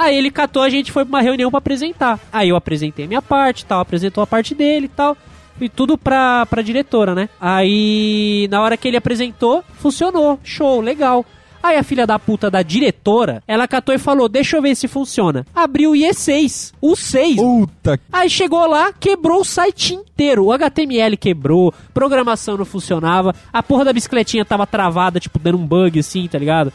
Aí 0.01 0.17
ele 0.17 0.31
catou 0.31 0.63
a 0.63 0.71
gente 0.71 0.91
foi 0.91 1.05
pra 1.05 1.19
uma 1.19 1.21
reunião 1.21 1.51
pra 1.51 1.59
apresentar. 1.59 2.19
Aí 2.33 2.49
eu 2.49 2.57
apresentei 2.57 3.05
a 3.05 3.09
minha 3.09 3.21
parte 3.21 3.67
tal, 3.67 3.81
apresentou 3.81 4.23
a 4.23 4.27
parte 4.27 4.55
dele 4.55 4.87
e 4.87 4.89
tal. 4.89 5.15
E 5.61 5.69
tudo 5.69 5.99
pra, 5.99 6.47
pra 6.47 6.63
diretora, 6.63 7.15
né? 7.15 7.29
Aí, 7.39 8.49
na 8.51 8.63
hora 8.63 8.79
que 8.79 8.89
ele 8.89 8.97
apresentou, 8.97 9.63
funcionou. 9.75 10.41
Show, 10.43 10.81
legal. 10.81 11.23
Aí 11.63 11.77
a 11.77 11.83
filha 11.83 12.07
da 12.07 12.19
puta 12.19 12.51
da 12.51 12.63
diretora, 12.63 13.43
ela 13.47 13.69
catou 13.69 13.95
e 13.95 13.99
falou: 13.99 14.27
Deixa 14.27 14.57
eu 14.57 14.63
ver 14.63 14.75
se 14.75 14.89
funciona. 14.89 15.47
Abriu 15.55 15.91
o 15.91 15.95
IE6. 15.95 16.73
O 16.81 16.97
6. 16.97 17.37
Puta 17.37 18.01
Aí 18.11 18.31
chegou 18.31 18.67
lá, 18.67 18.95
quebrou 18.95 19.43
o 19.43 19.45
site 19.45 19.93
inteiro. 19.93 20.47
O 20.47 20.53
HTML 20.53 21.15
quebrou, 21.19 21.75
programação 21.93 22.57
não 22.57 22.65
funcionava, 22.65 23.35
a 23.53 23.63
porra 23.63 23.85
da 23.85 23.93
bicicletinha 23.93 24.47
tava 24.47 24.67
travada, 24.67 25.21
tipo, 25.21 25.39
dando 25.39 25.59
um 25.59 25.67
bug 25.67 25.99
assim, 25.99 26.27
tá 26.27 26.39
ligado? 26.39 26.73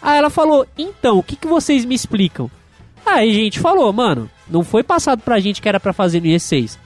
Aí 0.00 0.16
ela 0.16 0.30
falou: 0.30 0.66
Então, 0.78 1.18
o 1.18 1.22
que, 1.22 1.36
que 1.36 1.46
vocês 1.46 1.84
me 1.84 1.94
explicam? 1.94 2.50
Aí 3.04 3.30
a 3.30 3.34
gente 3.34 3.58
falou: 3.60 3.92
Mano, 3.92 4.30
não 4.48 4.62
foi 4.62 4.82
passado 4.82 5.20
pra 5.22 5.40
gente 5.40 5.60
que 5.60 5.68
era 5.68 5.80
pra 5.80 5.92
fazer 5.92 6.20
no 6.20 6.26
IE6. 6.26 6.78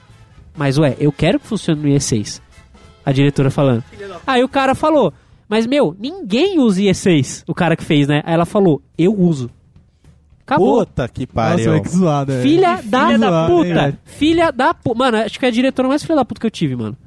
Mas 0.55 0.77
ué, 0.77 0.95
eu 0.99 1.11
quero 1.11 1.39
que 1.39 1.47
funcione 1.47 1.81
no 1.81 1.87
IE6. 1.87 2.41
A 3.05 3.11
diretora 3.11 3.49
falando. 3.51 3.83
Aí 4.25 4.43
o 4.43 4.49
cara 4.49 4.73
falou: 4.75 5.13
Mas 5.47 5.65
meu, 5.65 5.95
ninguém 5.99 6.59
usa 6.59 6.81
IE6. 6.81 7.43
O 7.47 7.53
cara 7.53 7.75
que 7.75 7.83
fez, 7.83 8.07
né? 8.07 8.21
Aí 8.25 8.33
ela 8.33 8.45
falou: 8.45 8.81
Eu 8.97 9.13
uso. 9.17 9.49
Acabou. 10.45 10.85
Puta 10.85 11.07
que 11.09 11.21
Nossa, 11.21 11.33
pariu. 11.33 11.71
velho, 11.71 11.83
que 11.83 11.89
zoado, 11.89 12.31
velho. 12.31 12.41
Filha 12.43 12.81
da, 12.85 13.05
filha 13.07 13.17
da 13.19 13.47
puta. 13.47 13.67
hein, 13.89 13.97
filha 14.05 14.51
da 14.51 14.73
puta. 14.73 14.97
Mano, 14.97 15.17
acho 15.17 15.37
que 15.37 15.45
é 15.45 15.49
a 15.49 15.51
diretora 15.51 15.87
mais 15.89 16.01
filha 16.03 16.15
da 16.15 16.23
puta 16.25 16.39
que 16.39 16.47
eu 16.47 16.51
tive, 16.51 16.75
mano. 16.75 16.97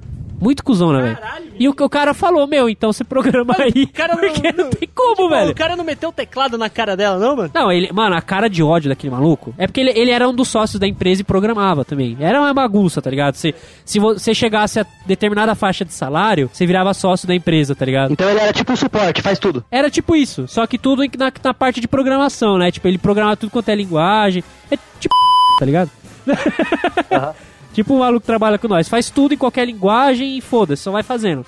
Muito 0.40 0.64
cuzona, 0.64 1.02
velho. 1.02 1.18
E 1.58 1.68
o, 1.68 1.74
o 1.78 1.88
cara 1.88 2.14
falou, 2.14 2.46
meu, 2.46 2.68
então 2.68 2.92
você 2.92 3.04
programa 3.04 3.54
aí. 3.58 3.86
cara 3.86 4.14
não- 4.14 4.20
porque 4.20 4.52
não, 4.52 4.64
não- 4.64 4.70
tem 4.70 4.88
como, 4.94 5.16
Pô, 5.16 5.28
velho. 5.28 5.50
o 5.50 5.54
cara 5.54 5.76
não 5.76 5.84
meteu 5.84 6.08
o 6.08 6.12
teclado 6.12 6.56
na 6.56 6.70
cara 6.70 6.96
dela, 6.96 7.18
não, 7.18 7.36
mano? 7.36 7.50
Não, 7.54 7.70
ele, 7.70 7.92
mano, 7.92 8.16
a 8.16 8.22
cara 8.22 8.48
de 8.48 8.62
ódio 8.62 8.88
daquele 8.88 9.10
maluco 9.12 9.54
é 9.58 9.66
porque 9.66 9.80
ele, 9.80 9.90
ele 9.90 10.10
era 10.10 10.26
um 10.28 10.34
dos 10.34 10.48
sócios 10.48 10.80
da 10.80 10.86
empresa 10.86 11.20
e 11.20 11.24
programava 11.24 11.84
também. 11.84 12.16
Era 12.20 12.40
uma 12.40 12.54
bagunça, 12.54 13.02
tá 13.02 13.10
ligado? 13.10 13.34
Se, 13.34 13.54
se 13.84 13.98
você 13.98 14.32
chegasse 14.34 14.80
a 14.80 14.86
determinada 15.06 15.54
faixa 15.54 15.84
de 15.84 15.92
salário, 15.92 16.48
você 16.52 16.64
virava 16.66 16.94
sócio 16.94 17.28
da 17.28 17.34
empresa, 17.34 17.74
tá 17.74 17.84
ligado? 17.84 18.12
Então 18.12 18.28
ele 18.30 18.40
era 18.40 18.52
tipo 18.52 18.72
um 18.72 18.76
suporte, 18.76 19.20
faz 19.20 19.38
tudo. 19.38 19.62
Era 19.70 19.90
tipo 19.90 20.16
isso, 20.16 20.48
só 20.48 20.66
que 20.66 20.78
tudo 20.78 21.02
na, 21.18 21.30
na 21.44 21.52
parte 21.54 21.80
de 21.80 21.86
programação, 21.88 22.56
né? 22.56 22.70
Tipo, 22.70 22.88
ele 22.88 22.96
programava 22.98 23.36
tudo 23.36 23.50
quanto 23.50 23.68
é 23.68 23.74
linguagem. 23.74 24.42
É 24.70 24.78
tipo, 24.98 25.14
tá 25.58 25.66
ligado? 25.66 25.90
Tipo 27.80 27.94
o 27.94 28.00
maluco 28.00 28.20
que 28.20 28.26
trabalha 28.26 28.58
com 28.58 28.68
nós. 28.68 28.90
Faz 28.90 29.08
tudo 29.08 29.32
em 29.32 29.38
qualquer 29.38 29.64
linguagem 29.64 30.36
e 30.36 30.42
foda-se, 30.42 30.82
só 30.82 30.90
vai 30.90 31.02
fazendo. 31.02 31.46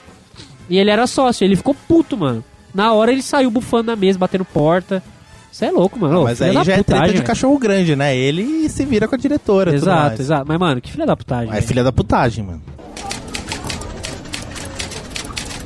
E 0.67 0.79
ele 0.79 0.91
era 0.91 1.07
sócio, 1.07 1.45
ele 1.45 1.57
ficou 1.57 1.75
puto, 1.87 2.17
mano. 2.17 2.43
Na 2.75 2.91
hora 2.95 3.13
ele 3.13 3.21
saiu 3.21 3.51
bufando 3.51 3.89
na 3.91 3.97
mesa, 3.97 4.19
batendo 4.19 4.43
porta. 4.47 5.03
Você 5.51 5.67
é 5.67 5.71
louco, 5.71 6.01
mano. 6.01 6.25
Mas 6.25 6.39
filha 6.39 6.49
aí 6.49 6.57
da 6.57 6.65
já 6.65 6.73
é 6.73 6.83
treta 6.83 7.13
de 7.13 7.23
cachorro 7.23 7.59
grande, 7.59 7.95
né? 7.95 8.17
Ele 8.17 8.67
se 8.71 8.83
vira 8.87 9.07
com 9.07 9.15
a 9.15 9.19
diretora. 9.19 9.73
tudo 9.73 9.83
Exato, 9.83 10.07
mais. 10.09 10.21
exato. 10.21 10.45
Mas, 10.49 10.59
mano, 10.59 10.81
que 10.81 10.91
filha 10.91 11.05
da 11.05 11.15
putagem. 11.15 11.55
É 11.55 11.61
filha 11.61 11.85
da 11.85 11.93
putagem, 11.93 12.43
mano. 12.43 12.63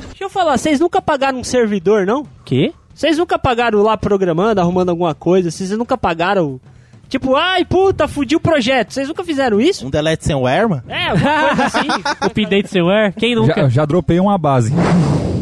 Deixa 0.09 0.25
eu 0.25 0.29
falar, 0.29 0.57
vocês 0.57 0.81
nunca 0.81 1.01
pagaram 1.01 1.39
um 1.39 1.45
servidor, 1.45 2.05
não? 2.05 2.27
Quê? 2.43 2.73
Vocês 2.93 3.17
nunca 3.17 3.39
pagaram 3.39 3.81
lá 3.81 3.95
programando, 3.95 4.59
arrumando 4.59 4.89
alguma 4.89 5.15
coisa? 5.15 5.49
Vocês 5.49 5.71
nunca 5.71 5.97
pagaram. 5.97 6.59
Tipo, 7.09 7.35
ai 7.35 7.63
puta, 7.63 8.07
fudi 8.07 8.35
o 8.35 8.39
projeto. 8.39 8.93
Vocês 8.93 9.07
nunca 9.07 9.23
fizeram 9.23 9.61
isso? 9.61 9.87
Um 9.87 9.89
delete 9.89 10.25
sem 10.25 10.35
wear, 10.35 10.67
mano? 10.67 10.83
É, 10.89 11.07
alguma 11.07 11.47
coisa 11.55 11.65
assim. 11.65 11.87
Update 12.21 12.67
firmware? 12.67 13.13
Quem 13.13 13.35
nunca? 13.35 13.61
Já, 13.63 13.69
já 13.69 13.85
dropei 13.85 14.19
uma 14.19 14.37
base. 14.37 14.73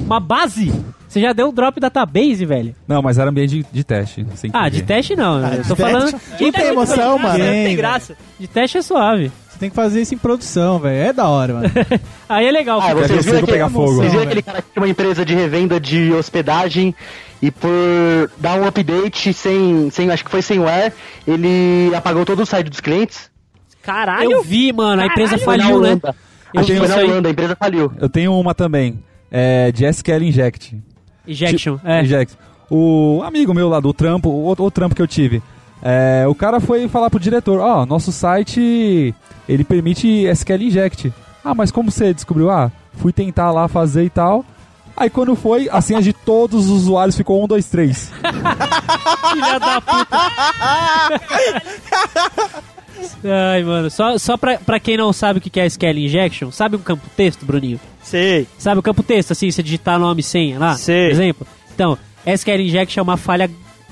Uma 0.06 0.20
base? 0.20 0.72
Você 1.08 1.22
já 1.22 1.32
deu 1.34 1.48
um 1.50 1.54
drop 1.54 1.80
database, 1.80 2.46
velho? 2.46 2.76
Não, 2.88 3.02
mas 3.02 3.18
era 3.18 3.30
ambiente 3.30 3.60
de, 3.64 3.66
de 3.72 3.84
teste. 3.84 4.26
sem 4.36 4.52
Ah, 4.54 4.66
querer. 4.66 4.72
de 4.72 4.82
teste 4.84 5.16
não. 5.16 5.40
eu 5.42 5.64
tô 5.64 5.76
de 5.76 5.82
falando. 5.82 6.12
teste? 6.12 6.44
Não 6.44 6.52
tem 6.52 6.66
emoção, 6.68 7.18
mano. 7.18 7.38
Não 7.40 7.46
tem 7.46 7.66
Tem, 7.68 7.76
graça. 7.76 8.16
De 8.40 8.48
teste 8.48 8.78
é 8.78 8.82
suave. 8.82 9.32
Você 9.50 9.58
tem 9.60 9.70
que 9.70 9.76
fazer 9.76 10.02
isso 10.02 10.14
em 10.14 10.18
produção, 10.18 10.78
velho. 10.80 10.98
É 11.10 11.14
da 11.14 11.30
hora, 11.30 11.54
mano. 11.54 11.72
Aí 12.28 12.46
é 12.46 12.52
legal. 12.52 12.82
Ah, 12.82 12.88
porque- 12.92 13.08
vocês 13.08 13.24
viram, 13.26 13.38
circo 13.40 13.52
pegar 13.52 13.66
aquele, 13.68 13.86
fogo. 13.86 13.96
vocês 13.96 14.12
viram 14.12 14.24
aquele 14.26 14.42
cara 14.42 14.62
que 14.62 14.72
tinha 14.74 14.82
uma 14.84 14.90
empresa 14.90 15.24
de 15.26 15.34
revenda 15.34 15.80
de 15.80 16.12
hospedagem 16.12 16.94
e 17.42 17.52
por 17.52 17.70
dar 18.38 18.60
um 18.60 18.66
update 18.66 19.34
sem, 19.34 19.90
sem 19.90 20.10
acho 20.10 20.24
que 20.24 20.32
foi 20.32 20.42
sem 20.42 20.60
wear, 20.60 20.92
ele 21.28 21.94
apagou 21.96 22.26
todo 22.26 22.42
o 22.42 22.46
site 22.46 22.70
dos 22.70 22.80
clientes. 22.80 23.30
Caralho. 23.82 24.32
Eu 24.32 24.44
vi, 24.44 24.74
mano. 24.74 25.02
A 25.02 25.06
empresa 25.06 25.38
faliu, 25.38 25.80
né? 25.80 26.00
Eu 26.54 26.64
vi 26.64 26.74
na. 26.80 26.96
Holanda, 26.96 27.30
a 27.30 27.32
empresa 27.32 27.56
faliu. 27.56 27.92
Eu 28.00 28.10
tenho 28.10 28.34
uma 28.34 28.56
também. 28.56 29.00
É, 29.30 29.72
de 29.72 29.86
SQL 29.86 30.24
Inject. 30.24 30.82
Ejection. 31.28 31.76
Tipo, 31.78 31.88
É. 31.88 32.02
Inject. 32.02 32.38
O 32.70 33.22
amigo 33.24 33.54
meu 33.54 33.70
lá 33.70 33.80
do 33.80 33.94
trampo, 33.94 34.30
o, 34.30 34.52
o 34.52 34.72
trampo 34.72 34.96
que 34.96 35.02
eu 35.02 35.08
tive, 35.08 35.42
é, 35.84 36.26
o 36.28 36.34
cara 36.34 36.60
foi 36.60 36.88
falar 36.88 37.10
pro 37.10 37.20
diretor, 37.20 37.60
ó, 37.60 37.86
nosso 37.86 38.12
site, 38.12 39.14
ele 39.48 39.64
permite 39.64 40.26
SQL 40.26 40.64
Inject. 40.64 41.14
Ah, 41.44 41.54
mas 41.54 41.70
como 41.70 41.92
você 41.92 42.12
descobriu? 42.14 42.50
Ah, 42.50 42.72
fui 42.94 43.14
tentar 43.14 43.52
lá 43.52 43.68
fazer 43.68 44.04
e 44.04 44.10
tal. 44.10 44.44
Aí 44.98 45.10
quando 45.10 45.36
foi, 45.36 45.68
a 45.70 45.82
senha 45.82 46.02
de 46.02 46.14
todos 46.14 46.66
os 46.66 46.84
usuários 46.84 47.18
ficou 47.18 47.44
1, 47.44 47.48
2, 47.48 47.66
3. 47.66 48.12
Filha 49.34 49.60
da 49.60 49.82
puta. 49.82 50.18
Ai, 53.24 53.64
mano. 53.64 53.90
Só, 53.90 54.18
só 54.18 54.38
pra, 54.38 54.58
pra 54.58 54.80
quem 54.80 54.98
não 54.98 55.12
sabe 55.12 55.40
o 55.40 55.42
que 55.42 55.60
é 55.60 55.66
SQL 55.66 55.98
Injection, 55.98 56.52
sabe 56.52 56.76
um 56.76 56.80
campo 56.80 57.04
texto, 57.16 57.46
Bruninho? 57.46 57.80
Sei. 58.02 58.48
Sabe 58.58 58.80
o 58.80 58.84
campo 58.84 59.04
texto, 59.04 59.32
assim, 59.32 59.52
você 59.52 59.62
digitar 59.62 60.00
nome 60.00 60.22
e 60.22 60.24
senha 60.24 60.60
lá? 60.60 60.76
Sei. 60.76 61.08
Por 61.08 61.12
exemplo? 61.12 61.48
Então, 61.74 61.98
SQL 62.26 62.62
Injection 62.62 63.02
é 63.02 63.04
uma 63.04 63.18
falha 63.18 63.50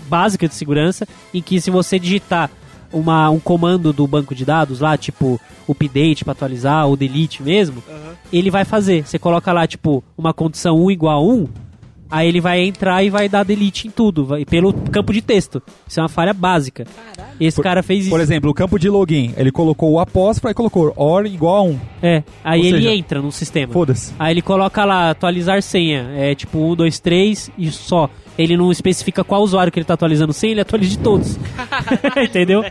básica 0.08 0.48
de 0.48 0.56
segurança 0.56 1.08
em 1.34 1.42
que 1.42 1.60
se 1.60 1.72
você 1.72 2.00
digitar 2.00 2.50
uma, 2.93 3.29
um 3.29 3.39
comando 3.39 3.91
do 3.91 4.06
banco 4.08 4.34
de 4.36 4.45
dados 4.45 4.79
lá, 4.79 4.95
tipo 4.97 5.39
update 5.69 6.23
pra 6.23 6.34
atualizar 6.34 6.88
ou 6.88 6.95
delete 6.95 7.41
mesmo, 7.41 7.82
ele 8.32 8.49
vai 8.51 8.63
fazer. 8.65 9.06
Você 9.06 9.17
coloca 9.17 9.51
lá, 9.51 9.65
tipo, 9.67 10.03
uma 10.17 10.34
condição 10.34 10.77
1 10.77 10.91
igual 10.91 11.17
a 11.17 11.25
1, 11.34 11.47
aí 12.12 12.27
ele 12.27 12.41
vai 12.41 12.62
entrar 12.62 13.03
e 13.03 13.10
vai 13.10 13.27
dar 13.29 13.43
delete 13.43 13.88
em 13.88 13.91
tudo, 13.91 14.25
vai, 14.25 14.45
pelo 14.45 14.73
campo 14.73 15.12
de 15.13 15.21
texto. 15.21 15.62
Isso 15.88 15.99
é 15.99 16.03
uma 16.03 16.10
falha 16.10 16.34
básica. 16.34 16.86
Esse 17.39 17.56
Por- 17.56 17.63
cara 17.63 17.82
fez 17.82 18.01
isso. 18.01 18.10
Por 18.10 18.19
exemplo, 18.19 18.51
o 18.51 18.53
campo 18.53 18.77
de 18.77 18.89
login, 18.89 19.34
ele 19.38 19.51
colocou 19.51 19.91
o 19.93 19.99
apóstrofo 19.99 20.49
e 20.49 20.53
colocou 20.53 20.93
OR 20.95 21.25
igual 21.25 21.56
a 21.58 21.62
1. 21.63 21.79
É, 22.01 22.23
aí 22.43 22.60
Ou 22.60 22.65
ele 22.67 22.77
seja, 22.77 22.93
entra 22.93 23.21
no 23.21 23.32
sistema. 23.32 23.71
Foda-se. 23.73 24.13
Aí 24.19 24.34
ele 24.34 24.41
coloca 24.41 24.84
lá, 24.86 25.10
atualizar 25.12 25.62
senha. 25.63 26.12
É 26.15 26.36
tipo 26.36 26.60
1, 26.60 26.75
2, 26.75 26.99
3 26.99 27.51
e 27.58 27.71
só. 27.71 28.10
Ele 28.38 28.58
não 28.58 28.72
especifica 28.72 29.24
qual 29.24 29.41
usuário 29.41 29.72
que 29.72 29.80
ele 29.80 29.86
tá 29.86 29.93
atualizando 29.93 30.34
senha, 30.34 30.54
ele 30.54 30.62
atualiza 30.62 30.91
de 30.91 31.00
todos. 31.00 31.38
Entendeu? 32.17 32.63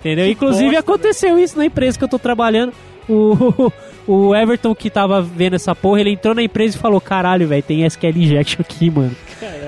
Entendeu? 0.00 0.28
Inclusive 0.28 0.76
aconteceu 0.76 1.38
isso 1.38 1.56
na 1.58 1.66
empresa 1.66 1.98
que 1.98 2.04
eu 2.04 2.08
tô 2.08 2.18
trabalhando. 2.18 2.72
O, 3.08 3.72
o 4.06 4.34
Everton 4.34 4.74
que 4.74 4.90
tava 4.90 5.20
vendo 5.22 5.54
essa 5.54 5.74
porra, 5.74 6.00
ele 6.00 6.10
entrou 6.10 6.34
na 6.34 6.42
empresa 6.42 6.76
e 6.76 6.80
falou: 6.80 7.00
Caralho, 7.00 7.48
velho, 7.48 7.62
tem 7.62 7.84
SQL 7.84 8.16
Injection 8.16 8.60
aqui, 8.60 8.90
mano. 8.90 9.14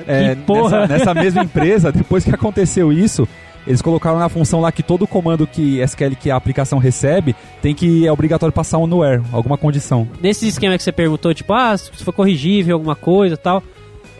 É, 0.06 0.34
Que 0.34 0.42
porra. 0.42 0.80
Nessa, 0.80 0.98
nessa 0.98 1.14
mesma 1.14 1.42
empresa, 1.44 1.90
depois 1.92 2.24
que 2.24 2.34
aconteceu 2.34 2.92
isso, 2.92 3.26
eles 3.66 3.82
colocaram 3.82 4.18
na 4.18 4.28
função 4.28 4.60
lá 4.60 4.72
que 4.72 4.82
todo 4.82 5.06
comando 5.06 5.46
que 5.46 5.80
SQL 5.80 6.16
que 6.16 6.30
a 6.30 6.36
aplicação 6.36 6.78
recebe 6.78 7.34
tem 7.60 7.74
que 7.74 8.06
é 8.06 8.12
obrigatório 8.12 8.52
passar 8.52 8.78
um 8.78 8.86
no 8.86 8.98
where, 8.98 9.22
alguma 9.32 9.56
condição. 9.56 10.08
Nesse 10.20 10.48
esquema 10.48 10.76
que 10.76 10.82
você 10.82 10.92
perguntou, 10.92 11.32
tipo, 11.34 11.52
ah, 11.52 11.76
se 11.76 11.90
for 12.04 12.12
corrigível, 12.12 12.76
alguma 12.76 12.96
coisa 12.96 13.34
e 13.34 13.38
tal. 13.38 13.62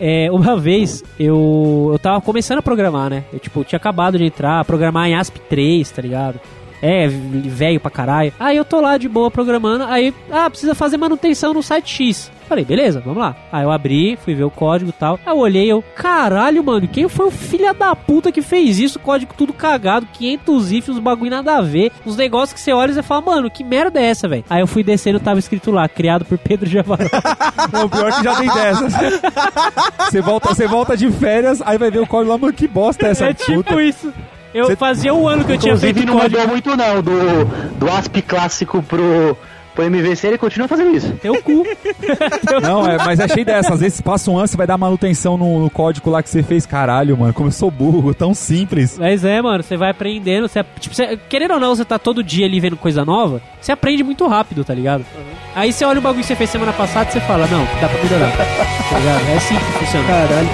É, 0.01 0.31
uma 0.33 0.57
vez 0.57 1.05
eu, 1.19 1.91
eu 1.93 1.99
tava 1.99 2.23
começando 2.23 2.59
a 2.59 2.63
programar, 2.63 3.11
né? 3.11 3.25
Eu, 3.31 3.39
tipo, 3.39 3.63
tinha 3.65 3.77
acabado 3.77 4.17
de 4.17 4.25
entrar, 4.25 4.65
programar 4.65 5.07
em 5.09 5.13
ASP3, 5.13 5.91
tá 5.91 6.01
ligado? 6.01 6.41
É, 6.83 7.09
velho 7.09 7.81
pra 7.81 7.91
caralho. 7.91 8.33
Aí 8.39 8.57
eu 8.57 8.65
tô 8.65 8.81
lá 8.81 8.97
de 8.97 9.09
boa 9.09 9.31
programando, 9.31 9.85
aí, 9.85 10.15
ah, 10.31 10.49
precisa 10.49 10.75
fazer 10.75 10.97
manutenção 10.97 11.53
no 11.53 11.63
site 11.63 11.89
X. 11.89 12.31
Falei, 12.51 12.65
beleza, 12.65 13.01
vamos 13.05 13.21
lá. 13.23 13.37
Aí 13.53 13.63
eu 13.63 13.71
abri, 13.71 14.17
fui 14.17 14.35
ver 14.35 14.43
o 14.43 14.51
código 14.51 14.91
e 14.91 14.93
tal. 14.93 15.21
Aí 15.25 15.33
eu 15.33 15.39
olhei, 15.39 15.71
eu, 15.71 15.85
caralho, 15.95 16.65
mano, 16.65 16.89
quem 16.89 17.09
foi 17.09 17.27
o 17.27 17.31
filho 17.31 17.73
da 17.73 17.95
puta 17.95 18.33
que 18.33 18.43
fez 18.43 18.81
isso? 18.81 18.99
Código 18.99 19.33
tudo 19.39 19.53
cagado, 19.53 20.05
500 20.13 20.73
ifs, 20.73 20.89
uns 20.97 20.99
bagulho 20.99 21.31
nada 21.31 21.59
a 21.59 21.61
ver. 21.61 21.93
Uns 22.05 22.17
negócios 22.17 22.53
que 22.53 22.59
você 22.59 22.73
olha 22.73 22.91
e 22.91 22.95
você 22.95 23.05
fala, 23.05 23.21
mano, 23.21 23.49
que 23.49 23.63
merda 23.63 24.01
é 24.01 24.07
essa, 24.07 24.27
velho? 24.27 24.45
Aí 24.51 24.61
eu 24.61 24.67
fui 24.67 24.83
descendo, 24.83 25.21
tava 25.21 25.39
escrito 25.39 25.71
lá, 25.71 25.89
criado 25.89 26.25
por 26.25 26.39
Pedro 26.39 26.69
Javaró. 26.69 27.09
Não, 27.73 27.89
pior 27.89 28.13
que 28.17 28.25
já 28.25 28.35
tem 28.35 28.49
dessas. 28.53 28.93
Você 30.11 30.21
volta, 30.21 30.49
você 30.49 30.67
volta 30.67 30.97
de 30.97 31.09
férias, 31.09 31.63
aí 31.65 31.79
vai 31.79 31.91
ver 31.91 32.01
o 32.01 32.07
código 32.07 32.33
lá, 32.33 32.39
mano, 32.39 32.53
que 32.53 32.67
bosta 32.67 33.07
é 33.07 33.11
essa 33.11 33.27
é 33.27 33.33
tipo 33.33 33.63
puta. 33.63 33.81
isso. 33.81 34.13
Eu 34.55 34.67
Cê- 34.67 34.77
fazia 34.77 35.15
um 35.15 35.29
ano 35.29 35.45
que 35.45 35.53
eu 35.53 35.59
tinha 35.59 35.73
Inclusive, 35.75 35.95
feito 35.95 36.07
não 36.07 36.19
código. 36.19 36.39
mudou 36.39 36.53
muito 36.53 36.77
não, 36.77 37.03
do, 37.03 37.45
do 37.79 37.91
ASP 37.91 38.21
clássico 38.23 38.83
pro, 38.83 39.37
pro 39.75 39.85
MVC, 39.85 40.27
ele 40.27 40.39
continua 40.39 40.67
fazendo 40.67 40.95
isso. 40.97 41.13
Teu 41.23 41.41
cu. 41.43 41.65
Não, 42.61 42.87
é, 42.87 42.97
mas 42.99 43.21
é 43.21 43.29
cheio 43.29 43.47
dessas. 43.47 43.73
Às 43.73 43.81
vezes 43.81 44.01
passa 44.01 44.31
um 44.31 44.37
ano, 44.37 44.47
você 44.49 44.57
vai 44.57 44.67
dar 44.67 44.77
manutenção 44.77 45.37
no, 45.39 45.61
no 45.61 45.71
código 45.71 46.11
lá 46.11 46.23
que 46.23 46.29
você 46.29 46.43
fez. 46.43 46.67
Caralho, 46.67 47.17
mano, 47.17 47.33
como 47.33 47.49
eu 47.49 47.53
sou 47.53 47.71
burro, 47.71 48.13
tão 48.13 48.35
simples. 48.35 48.99
Mas 48.99 49.25
é, 49.25 49.41
mano, 49.41 49.63
você 49.63 49.77
vai 49.77 49.91
aprendendo. 49.91 50.49
Você, 50.49 50.65
tipo, 50.81 50.95
você- 50.95 51.17
querendo 51.29 51.55
ou 51.55 51.61
não, 51.61 51.75
você 51.75 51.85
tá 51.85 51.99
todo 51.99 52.23
dia 52.23 52.45
ali 52.47 52.59
vendo 52.61 52.77
coisa 52.77 53.05
nova, 53.05 53.41
você 53.61 53.71
aprende 53.73 54.03
muito 54.03 54.27
rápido, 54.27 54.65
tá 54.65 54.75
ligado? 54.75 55.05
Aí 55.55 55.73
você 55.73 55.85
olha 55.85 55.99
o 55.99 56.03
bagulho 56.03 56.23
que 56.23 56.27
você 56.29 56.37
fez 56.37 56.51
semana 56.51 56.73
passada 56.73 57.09
e 57.09 57.13
você 57.13 57.21
fala, 57.21 57.47
não, 57.47 57.65
dá 57.81 57.89
pra 57.89 58.03
melhorar. 58.03 58.33
tá 58.37 58.99
ligado? 58.99 59.29
É 59.29 59.37
assim 59.37 59.55
que 59.57 59.85
funciona. 59.85 60.07
Caralho. 60.07 60.49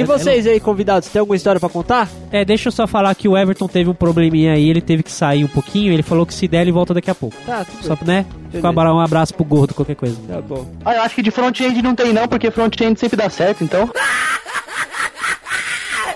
E 0.00 0.04
vocês 0.04 0.46
aí, 0.46 0.60
convidados, 0.60 1.08
tem 1.08 1.20
alguma 1.20 1.36
história 1.36 1.60
pra 1.60 1.68
contar? 1.68 2.08
É, 2.32 2.44
deixa 2.44 2.68
eu 2.68 2.72
só 2.72 2.86
falar 2.86 3.14
que 3.14 3.28
o 3.28 3.36
Everton 3.36 3.66
teve 3.68 3.90
um 3.90 3.94
probleminha 3.94 4.52
aí, 4.52 4.68
ele 4.68 4.80
teve 4.80 5.02
que 5.02 5.10
sair 5.12 5.44
um 5.44 5.48
pouquinho, 5.48 5.92
ele 5.92 6.02
falou 6.02 6.24
que 6.26 6.34
se 6.34 6.46
der 6.48 6.62
ele 6.62 6.72
volta 6.72 6.94
daqui 6.94 7.10
a 7.10 7.14
pouco. 7.14 7.36
Tá, 7.46 7.64
tudo 7.64 7.84
Só, 7.84 7.96
né? 8.04 8.24
Fica 8.50 8.66
um 8.66 8.70
abra- 8.70 8.94
um 8.94 9.00
abraço 9.00 9.34
pro 9.34 9.44
gordo, 9.44 9.74
qualquer 9.74 9.94
coisa. 9.96 10.16
Tá 10.28 10.40
bom. 10.40 10.66
Ah, 10.84 10.94
eu 10.94 11.02
acho 11.02 11.14
que 11.14 11.22
de 11.22 11.30
front-end 11.30 11.80
não 11.82 11.94
tem 11.94 12.12
não, 12.12 12.26
porque 12.26 12.50
front-end 12.50 12.98
sempre 12.98 13.16
dá 13.16 13.28
certo, 13.30 13.62
então... 13.64 13.88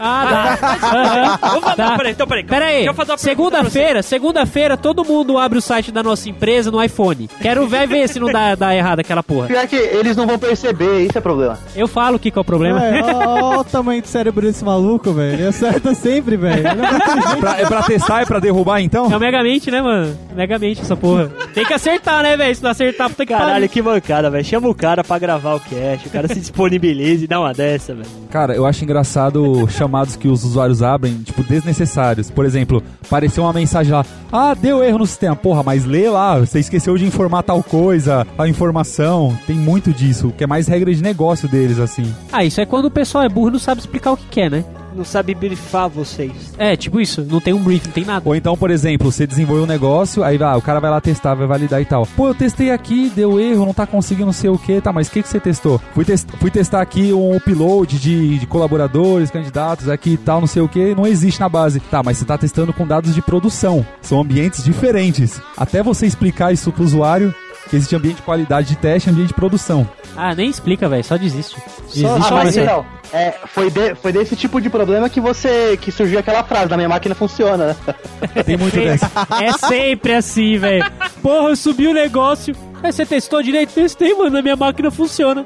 Ah. 0.05 1.39
Vamos 1.41 1.65
fazer, 1.65 1.77
Tá. 1.77 1.97
peraí, 1.97 2.13
então 2.13 2.27
peraí. 2.27 2.45
Pera 2.45 2.65
aí, 2.67 2.75
Deixa 2.77 2.91
eu 2.91 2.95
fazer 2.95 3.13
uma 3.13 3.19
pergunta 3.19 3.51
pra 3.51 3.59
segunda-feira, 3.71 4.03
segunda-feira 4.03 4.77
todo 4.77 5.05
mundo 5.05 5.39
abre 5.39 5.59
o 5.59 5.63
site 5.63 5.91
da 5.91 6.03
nossa 6.03 6.29
empresa 6.29 6.71
no 6.71 6.83
iPhone. 6.83 7.29
Quero 7.41 7.67
ver, 7.67 7.87
ver 7.89 8.09
se 8.09 8.21
não 8.21 8.31
dá, 8.31 8.55
dá 8.55 8.75
errado 8.75 9.01
aquela 9.01 9.23
porra. 9.23 9.47
Pior 9.49 9.67
que 9.67 9.77
eles 9.77 10.17
não 10.17 10.27
vão 10.27 10.39
perceber, 10.39 11.07
isso 11.07 11.17
é 11.17 11.21
problema. 11.21 11.59
Eu 11.75 11.89
falo 11.89 12.17
o 12.17 12.19
que, 12.19 12.31
que 12.31 12.39
é 12.39 12.41
o 12.41 12.45
problema. 12.45 12.85
É, 12.85 13.03
ó, 13.03 13.57
ó 13.57 13.61
o 13.61 13.65
tamanho 13.65 14.03
do 14.03 14.09
cérebro 14.09 14.47
desse 14.47 14.65
maluco, 14.65 15.13
velho. 15.13 15.35
Ele 15.35 15.47
acerta 15.47 15.95
sempre, 15.95 16.37
velho. 16.37 16.67
É. 16.69 17.37
Pra- 17.37 17.59
é 17.61 17.67
pra 17.67 17.83
testar, 17.83 18.23
é 18.23 18.27
pra 18.27 18.39
derrubar 18.39 18.81
então? 18.81 19.11
É 19.13 19.17
o 19.17 19.21
Megamente, 19.21 19.71
né, 19.71 19.81
mano? 19.81 20.17
Megamente 20.35 20.81
essa 20.83 20.97
porra. 20.97 21.31
Tem 21.55 21.65
que 21.65 21.73
acertar, 21.73 22.23
né, 22.23 22.37
velho? 22.37 22.55
Se 22.55 22.63
não 22.63 22.71
acertar, 22.71 23.09
puta 23.09 23.25
que 23.27 23.33
Caralho, 23.35 23.69
que 23.69 23.81
mancada, 23.83 24.31
velho. 24.31 24.45
Chama 24.45 24.69
o 24.69 24.75
cara 24.75 25.03
pra 25.03 25.19
gravar 25.19 25.55
o 25.55 25.61
cast, 25.61 26.07
o 26.07 26.11
cara 26.11 26.29
se 26.29 26.39
disponibiliza 26.41 27.25
e 27.25 27.27
dá 27.27 27.41
uma 27.41 27.53
dessa, 27.53 27.95
velho. 27.95 28.09
Cara, 28.31 28.55
eu 28.55 28.67
acho 28.67 28.85
engraçado 28.85 29.67
chamados 29.95 30.17
que 30.17 30.27
os 30.27 30.45
usuários 30.45 30.83
abrem, 30.83 31.19
tipo, 31.19 31.43
desnecessários. 31.45 32.31
Por 32.31 32.45
exemplo, 32.45 32.83
apareceu 33.05 33.45
uma 33.45 33.53
mensagem 33.53 33.93
lá, 33.93 34.05
ah, 34.33 34.55
deu 34.55 34.83
erro 34.83 34.99
no 34.99 35.07
sistema. 35.07 35.37
Porra, 35.37 35.63
mas 35.63 35.85
lê 35.85 36.09
lá, 36.11 36.41
você 36.41 36.59
esqueceu 36.59 36.97
de 36.99 37.07
informar 37.07 37.45
tal 37.45 37.63
coisa, 37.63 38.27
a 38.37 38.49
informação. 38.49 39.37
Tem 39.47 39.57
muito 39.57 39.93
disso, 39.93 40.35
que 40.37 40.43
é 40.43 40.47
mais 40.47 40.67
regra 40.67 40.93
de 40.93 41.03
negócio 41.03 41.49
deles, 41.49 41.79
assim. 41.79 42.13
Ah, 42.33 42.45
isso 42.45 42.61
é 42.61 42.67
quando 42.67 42.87
o 42.87 42.91
pessoal 42.91 43.23
é 43.23 43.29
burro 43.29 43.49
e 43.49 43.53
não 43.53 43.59
sabe 43.59 43.81
explicar 43.81 44.13
o 44.13 44.17
que 44.17 44.27
quer, 44.27 44.51
né? 44.51 44.65
Não 44.95 45.05
sabe 45.05 45.35
brifar 45.35 45.89
vocês. 45.89 46.53
É, 46.57 46.77
tipo 46.77 47.01
isso. 47.01 47.27
Não 47.29 47.41
tem 47.41 47.53
um 47.53 47.63
brief, 47.63 47.87
não 47.87 47.93
tem 47.93 48.05
nada. 48.05 48.23
Ou 48.29 48.35
então, 48.37 48.57
por 48.57 48.71
exemplo, 48.71 49.11
você 49.11 49.27
desenvolveu 49.27 49.65
um 49.65 49.67
negócio, 49.69 50.23
aí 50.23 50.39
ah, 50.43 50.57
o 50.57 50.63
cara 50.63 50.79
vai 50.81 50.91
lá 50.91 51.01
testar, 51.01 51.35
vai 51.35 51.47
validar 51.47 51.81
e 51.81 51.85
tal. 51.85 52.07
Pô, 52.17 52.29
eu 52.29 52.35
testei 52.35 52.71
aqui, 52.71 53.11
deu 53.15 53.41
erro, 53.41 53.67
não 53.67 53.75
tá 53.75 53.87
conseguindo 53.87 54.27
não 54.27 54.33
sei 54.33 54.51
o 54.51 54.59
que, 54.59 54.81
tá, 54.81 54.93
mas 54.93 55.09
o 55.09 55.11
que, 55.11 55.23
que 55.23 55.29
você 55.29 55.41
testou? 55.41 55.81
Fui, 55.95 56.05
tes- 56.05 56.27
fui 56.39 56.51
testar 56.51 56.81
aqui 56.81 57.13
um 57.13 57.37
upload 57.37 57.99
de, 57.99 58.39
de 58.39 58.47
colaboradores, 58.47 59.31
candidatos 59.31 59.89
aqui 59.89 60.11
e 60.11 60.17
tal, 60.17 60.41
não 60.41 60.47
sei 60.47 60.63
o 60.63 60.69
que, 60.69 60.95
não 60.95 61.07
existe 61.07 61.41
na 61.41 61.49
base. 61.49 61.81
Tá, 61.81 62.03
mas 62.03 62.19
você 62.19 62.25
tá 62.25 62.39
testando 62.39 62.73
com 62.73 62.87
dados 62.87 63.15
de 63.15 63.21
produção. 63.23 63.85
São 64.01 64.21
ambientes 64.21 64.63
diferentes. 64.65 65.41
Até 65.57 65.83
você 65.83 66.07
explicar 66.07 66.53
isso 66.53 66.71
pro 66.73 66.85
usuário, 66.85 67.35
que 67.69 67.77
existe 67.77 67.95
ambiente 67.97 68.17
de 68.17 68.23
qualidade 68.23 68.69
de 68.69 68.77
teste 68.77 69.09
e 69.09 69.13
ambiente 69.13 69.29
de 69.29 69.35
produção. 69.35 69.89
Ah, 70.17 70.35
nem 70.35 70.49
explica, 70.49 70.89
velho. 70.89 71.03
Só 71.05 71.17
desiste. 71.17 71.57
Desiste 71.87 72.07
Ah, 72.07 72.23
só 72.23 72.35
mas 72.37 72.55
você. 72.55 72.63
então, 72.63 72.85
é, 73.13 73.35
foi, 73.47 73.71
de- 73.71 73.95
foi 73.97 74.13
desse 74.13 74.37
tipo 74.37 74.61
de 74.61 74.71
problema 74.71 75.09
que 75.09 75.21
você 75.21 75.77
que 75.81 75.91
surgiu 75.91 76.19
aquela 76.19 76.45
frase, 76.45 76.71
na 76.71 76.77
minha 76.77 76.89
máquina 76.89 77.15
funciona, 77.15 77.69
né? 77.69 77.77
Tem 78.45 78.57
muito 78.57 78.77
dessa. 78.77 79.11
É 79.43 79.53
sempre 79.53 80.15
assim, 80.15 80.57
velho. 80.59 80.85
Porra, 81.23 81.49
eu 81.49 81.57
subi 81.57 81.89
o 81.89 81.95
negócio. 81.95 82.55
Aí 82.83 82.93
você 82.93 83.05
testou 83.07 83.43
direito? 83.43 83.73
Testei, 83.73 84.15
mano. 84.15 84.37
A 84.39 84.43
minha 84.43 84.57
máquina 84.57 84.91
funciona. 84.91 85.45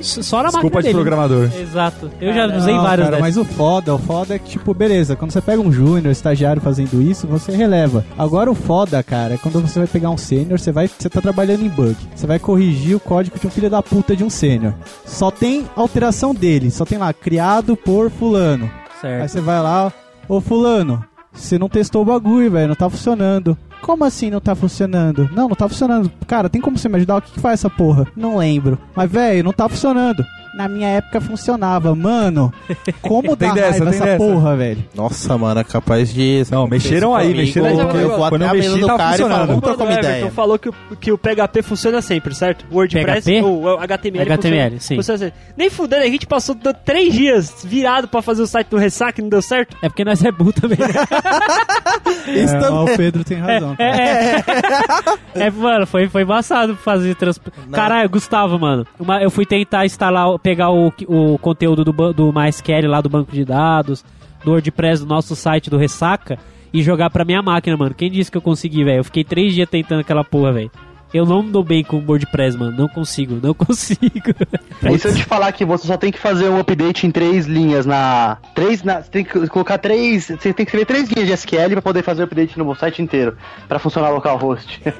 Só 0.00 0.38
na 0.42 0.48
Desculpa 0.48 0.76
máquina 0.76 0.82
de 0.82 0.88
dele. 0.88 0.94
programador. 0.94 1.50
Exato. 1.60 2.10
Eu 2.20 2.32
já 2.32 2.46
usei 2.56 2.74
Não, 2.74 2.82
várias 2.82 3.08
cara, 3.08 3.20
mas 3.20 3.36
o 3.36 3.44
foda, 3.44 3.94
o 3.94 3.98
foda 3.98 4.34
é 4.34 4.38
que, 4.38 4.50
tipo, 4.50 4.72
beleza, 4.74 5.16
quando 5.16 5.30
você 5.32 5.40
pega 5.40 5.60
um 5.60 5.72
júnior, 5.72 6.12
estagiário 6.12 6.60
fazendo 6.62 7.00
isso, 7.02 7.26
você 7.26 7.52
releva. 7.52 8.04
Agora 8.18 8.50
o 8.50 8.54
foda, 8.54 9.02
cara, 9.02 9.34
é 9.34 9.38
quando 9.38 9.60
você 9.60 9.78
vai 9.78 9.88
pegar 9.88 10.10
um 10.10 10.16
sênior, 10.16 10.58
você 10.58 10.70
vai, 10.72 10.88
você 10.88 11.08
tá 11.08 11.20
trabalhando 11.20 11.64
em 11.64 11.68
bug. 11.68 11.96
Você 12.14 12.26
vai 12.26 12.38
corrigir 12.38 12.96
o 12.96 13.00
código 13.00 13.38
de 13.38 13.46
um 13.46 13.50
filho 13.50 13.70
da 13.70 13.82
puta 13.82 14.14
de 14.16 14.22
um 14.24 14.30
sênior. 14.30 14.74
Só 15.04 15.30
tem 15.30 15.64
alteração 15.74 16.34
dele, 16.34 16.70
só 16.70 16.84
tem 16.84 16.98
lá, 16.98 17.12
criado 17.12 17.76
por 17.76 18.10
fulano. 18.10 18.64
Aí 18.66 19.00
Certo. 19.00 19.30
você 19.30 19.40
vai 19.40 19.60
lá, 19.62 19.92
ô 20.28 20.40
fulano, 20.40 21.04
você 21.32 21.58
não 21.58 21.68
testou 21.68 22.02
o 22.02 22.04
bagulho, 22.04 22.50
velho, 22.50 22.68
não 22.68 22.74
tá 22.74 22.88
funcionando. 22.88 23.56
Como 23.86 24.04
assim 24.04 24.30
não 24.30 24.40
tá 24.40 24.52
funcionando? 24.56 25.30
Não, 25.32 25.48
não 25.48 25.54
tá 25.54 25.68
funcionando. 25.68 26.10
Cara, 26.26 26.48
tem 26.48 26.60
como 26.60 26.76
você 26.76 26.88
me 26.88 26.96
ajudar? 26.96 27.18
O 27.18 27.22
que, 27.22 27.30
que 27.30 27.38
faz 27.38 27.60
essa 27.60 27.70
porra? 27.70 28.04
Não 28.16 28.36
lembro. 28.36 28.76
Mas, 28.96 29.08
velho, 29.08 29.44
não 29.44 29.52
tá 29.52 29.68
funcionando. 29.68 30.26
Na 30.56 30.68
minha 30.68 30.88
época 30.88 31.20
funcionava. 31.20 31.94
Mano, 31.94 32.52
como 33.02 33.34
dá 33.36 33.52
dessa, 33.52 33.68
raiva 33.70 33.84
tem 33.90 33.94
essa 33.94 34.04
dessa. 34.06 34.16
porra, 34.24 34.56
velho? 34.56 34.84
Nossa, 34.94 35.36
mano, 35.36 35.60
é 35.60 35.64
capaz 35.64 36.12
de. 36.12 36.42
Não, 36.50 36.66
mexeram 36.66 37.14
aí, 37.14 37.26
Comigo, 37.28 37.40
mexeram 37.42 37.66
aí, 37.68 37.76
porque 37.76 37.96
eu 37.98 38.16
vou 38.16 38.28
quando 38.28 38.42
eu 38.42 38.48
a 38.48 38.54
mesa 38.54 38.68
mexi, 38.68 38.80
do 38.80 38.86
tava 38.86 38.98
cara 38.98 39.14
e 39.14 39.18
falo, 39.18 39.28
funcionando. 39.30 39.46
vamos 39.48 39.62
trocar 39.62 39.84
uma 39.84 39.92
ideia. 39.98 40.30
falou 40.30 40.58
que 40.58 40.68
o, 40.70 40.74
que 40.98 41.12
o 41.12 41.18
PHP 41.18 41.62
funciona 41.62 42.00
sempre, 42.00 42.34
certo? 42.34 42.64
O 42.70 42.76
WordPress, 42.76 43.22
PHP? 43.30 43.42
o, 43.42 43.62
o 43.64 43.78
HTML, 43.80 44.22
HTML, 44.32 44.62
funciona, 44.64 44.80
sim. 44.80 44.96
funciona 44.96 45.18
sempre. 45.18 45.34
Nem 45.56 45.68
fudendo, 45.70 46.02
a 46.04 46.08
gente 46.08 46.26
passou 46.26 46.56
três 46.84 47.12
dias 47.12 47.54
virado 47.62 48.08
pra 48.08 48.22
fazer 48.22 48.42
o 48.42 48.46
site 48.46 48.68
do 48.68 48.78
Ressaca 48.78 49.20
e 49.20 49.22
não 49.22 49.28
deu 49.28 49.42
certo. 49.42 49.76
É 49.82 49.88
porque 49.90 50.04
nós 50.04 50.24
é 50.24 50.32
burro 50.32 50.52
também. 50.54 50.78
né? 50.78 50.86
Isso 52.42 52.54
É, 52.56 52.58
também. 52.60 52.70
ó, 52.78 52.84
o 52.84 52.96
Pedro 52.96 53.24
tem 53.24 53.38
razão. 53.38 53.76
cara. 53.76 53.90
É, 55.34 55.46
é, 55.46 55.50
mano, 55.50 55.86
foi, 55.86 56.08
foi 56.08 56.22
embaçado 56.22 56.76
fazer 56.76 57.14
trans... 57.14 57.38
Caralho, 57.72 58.08
Gustavo, 58.08 58.58
mano. 58.58 58.86
uma- 58.98 59.22
eu 59.22 59.30
fui 59.30 59.44
tentar 59.44 59.84
instalar, 59.84 60.26
pegar 60.46 60.70
o, 60.70 60.92
o 61.08 61.36
conteúdo 61.38 61.84
do, 61.84 62.12
do 62.12 62.32
MySQL 62.32 62.86
lá 62.88 63.00
do 63.00 63.08
banco 63.08 63.32
de 63.32 63.44
dados, 63.44 64.04
do 64.44 64.52
WordPress 64.52 65.02
do 65.02 65.08
nosso 65.08 65.34
site 65.34 65.68
do 65.68 65.76
Ressaca 65.76 66.38
e 66.72 66.84
jogar 66.84 67.10
pra 67.10 67.24
minha 67.24 67.42
máquina, 67.42 67.76
mano. 67.76 67.96
Quem 67.96 68.08
disse 68.08 68.30
que 68.30 68.36
eu 68.38 68.42
consegui, 68.42 68.84
velho? 68.84 68.98
Eu 68.98 69.04
fiquei 69.04 69.24
três 69.24 69.52
dias 69.52 69.68
tentando 69.68 70.02
aquela 70.02 70.22
porra, 70.22 70.52
velho. 70.52 70.70
Eu 71.16 71.24
não 71.24 71.42
me 71.42 71.50
dou 71.50 71.64
bem 71.64 71.82
com 71.82 71.96
o 71.96 72.04
WordPress, 72.06 72.58
mano. 72.58 72.76
Não 72.76 72.88
consigo, 72.88 73.38
não 73.42 73.52
consigo. 73.56 74.34
E 74.92 74.98
se 74.98 75.08
eu 75.08 75.14
te 75.14 75.24
falar 75.24 75.50
que 75.52 75.64
você 75.64 75.86
só 75.86 75.96
tem 75.96 76.12
que 76.12 76.18
fazer 76.18 76.48
um 76.48 76.58
update 76.60 77.06
em 77.06 77.10
três 77.10 77.46
linhas 77.46 77.86
na. 77.86 78.36
Três 78.54 78.82
na. 78.82 79.00
Você 79.02 79.10
tem 79.10 79.24
que 79.24 79.48
colocar 79.48 79.78
três. 79.78 80.26
Você 80.26 80.36
tem 80.36 80.52
que 80.52 80.62
escrever 80.62 80.84
três 80.84 81.08
linhas 81.08 81.26
de 81.26 81.32
SQL 81.32 81.70
pra 81.72 81.82
poder 81.82 82.02
fazer 82.02 82.22
o 82.22 82.24
update 82.26 82.58
no 82.58 82.74
site 82.74 83.00
inteiro. 83.00 83.36
Pra 83.66 83.78
funcionar 83.78 84.10
localhost. 84.10 84.80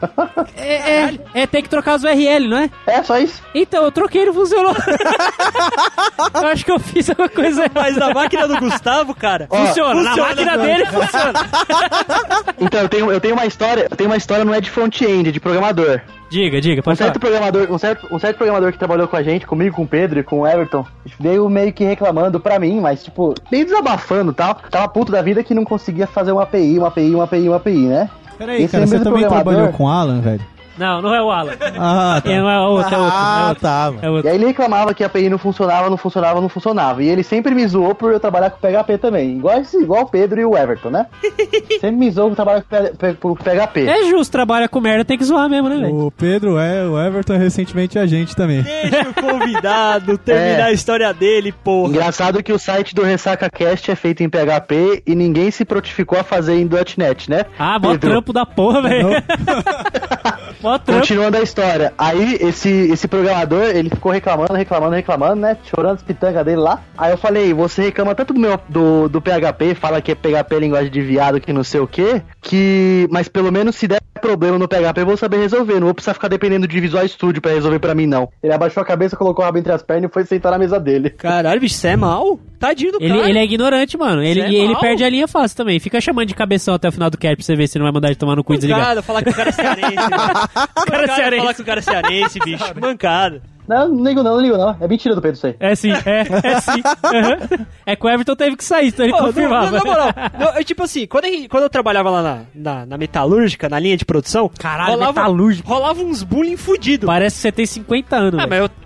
É, 0.59 1.05
é, 1.05 1.19
é, 1.35 1.47
tem 1.47 1.63
que 1.63 1.69
trocar 1.69 1.95
as 1.95 2.03
URL, 2.03 2.49
não 2.49 2.57
é? 2.59 2.71
é, 2.87 3.03
só 3.03 3.19
isso. 3.19 3.43
Então, 3.55 3.85
eu 3.85 3.93
troquei, 3.93 4.25
não 4.25 4.33
funcionou. 4.33 4.75
eu 6.35 6.47
acho 6.49 6.65
que 6.65 6.73
eu 6.73 6.79
fiz 6.79 7.11
alguma 7.11 7.29
coisa 7.29 7.63
errada. 7.65 7.81
Mas 7.81 7.97
na 7.97 8.13
máquina 8.15 8.49
do 8.49 8.57
Gustavo, 8.59 9.15
cara, 9.15 9.47
Ó, 9.51 9.57
Funciona, 9.67 10.03
na 10.03 10.11
funciona, 10.11 10.29
máquina 10.29 10.51
mano. 10.53 10.63
dele 10.65 10.87
funciona. 10.87 11.33
Então, 12.59 12.81
eu 12.81 12.89
tenho, 12.89 13.13
eu 13.13 13.21
tenho 13.21 13.35
uma 13.35 13.47
história. 13.47 13.87
Eu 13.91 13.97
tenho 13.97 14.11
uma 14.11 14.17
história, 14.17 14.45
não 14.45 14.55
é 14.55 14.61
de 14.61 14.71
front-end, 14.71 15.29
é 15.29 15.33
de 15.33 15.41
programador. 15.41 16.01
Diga, 16.29 16.61
diga, 16.61 16.81
Um 16.81 16.83
pode 16.83 16.99
falar. 16.99 17.09
certo 17.09 17.21
programador, 17.21 17.71
um 17.71 17.79
certo, 17.79 18.09
um 18.11 18.19
certo 18.19 18.37
programador 18.37 18.73
que 18.73 18.79
trabalhou 18.79 19.07
com 19.07 19.17
a 19.17 19.23
gente, 19.23 19.47
comigo, 19.47 19.77
com 19.77 19.83
o 19.83 19.87
Pedro 19.87 20.19
e 20.19 20.23
com 20.23 20.41
o 20.41 20.47
Everton, 20.47 20.85
veio 21.21 21.49
meio 21.49 21.73
que 21.73 21.85
reclamando 21.85 22.41
pra 22.41 22.59
mim, 22.59 22.81
mas 22.81 23.05
tipo, 23.05 23.35
meio 23.51 23.65
desabafando 23.65 24.33
e 24.33 24.35
tal. 24.35 24.55
Tava 24.71 24.89
puto 24.89 25.13
da 25.13 25.23
vida 25.23 25.45
que 25.45 25.55
não 25.55 25.65
conseguia 25.65 26.07
fazer 26.07 26.33
uma 26.33 26.43
API, 26.43 26.79
uma 26.79 26.89
API, 26.89 27.15
uma 27.15 27.25
API, 27.25 27.49
uma 27.49 27.57
API, 27.57 27.87
né? 27.87 28.11
Peraí, 28.37 28.63
Esse 28.63 28.73
cara, 28.73 28.87
você 28.87 28.99
mesmo 28.99 29.13
também 29.13 29.29
trabalhou 29.29 29.69
com 29.69 29.85
o 29.85 29.89
Alan, 29.89 30.21
velho? 30.21 30.56
Não, 30.79 31.01
não 31.03 31.15
é 31.15 31.23
o 31.23 31.31
Alan. 31.31 31.53
Ah, 31.79 32.21
É, 32.25 32.39
não 32.39 32.49
é 32.51 32.61
outro, 32.61 32.95
é 32.95 32.99
outro. 32.99 33.13
é 33.15 33.19
Ah, 33.19 33.47
outro. 33.49 33.63
tá, 33.63 33.85
mano. 33.91 33.99
É 34.03 34.07
E 34.07 34.09
outro. 34.11 34.29
aí 34.31 34.35
ele 34.37 34.47
reclamava 34.47 34.93
que 34.95 35.03
a 35.03 35.07
API 35.07 35.29
não 35.29 35.39
funcionava, 35.39 35.89
não 35.91 35.97
funcionava, 35.97 36.41
não 36.41 36.49
funcionava. 36.49 37.03
E 37.03 37.09
ele 37.09 37.23
sempre 37.23 37.55
me 37.55 37.67
zoou 37.67 37.95
por 37.95 38.13
eu 38.13 38.21
trabalhar 38.21 38.51
com 38.51 38.59
PHP 38.59 38.99
também. 38.99 39.37
Igual, 39.39 39.63
igual 39.81 40.03
o 40.03 40.07
Pedro 40.09 40.41
e 40.41 40.45
o 40.45 40.57
Everton, 40.57 40.91
né? 40.91 41.07
sempre 41.81 41.97
me 41.97 42.11
zoou 42.11 42.29
por 42.31 42.37
trabalhar 42.37 42.63
com 43.21 43.35
PHP. 43.37 43.87
É 43.89 44.05
justo, 44.09 44.31
trabalha 44.33 44.69
com 44.69 44.81
merda, 44.81 45.05
tem 45.05 45.17
que 45.19 45.25
zoar 45.25 45.49
mesmo, 45.49 45.69
né, 45.69 45.77
velho? 45.77 46.07
O 46.07 46.11
Pedro 46.11 46.59
é, 46.59 46.85
o 46.87 46.99
Everton 47.01 47.35
é 47.35 47.39
recentemente 47.39 47.99
a 47.99 48.07
gente 48.07 48.35
também. 48.37 48.63
Deixa 48.63 49.09
o 49.09 49.15
convidado 49.15 50.17
terminar 50.19 50.47
É. 50.61 50.63
a 50.65 50.73
história 50.73 51.13
dele, 51.15 51.53
porra. 51.53 51.89
Engraçado 51.91 52.43
que 52.43 52.53
o 52.53 52.59
site 52.59 52.95
do 52.95 53.03
Ressaca 53.03 53.49
Cast 53.51 53.91
é 53.91 53.95
feito 53.95 54.23
em 54.23 54.29
PHP 54.29 55.03
e 55.07 55.15
ninguém 55.15 55.51
se 55.51 55.65
prontificou 55.65 56.19
a 56.19 56.25
fazer 56.25 56.55
em 56.57 56.69
.NET, 56.99 57.31
né? 57.31 57.47
Ah, 57.59 57.79
mó 57.79 57.93
Pedro, 57.93 58.11
trampo 58.11 58.33
da 58.33 58.45
porra, 58.45 58.83
velho. 58.83 59.09
Continuando 60.95 61.37
a 61.37 61.43
história, 61.43 61.93
aí 61.97 62.39
esse, 62.41 62.69
esse 62.69 63.07
programador, 63.07 63.65
ele 63.65 63.89
ficou 63.89 64.11
reclamando, 64.11 64.53
reclamando, 64.53 64.95
reclamando, 64.95 65.37
né? 65.37 65.57
Chorando 65.65 65.97
as 65.97 66.03
pitangas 66.03 66.45
dele 66.45 66.61
lá. 66.61 66.83
Aí 66.99 67.13
eu 67.13 67.19
falei, 67.19 67.55
você 67.55 67.83
reclama 67.83 68.15
tanto 68.15 68.35
do 68.35 68.41
meu 68.41 68.59
do, 68.69 69.09
do 69.09 69.21
PHP, 69.21 69.75
fala 69.75 70.01
que 70.01 70.15
PHP 70.15 70.57
é 70.57 70.59
linguagem 70.59 70.91
de 70.91 71.01
viado, 71.01 71.41
que 71.41 71.53
não 71.53 71.63
sei 71.63 71.81
o 71.81 71.87
quê, 71.87 72.23
que. 72.41 73.07
Mas 73.11 73.29
pelo 73.29 73.53
menos 73.53 73.77
se 73.77 73.87
der 73.87 74.01
problema 74.27 74.59
no 74.59 74.69
PHP, 74.69 75.01
eu 75.01 75.07
vou 75.07 75.17
saber 75.17 75.39
resolver. 75.39 75.75
Não 75.75 75.87
vou 75.87 75.95
precisar 75.95 76.15
ficar 76.15 76.29
dependendo 76.29 76.67
de 76.67 76.81
Visual 76.81 77.07
Studio 77.07 77.41
pra 77.41 77.53
resolver 77.53 77.79
pra 77.79 77.95
mim, 77.95 78.07
não. 78.07 78.29
Ele 78.43 78.53
abaixou 78.53 78.83
a 78.83 78.87
cabeça, 78.87 79.17
colocou 79.17 79.43
o 79.43 79.47
rabo 79.47 79.59
entre 79.59 79.73
as 79.73 79.83
pernas 79.83 80.11
e 80.11 80.13
foi 80.13 80.25
sentar 80.25 80.53
na 80.53 80.59
mesa 80.59 80.79
dele. 80.81 81.11
Caralho, 81.11 81.61
bicho, 81.61 81.75
você 81.77 81.89
é 81.89 81.97
mal? 81.97 82.39
Tadinho 82.59 82.93
do 82.93 82.99
Ele, 83.03 83.15
cara. 83.15 83.29
ele 83.29 83.39
é 83.39 83.45
ignorante, 83.45 83.97
mano. 83.99 84.23
Ele, 84.23 84.41
é 84.41 84.51
e 84.51 84.57
ele 84.57 84.73
mal. 84.73 84.81
perde 84.81 85.05
a 85.05 85.09
linha 85.11 85.29
fácil 85.29 85.57
também. 85.57 85.79
Fica 85.79 86.01
chamando 86.01 86.27
de 86.27 86.35
cabeção 86.35 86.75
até 86.75 86.89
o 86.89 86.93
final 86.93 87.11
do 87.11 87.19
cast 87.19 87.37
pra 87.37 87.45
você 87.45 87.55
ver 87.55 87.67
se 87.69 87.79
não 87.79 87.85
vai 87.85 87.93
mandar 87.93 88.09
de 88.11 88.17
tomar 88.17 88.35
no 88.37 88.43
cu 88.43 88.55
e 88.55 88.57
desligar. 88.57 88.81
Mancada, 88.81 89.03
falar 89.03 89.23
que 89.23 89.31
o 89.31 89.35
cara 89.35 89.49
é 89.51 89.53
cearense. 89.53 89.93
O 89.95 90.87
cara 90.91 91.05
é 91.05 91.15
cearense. 91.15 91.41
Falar 91.43 91.55
que 91.55 91.63
o 91.63 91.65
cara 91.67 91.81
é 91.81 91.83
cearense, 91.83 92.39
bicho. 92.41 92.65
Mancada. 92.81 93.43
Não, 93.69 93.89
não 93.89 94.05
ligo 94.05 94.23
não, 94.23 94.33
não 94.37 94.41
ligo 94.41 94.57
não. 94.57 94.77
É 94.81 94.87
mentira 94.89 95.15
do 95.15 95.21
Pedro 95.23 95.37
isso 95.37 95.47
aí. 95.47 95.57
É 95.59 95.75
sim, 95.75 95.91
é, 95.93 96.21
é 96.49 96.61
sim. 96.61 96.83
Aham. 97.05 97.67
É 97.85 97.97
que 97.97 98.07
o 98.07 98.09
Everton 98.09 98.37
teve 98.37 98.57
que 98.57 98.65
sair, 98.65 98.89
então 98.89 99.05
ele 99.05 99.13
Pô, 99.15 99.25
confirmava. 99.25 99.71
Na 99.71 99.85
moral, 99.85 100.09
não, 100.39 100.57
eu, 100.59 100.65
tipo 100.65 100.83
assim, 100.83 101.07
quando, 101.07 101.25
gente- 101.25 101.49
quando 101.49 101.65
eu 101.65 101.71
trabalhava 101.71 102.11
lá 102.11 102.23
na, 102.23 102.41
na, 102.55 102.87
na 102.87 102.99
metalúrgica, 102.99 103.69
na 103.69 103.79
linha 103.79 103.97
de 103.97 104.05
produção, 104.05 104.51
Caralho, 104.59 104.93
rolava, 104.93 105.21
metalúrgica. 105.21 105.69
rolava 105.69 106.03
uns 106.03 106.23
bullying 106.23 106.57
fudido. 106.57 107.07
Parece 107.07 107.37
que 107.37 107.43
você 107.43 107.53
tem 107.53 107.67
50 107.67 108.17
anos, 108.17 108.41
Ah, 108.41 108.47
velho. 108.47 108.63
mas 108.63 108.71
eu. 108.71 108.86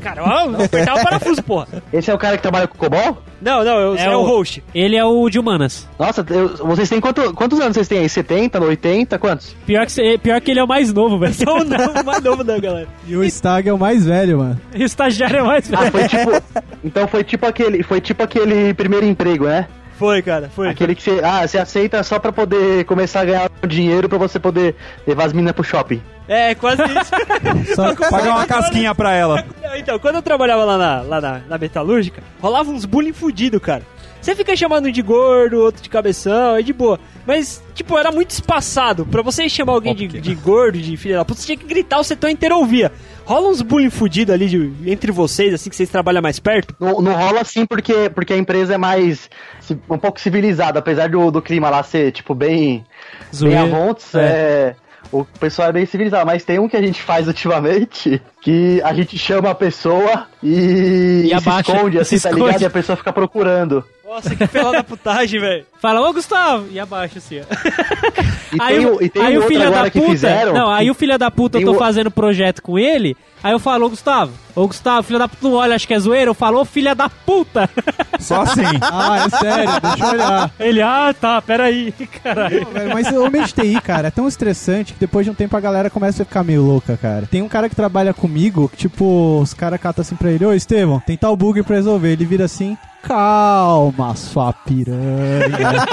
Cara, 0.00 0.22
apertava 0.64 1.00
o 1.00 1.04
parafuso, 1.04 1.42
porra. 1.42 1.66
Esse 1.92 2.10
é 2.10 2.14
o 2.14 2.18
cara 2.18 2.36
que 2.36 2.42
trabalha 2.42 2.66
com 2.66 2.76
COBOL? 2.78 3.22
Não, 3.40 3.64
não, 3.64 3.78
eu, 3.78 3.94
É 3.96 4.04
é, 4.04 4.16
o 4.16 4.20
o- 4.20 4.24
host. 4.24 4.62
Ele 4.74 4.96
é 4.96 5.04
o 5.04 5.28
de 5.30 5.38
humanas. 5.38 5.88
Nossa, 5.98 6.24
eu- 6.30 6.56
vocês 6.66 6.88
têm 6.88 7.00
quanto- 7.00 7.32
quantos 7.34 7.60
anos 7.60 7.74
vocês 7.74 7.86
têm 7.88 7.98
aí? 8.00 8.08
70, 8.08 8.60
80, 8.60 9.18
quantos? 9.18 9.54
Pior 9.66 9.86
que, 9.86 9.92
cê- 9.92 10.18
pior 10.18 10.40
que 10.40 10.50
ele 10.50 10.60
é 10.60 10.64
o 10.64 10.68
mais 10.68 10.92
novo, 10.92 11.18
velho. 11.18 11.34
Sou 11.34 11.60
o 11.60 11.64
não, 11.64 12.02
mais 12.04 12.22
novo 12.22 12.42
da 12.42 12.58
galera. 12.58 12.88
E 13.06 13.16
o 13.16 13.24
Stag 13.30 13.68
é 13.68 13.72
o 13.72 13.78
mais 13.78 14.04
velho, 14.04 14.38
mano. 14.38 14.60
E 14.74 14.82
o 14.82 14.86
estagiário 14.86 15.38
é 15.38 15.42
mais 15.42 15.72
Ah, 15.72 15.80
velho. 15.84 15.92
foi 15.92 16.08
tipo. 16.08 16.30
então 16.84 17.06
foi 17.08 17.24
tipo 17.24 17.46
aquele. 17.46 17.82
Foi 17.82 18.00
tipo 18.00 18.22
aquele 18.22 18.74
primeiro 18.74 19.06
emprego, 19.06 19.46
né? 19.46 19.68
Foi, 19.98 20.22
cara, 20.22 20.48
foi. 20.54 20.68
Aquele 20.68 20.94
que 20.94 21.02
você. 21.02 21.20
Ah, 21.24 21.46
você 21.46 21.58
aceita 21.58 22.02
só 22.04 22.18
pra 22.20 22.30
poder 22.32 22.84
começar 22.84 23.20
a 23.20 23.24
ganhar 23.24 23.50
dinheiro 23.66 24.08
pra 24.08 24.16
você 24.18 24.38
poder 24.38 24.76
levar 25.06 25.24
as 25.26 25.32
meninas 25.32 25.54
pro 25.54 25.64
shopping. 25.64 26.00
É, 26.28 26.54
quase 26.54 26.82
isso. 26.82 27.10
Só, 27.74 27.94
Pagar 28.10 28.30
uma 28.36 28.46
casquinha 28.46 28.94
pra 28.94 29.14
ela. 29.14 29.44
Então, 29.76 29.98
quando 29.98 30.16
eu 30.16 30.22
trabalhava 30.22 30.64
lá 30.64 30.76
na, 30.78 31.00
lá 31.02 31.20
na, 31.20 31.38
na 31.48 31.58
metalúrgica, 31.58 32.22
rolava 32.40 32.70
uns 32.70 32.84
bullying 32.84 33.12
fudido, 33.14 33.58
cara. 33.58 33.82
Você 34.20 34.34
fica 34.34 34.54
chamando 34.56 34.86
um 34.88 34.90
de 34.90 35.00
gordo, 35.00 35.58
outro 35.60 35.80
de 35.80 35.88
cabeção, 35.88 36.56
é 36.56 36.62
de 36.62 36.72
boa. 36.72 36.98
Mas, 37.24 37.62
tipo, 37.72 37.96
era 37.96 38.10
muito 38.10 38.30
espaçado. 38.32 39.06
Pra 39.06 39.22
você 39.22 39.48
chamar 39.48 39.74
alguém 39.74 39.94
de, 39.94 40.08
de 40.08 40.34
gordo, 40.34 40.76
de 40.76 40.96
filha 40.96 41.16
da 41.18 41.24
puta, 41.24 41.40
você 41.40 41.46
tinha 41.46 41.56
que 41.56 41.64
gritar, 41.64 42.00
o 42.00 42.04
setor 42.04 42.28
inteiro 42.28 42.56
ouvia. 42.58 42.90
Rola 43.24 43.48
uns 43.48 43.62
bullying 43.62 43.90
fudido 43.90 44.32
ali 44.32 44.48
de- 44.48 44.72
entre 44.90 45.12
vocês, 45.12 45.54
assim, 45.54 45.70
que 45.70 45.76
vocês 45.76 45.88
trabalham 45.88 46.20
mais 46.20 46.40
perto? 46.40 46.74
Não, 46.80 47.00
não 47.00 47.12
rola 47.14 47.42
assim 47.42 47.64
porque, 47.64 48.10
porque 48.10 48.32
a 48.32 48.36
empresa 48.36 48.74
é 48.74 48.78
mais. 48.78 49.30
um 49.88 49.98
pouco 49.98 50.20
civilizada, 50.20 50.80
apesar 50.80 51.08
do, 51.10 51.30
do 51.30 51.40
clima 51.40 51.70
lá 51.70 51.82
ser, 51.84 52.10
tipo, 52.10 52.34
bem. 52.34 52.58
bem 52.58 52.84
Zoeira. 53.32 53.62
avontes, 53.62 54.14
é. 54.14 54.74
O 55.10 55.24
pessoal 55.24 55.68
é 55.68 55.72
bem 55.72 55.86
civilizado, 55.86 56.26
mas 56.26 56.44
tem 56.44 56.58
um 56.58 56.68
que 56.68 56.76
a 56.76 56.82
gente 56.82 57.00
faz 57.00 57.26
ultimamente 57.26 58.20
que 58.42 58.80
a 58.84 58.92
gente 58.92 59.16
chama 59.18 59.50
a 59.50 59.54
pessoa 59.54 60.26
e, 60.42 61.28
E 61.30 61.32
e 61.34 61.40
se 61.40 61.48
esconde, 61.50 61.98
assim, 61.98 62.16
se 62.18 62.22
tá 62.22 62.28
esconde. 62.30 62.46
ligado? 62.46 62.62
E 62.62 62.66
a 62.66 62.70
pessoa 62.70 62.96
fica 62.96 63.12
procurando. 63.12 63.84
Nossa, 64.06 64.34
que 64.34 64.46
fela 64.46 64.72
da 64.72 64.82
putagem, 64.84 65.38
velho. 65.40 65.66
Fala, 65.80 66.00
ô 66.08 66.12
Gustavo! 66.12 66.66
E 66.70 66.80
abaixa 66.80 67.18
assim, 67.18 67.40
ó. 67.40 68.56
E 68.56 68.62
aí 68.62 68.76
tem, 68.78 68.86
o- 68.86 69.02
e 69.02 69.08
tem 69.10 69.22
aí 69.22 69.38
um 69.38 69.42
o 69.42 69.46
filho 69.46 69.66
agora 69.66 69.82
da 69.84 69.90
que 69.90 69.98
puta. 70.00 70.10
fizeram. 70.12 70.52
Não, 70.54 70.70
aí 70.70 70.90
o 70.90 70.94
filho 70.94 71.18
da 71.18 71.30
puta, 71.30 71.58
eu 71.58 71.64
tô 71.66 71.72
o- 71.72 71.78
fazendo 71.78 72.10
projeto 72.10 72.62
com 72.62 72.78
ele. 72.78 73.14
Aí 73.42 73.52
eu 73.52 73.58
falo, 73.58 73.86
ô 73.86 73.90
Gustavo, 73.90 74.32
ô 74.54 74.66
Gustavo, 74.66 75.02
filho 75.02 75.18
da 75.18 75.28
puta, 75.28 75.48
não 75.48 75.54
olha, 75.54 75.74
acho 75.74 75.86
que 75.86 75.94
é 75.94 75.98
zoeira. 75.98 76.30
Eu 76.30 76.34
falo, 76.34 76.60
ô 76.60 76.64
filha 76.64 76.94
da 76.94 77.08
puta! 77.08 77.68
Só 78.18 78.42
assim. 78.42 78.62
ah, 78.82 79.26
é 79.26 79.28
sério, 79.30 79.80
deixa 79.80 80.04
eu 80.04 80.10
olhar. 80.10 80.50
Ele, 80.58 80.82
ah, 80.82 81.14
tá, 81.18 81.40
peraí, 81.40 81.92
caralho. 82.22 82.66
Velho, 82.66 82.92
Mas 82.92 83.10
o 83.10 83.24
ambiente 83.24 83.54
TI, 83.54 83.80
cara, 83.80 84.08
é 84.08 84.10
tão 84.10 84.26
estressante 84.26 84.92
que 84.92 85.00
depois 85.00 85.24
de 85.24 85.30
um 85.30 85.34
tempo 85.34 85.56
a 85.56 85.60
galera 85.60 85.88
começa 85.90 86.22
a 86.22 86.26
ficar 86.26 86.42
meio 86.42 86.62
louca, 86.62 86.96
cara. 86.96 87.26
Tem 87.30 87.42
um 87.42 87.48
cara 87.48 87.68
que 87.68 87.76
trabalha 87.76 88.12
comigo, 88.12 88.68
que 88.68 88.76
tipo, 88.76 89.40
os 89.40 89.54
caras 89.54 89.80
catam 89.80 90.02
assim 90.02 90.16
pra 90.16 90.30
ele, 90.30 90.44
ô 90.44 90.52
Estevão, 90.52 91.00
tem 91.00 91.16
tal 91.16 91.36
bug 91.36 91.62
pra 91.62 91.76
resolver. 91.76 92.12
Ele 92.12 92.24
vira 92.24 92.44
assim, 92.44 92.76
calma, 93.02 94.14
sua 94.14 94.52
piranha. 94.52 95.86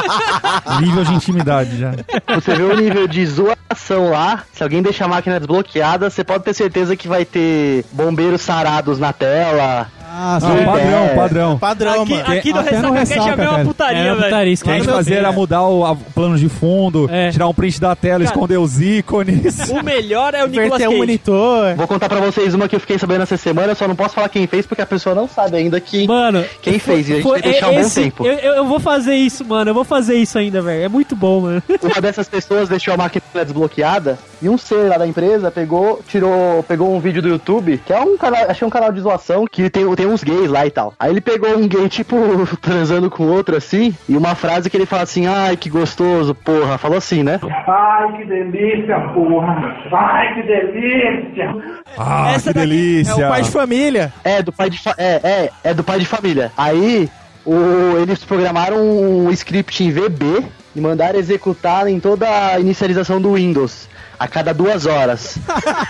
Nível 0.80 1.04
de 1.04 1.14
intimidade 1.14 1.78
já. 1.78 1.92
Você 2.34 2.54
vê 2.54 2.62
o 2.62 2.76
nível 2.76 3.06
de 3.06 3.26
zoação 3.26 4.10
lá. 4.10 4.44
Se 4.52 4.62
alguém 4.62 4.82
deixar 4.82 5.06
a 5.06 5.08
máquina 5.08 5.38
desbloqueada, 5.38 6.10
você 6.10 6.22
pode 6.24 6.44
ter 6.44 6.54
certeza 6.54 6.96
que 6.96 7.08
vai 7.08 7.24
ter 7.24 7.84
bombeiros 7.92 8.40
sarados 8.40 8.98
na 8.98 9.12
tela. 9.12 9.88
Ah, 10.12 10.38
Não, 10.42 10.58
sim. 10.58 10.64
padrão, 10.64 11.04
é. 11.04 11.14
padrão. 11.14 11.58
Padrão, 11.58 12.02
Aqui, 12.02 12.10
mano. 12.14 12.32
aqui 12.32 12.52
no 12.52 12.58
Até 12.60 12.82
no 12.82 12.90
Ressaca 12.90 12.98
Cash 12.98 13.10
é 13.10 13.14
a 13.14 13.22
Ressaca, 13.22 13.36
mesma 13.36 13.52
cara. 13.52 13.64
putaria, 13.64 13.98
É, 13.98 14.04
velho. 14.14 14.16
putaria, 14.24 14.52
isso 14.52 14.62
O 14.62 14.64
que 14.64 14.70
a 14.70 14.74
gente 14.78 14.86
fazia 14.90 15.16
era 15.18 15.32
mudar 15.32 15.62
o 15.62 15.84
a- 15.86 15.94
plano 15.96 16.36
de 16.36 16.48
fundo, 16.48 17.08
É. 17.10 17.30
tirar 17.30 17.46
um 17.46 17.54
print 17.54 17.80
da 17.80 17.94
tela, 17.94 18.24
esconder 18.24 18.58
os 18.58 18.80
ícones. 18.82 19.70
O 19.70 19.82
melhor 19.84 20.34
é 20.34 20.42
o 20.44 20.48
Nicolas 20.48 20.66
Inverter 20.66 20.88
um 20.88 20.90
Cage. 20.90 20.98
monitor. 20.98 21.74
Vou 21.76 21.86
contar 21.86 22.08
pra 22.08 22.18
vocês 22.20 22.52
uma 22.54 22.68
que 22.68 22.74
eu 22.74 22.80
fiquei 22.80 22.98
sabendo 22.98 23.22
essa 23.22 23.36
semana, 23.36 23.70
eu 23.72 23.76
só 23.76 23.86
não 23.86 23.94
posso 23.94 24.14
falar 24.16 24.28
quem 24.28 24.46
fez 24.48 24.66
porque 24.66 24.82
a 24.82 24.86
pessoa 24.86 25.14
não 25.14 25.28
sabe 25.28 25.56
ainda 25.58 25.80
que 25.80 26.06
Mano, 26.08 26.44
quem 26.60 26.78
fez. 26.80 27.08
E 27.08 27.12
a 27.12 27.14
gente 27.16 27.22
foi- 27.22 27.40
tem 27.40 27.52
que 27.52 27.60
deixar 27.60 27.68
um 27.70 27.74
bom 27.74 27.80
esse- 27.80 28.02
tempo. 28.02 28.26
Eu, 28.26 28.34
eu, 28.34 28.52
eu 28.54 28.64
vou 28.66 28.80
fazer 28.80 29.14
isso, 29.14 29.44
mano. 29.44 29.70
Eu 29.70 29.74
vou 29.74 29.84
fazer 29.84 30.16
isso 30.16 30.36
ainda, 30.38 30.60
velho. 30.60 30.82
É 30.84 30.88
muito 30.88 31.14
bom, 31.14 31.40
mano. 31.42 31.62
Uma 31.82 32.00
dessas 32.00 32.28
pessoas 32.28 32.68
deixou 32.68 32.92
a 32.94 32.96
máquina 32.96 33.22
desbloqueada 33.32 34.18
e 34.42 34.48
um 34.48 34.58
ser 34.58 34.88
lá 34.88 34.98
da 34.98 35.06
empresa 35.06 35.50
pegou, 35.50 36.00
tirou, 36.08 36.62
pegou 36.64 36.92
um 36.94 36.98
vídeo 36.98 37.22
do 37.22 37.28
YouTube, 37.28 37.80
que 37.86 37.92
é 37.92 38.00
um 38.00 38.16
canal, 38.16 38.44
achei 38.48 38.66
um 38.66 38.70
canal 38.70 38.90
de 38.92 39.00
zoação 39.00 39.44
que 39.46 39.68
tem, 39.70 39.94
tem 39.94 39.99
uns 40.06 40.22
gays 40.24 40.50
lá 40.50 40.66
e 40.66 40.70
tal. 40.70 40.94
Aí 40.98 41.10
ele 41.10 41.20
pegou 41.20 41.56
um 41.56 41.66
gay, 41.68 41.88
tipo, 41.88 42.16
transando 42.60 43.10
com 43.10 43.24
outro 43.26 43.56
assim, 43.56 43.94
e 44.08 44.16
uma 44.16 44.34
frase 44.34 44.68
que 44.70 44.76
ele 44.76 44.86
fala 44.86 45.02
assim, 45.02 45.26
ai 45.26 45.56
que 45.56 45.68
gostoso, 45.70 46.34
porra. 46.34 46.78
Falou 46.78 46.98
assim, 46.98 47.22
né? 47.22 47.38
Ai, 47.42 48.16
que 48.18 48.24
delícia, 48.24 48.98
porra! 49.14 49.76
Ai, 49.92 50.34
que 50.34 50.42
delícia! 50.42 51.54
Ah, 51.98 52.32
Essa 52.34 52.52
que 52.52 52.58
delícia. 52.58 53.12
É 53.22 53.26
o 53.26 53.28
pai 53.28 53.42
de 53.42 53.50
família. 53.50 54.12
É, 54.24 54.42
do 54.42 54.52
pai 54.52 54.70
de 54.70 54.78
fa- 54.78 54.94
é, 54.98 55.20
é, 55.22 55.50
é 55.70 55.74
do 55.74 55.82
pai 55.84 55.98
de 55.98 56.06
família. 56.06 56.50
Aí 56.56 57.08
o, 57.44 57.98
eles 58.00 58.24
programaram 58.24 58.78
um 58.78 59.30
script 59.30 59.82
em 59.82 59.90
VB 59.90 60.44
e 60.74 60.80
mandaram 60.80 61.18
executar 61.18 61.88
em 61.88 61.98
toda 61.98 62.26
a 62.28 62.60
inicialização 62.60 63.20
do 63.20 63.34
Windows. 63.34 63.88
A 64.20 64.28
cada 64.28 64.52
duas 64.52 64.84
horas. 64.84 65.38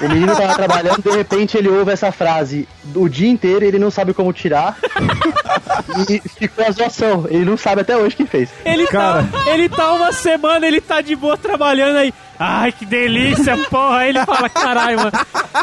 O 0.01 0.09
menino 0.09 0.37
tava 0.37 0.55
trabalhando, 0.55 1.03
de 1.03 1.11
repente 1.11 1.57
ele 1.57 1.69
ouve 1.69 1.91
essa 1.91 2.13
frase 2.13 2.69
o 2.95 3.09
dia 3.09 3.29
inteiro, 3.29 3.65
ele 3.65 3.77
não 3.79 3.91
sabe 3.91 4.15
como 4.15 4.33
tirar. 4.33 4.77
e 6.09 6.21
ficou 6.39 6.65
a 6.65 6.71
zoação. 6.71 7.27
Ele 7.29 7.45
não 7.45 7.57
sabe 7.57 7.81
até 7.81 7.97
hoje 7.97 8.15
quem 8.15 8.27
fez. 8.27 8.49
Ele, 8.65 8.87
Cara. 8.87 9.25
tá, 9.25 9.51
ele 9.51 9.69
tá 9.69 9.93
uma 9.93 10.13
semana, 10.13 10.65
ele 10.65 10.81
tá 10.81 11.01
de 11.01 11.17
boa 11.17 11.37
trabalhando 11.37 11.97
aí. 11.97 12.15
Ai, 12.41 12.73
que 12.73 12.87
delícia, 12.87 13.55
porra. 13.69 13.99
Aí 13.99 14.09
ele 14.09 14.25
fala, 14.25 14.49
caralho, 14.49 14.97
mano. 14.97 15.13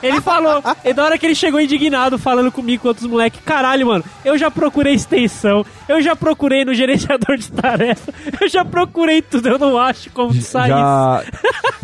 Ele 0.03 0.21
falou, 0.21 0.61
e 0.85 0.93
da 0.93 1.03
hora 1.03 1.17
que 1.17 1.25
ele 1.25 1.33
chegou 1.33 1.59
indignado 1.59 2.19
falando 2.19 2.51
comigo 2.51 2.83
com 2.83 2.87
outros 2.89 3.07
moleques, 3.07 3.39
caralho, 3.43 3.87
mano, 3.87 4.03
eu 4.23 4.37
já 4.37 4.51
procurei 4.51 4.93
extensão, 4.93 5.65
eu 5.89 6.01
já 6.01 6.15
procurei 6.15 6.63
no 6.63 6.73
gerenciador 6.75 7.35
de 7.35 7.51
tarefa, 7.51 8.13
eu 8.39 8.47
já 8.47 8.63
procurei 8.63 9.21
tudo, 9.21 9.49
eu 9.49 9.57
não 9.57 9.77
acho 9.77 10.11
como 10.11 10.33
sair. 10.33 10.69
Já, 10.69 11.23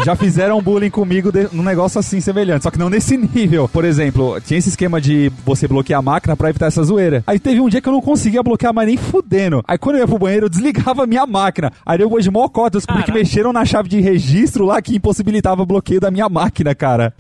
já 0.06 0.16
fizeram 0.16 0.62
bullying 0.62 0.92
comigo 0.92 1.32
de, 1.32 1.48
num 1.52 1.64
negócio 1.64 2.00
assim 2.00 2.22
semelhante, 2.22 2.64
só 2.64 2.70
que 2.70 2.78
não 2.78 2.90
nesse 2.90 3.18
nível. 3.18 3.68
Por 3.68 3.86
exemplo, 3.86 4.40
tinha 4.42 4.60
esse 4.60 4.70
esquema 4.70 5.02
de 5.02 5.32
você 5.44 5.68
bloquear 5.68 6.00
a 6.00 6.04
máquina 6.04 6.36
pra 6.36 6.50
evitar 6.50 6.68
essa 6.68 6.84
zoeira. 6.84 7.24
Aí 7.26 7.40
teve 7.40 7.60
um 7.60 7.70
dia 7.70 7.82
que 7.82 7.90
eu 7.90 7.94
não 7.94 8.02
conseguia 8.02 8.44
bloquear 8.44 8.74
mais 8.74 8.88
nem 8.88 8.98
fudendo. 8.98 9.64
Aí 9.68 9.78
quando 9.78 9.96
eu 9.96 10.02
ia 10.02 10.08
pro 10.08 10.20
banheiro, 10.20 10.46
eu 10.46 10.50
desligava 10.50 11.04
a 11.04 11.08
minha 11.08 11.26
máquina. 11.26 11.72
Aí 11.84 12.00
eu 12.00 12.14
de 12.20 12.30
mocota, 12.30 12.78
eu 12.78 12.80
descobri 12.80 13.04
que 13.04 13.12
mexeram 13.12 13.52
na 13.52 13.66
chave 13.66 13.90
de 13.90 14.00
registro 14.00 14.66
lá 14.66 14.83
que 14.84 14.96
impossibilitava 14.96 15.64
o 15.64 15.66
bloqueio 15.66 16.00
da 16.00 16.12
minha 16.12 16.30
máquina, 16.30 16.76
cara. 16.76 17.14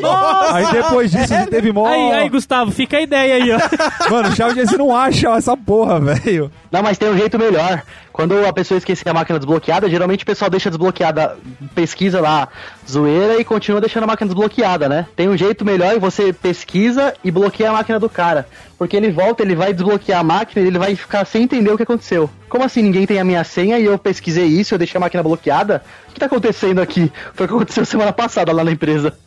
Nossa. 0.00 0.54
Aí 0.54 0.72
depois 0.72 1.10
disso, 1.10 1.32
a 1.32 1.38
gente 1.38 1.50
teve 1.50 1.72
mó... 1.72 1.86
Aí, 1.86 2.12
aí, 2.12 2.28
Gustavo, 2.28 2.70
fica 2.70 2.98
a 2.98 3.00
ideia 3.00 3.36
aí, 3.36 3.50
ó. 3.52 3.58
Mano, 4.10 4.30
de 4.30 4.42
registro 4.42 4.78
não 4.78 4.94
acha 4.94 5.30
essa 5.30 5.56
porra, 5.56 6.00
velho. 6.00 6.50
Não, 6.70 6.82
mas 6.82 6.98
tem 6.98 7.08
um 7.08 7.16
jeito 7.16 7.38
melhor. 7.38 7.82
Quando 8.12 8.46
a 8.46 8.52
pessoa 8.52 8.76
esquecer 8.76 9.08
a 9.08 9.14
máquina 9.14 9.38
desbloqueada, 9.38 9.88
geralmente 9.88 10.22
o 10.22 10.26
pessoal 10.26 10.50
deixa 10.50 10.68
desbloqueada, 10.68 11.36
pesquisa 11.74 12.20
lá, 12.20 12.48
zoeira 12.88 13.40
e 13.40 13.44
continua 13.44 13.80
deixando 13.80 14.04
a 14.04 14.06
máquina 14.06 14.28
desbloqueada, 14.28 14.88
né? 14.88 15.06
Tem 15.16 15.28
um 15.28 15.36
jeito 15.36 15.64
melhor 15.64 15.96
e 15.96 15.98
você 15.98 16.32
pesquisa 16.32 17.14
e 17.24 17.30
bloqueia 17.30 17.70
a 17.70 17.72
máquina 17.72 17.98
do 17.98 18.08
cara. 18.08 18.46
Porque 18.76 18.96
ele 18.96 19.10
volta, 19.10 19.42
ele 19.42 19.54
vai 19.54 19.72
desbloquear 19.72 20.20
a 20.20 20.24
máquina 20.24 20.62
e 20.62 20.68
ele 20.68 20.78
vai 20.78 20.94
ficar 20.94 21.24
sem 21.24 21.44
entender 21.44 21.70
o 21.70 21.76
que 21.76 21.84
aconteceu. 21.84 22.28
Como 22.48 22.64
assim 22.64 22.82
ninguém 22.82 23.06
tem 23.06 23.18
a 23.18 23.24
minha 23.24 23.44
senha 23.44 23.78
e 23.78 23.84
eu 23.84 23.98
pesquisei 23.98 24.44
isso, 24.44 24.74
eu 24.74 24.78
deixei 24.78 24.98
a 24.98 25.00
máquina 25.00 25.22
bloqueada? 25.22 25.82
O 26.10 26.12
que 26.12 26.20
tá 26.20 26.26
acontecendo 26.26 26.82
aqui? 26.82 27.10
Foi 27.34 27.46
o 27.46 27.48
que 27.48 27.54
aconteceu 27.54 27.84
semana 27.86 28.12
passada 28.12 28.52
lá 28.52 28.62
na 28.62 28.72
empresa. 28.72 29.16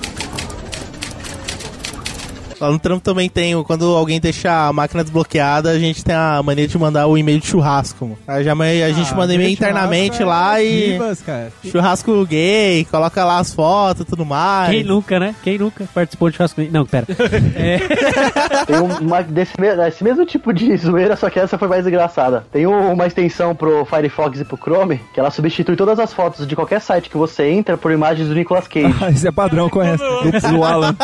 Lá 2.59 2.71
no 2.71 2.79
trampo 2.79 3.01
também 3.01 3.29
tem, 3.29 3.55
o- 3.55 3.63
quando 3.63 3.85
alguém 3.95 4.19
deixa 4.19 4.67
a 4.67 4.73
máquina 4.73 5.03
desbloqueada, 5.03 5.69
a 5.71 5.79
gente 5.79 6.03
tem 6.03 6.15
a 6.15 6.41
mania 6.43 6.67
de 6.67 6.77
mandar 6.77 7.07
o 7.07 7.17
e-mail 7.17 7.39
de 7.39 7.47
churrasco. 7.47 8.05
mano. 8.05 8.17
Aí 8.27 8.43
já, 8.43 8.53
a 8.53 8.91
gente 8.91 9.11
Ah, 9.11 9.15
manda 9.15 9.33
e-mail 9.33 9.49
internamente 9.51 10.17
churrasco, 10.17 10.29
lá 10.29 10.61
é 10.61 10.65
e. 10.65 11.69
Churrasco 11.71 12.25
gay, 12.25 12.85
coloca 12.89 13.23
lá 13.25 13.39
as 13.39 13.53
fotos 13.53 14.01
e 14.01 14.05
tudo 14.05 14.25
mais. 14.25 14.71
Quem 14.71 14.83
nunca, 14.83 15.19
né? 15.19 15.35
Quem 15.43 15.57
nunca 15.57 15.85
participou 15.93 16.29
de 16.29 16.37
churrasco? 16.37 16.61
Não, 16.71 16.85
pera. 16.85 17.05
Tem 18.65 18.75
uma 19.01 19.21
desse 19.21 19.53
esse 19.87 20.03
mesmo 20.03 20.25
tipo 20.25 20.53
de 20.53 20.75
zoeira, 20.77 21.15
só 21.15 21.29
que 21.29 21.39
essa 21.39 21.57
foi 21.57 21.67
mais 21.67 21.85
engraçada. 21.85 22.45
Tem 22.51 22.65
um- 22.67 22.93
uma 22.93 23.07
extensão 23.07 23.55
pro 23.55 23.85
Firefox 23.85 24.39
e 24.39 24.45
pro 24.45 24.57
Chrome 24.57 24.99
que 25.13 25.19
ela 25.19 25.31
substitui 25.31 25.75
todas 25.75 25.99
as 25.99 26.13
fotos 26.13 26.45
de 26.47 26.55
qualquer 26.55 26.81
site 26.81 27.09
que 27.09 27.17
você 27.17 27.49
entra 27.49 27.77
por 27.77 27.91
imagens 27.91 28.27
do 28.27 28.35
Nicolas 28.35 28.67
Cage. 28.67 28.93
Isso 29.13 29.27
é 29.27 29.31
padrão, 29.31 29.69
conhece. 29.69 30.03
Do 30.51 30.63
Alan. 30.63 30.95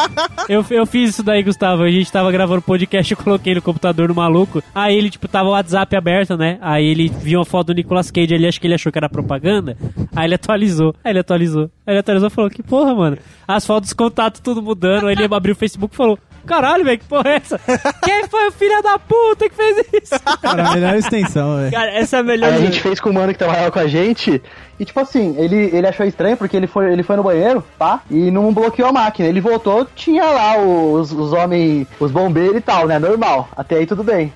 Eu, 0.48 0.66
eu 0.70 0.86
fiz 0.86 1.10
isso 1.12 1.24
daí, 1.24 1.41
Gustavo. 1.44 1.84
A 1.84 1.92
gente 1.92 2.12
tava 2.12 2.32
gravando 2.32 2.62
podcast, 2.62 3.12
eu 3.12 3.18
coloquei 3.18 3.56
no 3.56 3.62
computador 3.62 4.08
do 4.08 4.16
maluco. 4.16 4.64
Aí 4.74 4.96
ele, 4.96 5.10
tipo, 5.10 5.28
tava 5.28 5.50
o 5.50 5.52
WhatsApp 5.52 5.96
aberto, 5.96 6.38
né? 6.38 6.58
Aí 6.62 6.86
ele 6.86 7.10
viu 7.10 7.40
uma 7.40 7.46
foto 7.46 7.68
do 7.68 7.74
Nicolas 7.74 8.12
Cage 8.12 8.34
ali, 8.34 8.48
acho 8.48 8.60
que 8.60 8.68
ele 8.68 8.74
achou 8.74 8.92
que 8.92 8.98
era 8.98 9.10
propaganda. 9.10 9.78
Aí 10.16 10.26
ele 10.26 10.36
atualizou. 10.36 10.96
Aí 11.04 11.12
ele 11.12 11.20
atualizou. 11.20 11.64
Aí 11.86 11.94
ele 11.94 12.00
atualizou 12.00 12.28
e 12.28 12.32
falou: 12.32 12.50
Que 12.50 12.64
porra, 12.64 12.94
mano. 12.94 13.18
As 13.48 13.66
fotos 13.66 13.90
dos 13.90 13.94
contatos 13.94 14.42
tudo 14.42 14.62
mudando. 14.62 15.08
Aí 15.08 15.14
ele 15.14 15.34
abriu 15.34 15.54
o 15.54 15.58
Facebook 15.58 15.94
e 15.94 15.98
falou: 15.98 16.18
Caralho, 16.46 16.84
velho, 16.84 17.00
que 17.00 17.06
porra 17.06 17.30
é 17.30 17.36
essa? 17.36 17.60
Quem 18.04 18.28
foi 18.28 18.48
o 18.48 18.52
filho 18.52 18.82
da 18.82 18.98
puta 19.00 19.50
que 19.50 19.56
fez 19.56 19.78
isso? 19.94 20.20
Cara, 20.42 20.68
a 20.68 20.74
melhor 20.74 20.96
extensão, 20.96 21.58
velho. 21.58 21.72
Cara, 21.72 21.92
essa 21.92 22.18
é 22.18 22.20
a 22.20 22.24
melhor. 22.24 22.52
Aí 22.52 22.56
a 22.56 22.66
gente 22.66 22.82
fez 22.82 23.00
com 23.00 23.10
o 23.10 23.14
mano 23.14 23.32
que 23.32 23.40
trabalhava 23.40 23.72
com 23.72 23.80
a 23.80 23.88
gente. 23.88 24.42
E 24.80 24.86
tipo 24.86 25.00
assim, 25.00 25.36
ele, 25.38 25.70
ele 25.72 25.88
achou 25.88 26.06
estranho 26.06 26.36
porque 26.36 26.58
ele 26.58 26.66
foi, 26.66 26.92
ele 26.92 27.04
foi 27.04 27.16
no 27.16 27.24
banheiro, 27.24 27.64
pá, 27.78 28.02
e 28.10 28.32
não 28.32 28.52
bloqueou 28.52 28.90
a 28.90 28.92
máquina. 28.92 29.30
Ele 29.30 29.40
voltou, 29.40 29.88
tinha 29.96 30.26
lá 30.26 30.58
os, 30.58 31.12
os 31.12 31.34
homens, 31.34 31.88
os 32.00 32.12
bombeiros 32.12 32.58
e 32.58 32.62
tal, 32.62 32.88
né? 32.88 32.98
Normal. 32.98 33.48
Até 33.56 33.76
aí 33.76 33.86
tudo 33.86 34.04
bem. 34.04 34.34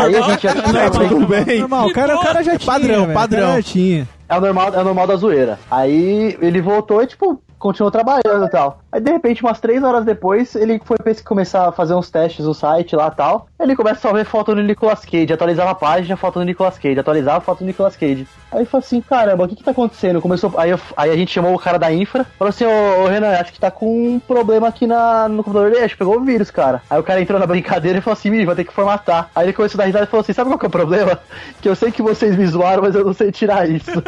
Aí 0.00 0.16
a 0.16 0.20
gente 0.22 0.42
já 0.42 0.90
Tudo 0.90 1.26
bem. 1.26 1.60
Normal, 1.60 1.88
o 1.88 1.92
cara, 1.92 2.16
o 2.16 2.22
cara 2.22 2.42
já 2.42 2.56
tinha. 2.56 2.72
Padrão, 2.72 3.02
velho, 3.02 3.14
padrão. 3.14 3.54
Já 3.56 3.62
tinha. 3.62 4.08
É 4.28 4.38
o 4.38 4.40
normal, 4.40 4.74
é 4.74 4.78
o 4.78 4.84
normal 4.84 5.06
da 5.06 5.16
zoeira. 5.16 5.58
Aí 5.70 6.38
ele 6.40 6.60
voltou 6.60 7.02
e, 7.02 7.06
tipo, 7.06 7.42
continuou 7.62 7.90
trabalhando 7.90 8.44
e 8.44 8.50
tal. 8.50 8.80
Aí, 8.90 9.00
de 9.00 9.10
repente, 9.10 9.42
umas 9.42 9.60
três 9.60 9.82
horas 9.82 10.04
depois, 10.04 10.54
ele 10.54 10.80
foi 10.84 10.96
começar 11.24 11.68
a 11.68 11.72
fazer 11.72 11.94
uns 11.94 12.10
testes 12.10 12.44
no 12.44 12.52
site 12.52 12.94
lá 12.96 13.08
e 13.08 13.16
tal. 13.16 13.46
Ele 13.60 13.76
começa 13.76 14.08
a 14.08 14.12
ver 14.12 14.24
foto 14.24 14.54
do 14.54 14.62
Nicolas 14.62 15.04
Cage, 15.04 15.32
atualizava 15.32 15.70
a 15.70 15.74
página, 15.74 16.16
foto 16.16 16.38
do 16.40 16.44
Nicolas 16.44 16.76
Cage, 16.78 16.98
atualizava 16.98 17.40
foto 17.40 17.60
do 17.60 17.64
Nicolas 17.64 17.96
Cage. 17.96 18.26
Aí 18.50 18.64
falou 18.66 18.84
assim, 18.84 19.00
caramba, 19.00 19.44
o 19.44 19.48
que 19.48 19.56
que 19.56 19.64
tá 19.64 19.70
acontecendo? 19.70 20.20
Começou, 20.20 20.52
aí, 20.58 20.70
eu- 20.70 20.80
aí 20.96 21.10
a 21.10 21.16
gente 21.16 21.32
chamou 21.32 21.54
o 21.54 21.58
cara 21.58 21.78
da 21.78 21.90
infra, 21.92 22.24
falou 22.38 22.50
assim, 22.50 22.64
ô, 22.66 23.04
ô, 23.04 23.06
Renan, 23.06 23.30
acho 23.38 23.52
que 23.52 23.60
tá 23.60 23.70
com 23.70 23.86
um 24.14 24.18
problema 24.20 24.68
aqui 24.68 24.86
na, 24.86 25.28
no 25.28 25.42
computador 25.44 25.70
dele, 25.70 25.84
acho 25.84 25.94
que 25.94 25.98
pegou 25.98 26.18
o 26.18 26.24
vírus, 26.24 26.50
cara. 26.50 26.82
Aí 26.90 26.98
o 26.98 27.02
cara 27.02 27.20
entrou 27.20 27.38
na 27.38 27.46
brincadeira 27.46 27.98
e 27.98 28.00
falou 28.02 28.14
assim, 28.14 28.30
"Ih, 28.32 28.44
vai 28.44 28.56
ter 28.56 28.64
que 28.64 28.72
formatar. 28.72 29.30
Aí 29.34 29.46
ele 29.46 29.52
começou 29.52 29.78
a 29.78 29.82
dar 29.82 29.86
risada 29.86 30.04
e 30.04 30.08
falou 30.08 30.20
assim, 30.22 30.32
sabe 30.32 30.50
qual 30.50 30.58
que 30.58 30.66
é 30.66 30.68
o 30.68 30.70
problema? 30.70 31.18
Que 31.60 31.68
eu 31.68 31.76
sei 31.76 31.90
que 31.92 32.02
vocês 32.02 32.36
me 32.36 32.46
zoaram, 32.46 32.82
mas 32.82 32.94
eu 32.94 33.04
não 33.04 33.12
sei 33.14 33.30
tirar 33.32 33.68
isso. 33.68 33.90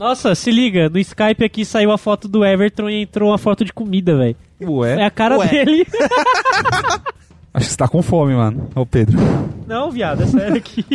Nossa, 0.00 0.34
se 0.34 0.50
liga, 0.50 0.88
no 0.88 0.98
Skype 0.98 1.44
aqui 1.44 1.62
saiu 1.62 1.92
a 1.92 1.98
foto 1.98 2.26
do 2.26 2.42
Everton 2.42 2.88
e 2.88 3.02
entrou 3.02 3.28
uma 3.28 3.36
foto 3.36 3.66
de 3.66 3.70
comida, 3.70 4.16
velho. 4.16 4.34
É 4.58 4.66
Ué, 4.66 5.04
a 5.04 5.10
cara 5.10 5.36
Ué. 5.36 5.46
dele. 5.46 5.86
acho 7.52 7.66
que 7.66 7.72
você 7.72 7.76
tá 7.76 7.86
com 7.86 8.00
fome, 8.00 8.32
mano. 8.32 8.66
Ô, 8.74 8.86
Pedro. 8.86 9.18
Não, 9.66 9.90
viado, 9.90 10.22
é 10.22 10.26
sério 10.26 10.56
aqui. 10.56 10.86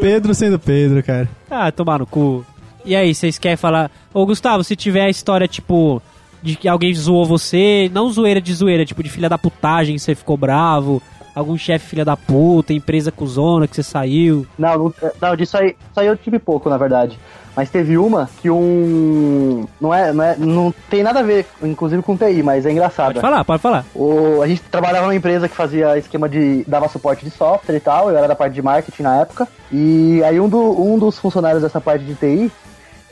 Pedro 0.00 0.32
sendo 0.32 0.60
Pedro, 0.60 1.02
cara. 1.02 1.28
Ah, 1.50 1.72
tomar 1.72 1.98
no 1.98 2.06
cu. 2.06 2.46
E 2.84 2.94
aí, 2.94 3.12
vocês 3.12 3.36
querem 3.36 3.56
falar. 3.56 3.90
Ô, 4.14 4.24
Gustavo, 4.24 4.62
se 4.62 4.76
tiver 4.76 5.02
a 5.02 5.10
história, 5.10 5.48
tipo, 5.48 6.00
de 6.40 6.54
que 6.54 6.68
alguém 6.68 6.94
zoou 6.94 7.26
você, 7.26 7.90
não 7.92 8.12
zoeira 8.12 8.40
de 8.40 8.54
zoeira, 8.54 8.84
tipo, 8.86 9.02
de 9.02 9.10
filha 9.10 9.28
da 9.28 9.36
putagem, 9.36 9.98
você 9.98 10.14
ficou 10.14 10.36
bravo, 10.36 11.02
algum 11.34 11.58
chefe 11.58 11.88
filha 11.88 12.04
da 12.04 12.16
puta, 12.16 12.72
empresa 12.72 13.10
cuzona 13.10 13.66
que 13.66 13.74
você 13.74 13.82
saiu. 13.82 14.46
Não, 14.56 14.78
não, 14.78 14.94
não, 15.20 15.36
disso 15.36 15.56
aí, 15.56 15.74
isso 15.90 15.98
aí 15.98 16.06
eu 16.06 16.16
tive 16.16 16.38
pouco, 16.38 16.70
na 16.70 16.76
verdade. 16.76 17.18
Mas 17.58 17.70
teve 17.70 17.98
uma 17.98 18.30
que 18.40 18.48
um. 18.48 19.66
Não 19.80 19.92
é, 19.92 20.12
não 20.12 20.22
é. 20.22 20.36
Não 20.36 20.74
tem 20.88 21.02
nada 21.02 21.18
a 21.18 21.22
ver, 21.24 21.44
inclusive 21.60 22.00
com 22.04 22.16
TI, 22.16 22.40
mas 22.40 22.64
é 22.64 22.70
engraçado. 22.70 23.14
Pode 23.14 23.20
falar, 23.20 23.44
pode 23.44 23.60
falar. 23.60 23.84
O, 23.96 24.40
a 24.40 24.46
gente 24.46 24.62
trabalhava 24.62 25.06
numa 25.06 25.16
empresa 25.16 25.48
que 25.48 25.56
fazia 25.56 25.98
esquema 25.98 26.28
de. 26.28 26.62
dava 26.68 26.88
suporte 26.88 27.24
de 27.24 27.32
software 27.32 27.74
e 27.74 27.80
tal, 27.80 28.10
eu 28.10 28.16
era 28.16 28.28
da 28.28 28.36
parte 28.36 28.54
de 28.54 28.62
marketing 28.62 29.02
na 29.02 29.22
época. 29.22 29.48
E 29.72 30.22
aí 30.22 30.38
um, 30.38 30.48
do, 30.48 30.80
um 30.80 31.00
dos 31.00 31.18
funcionários 31.18 31.60
dessa 31.60 31.80
parte 31.80 32.04
de 32.04 32.14
TI 32.14 32.52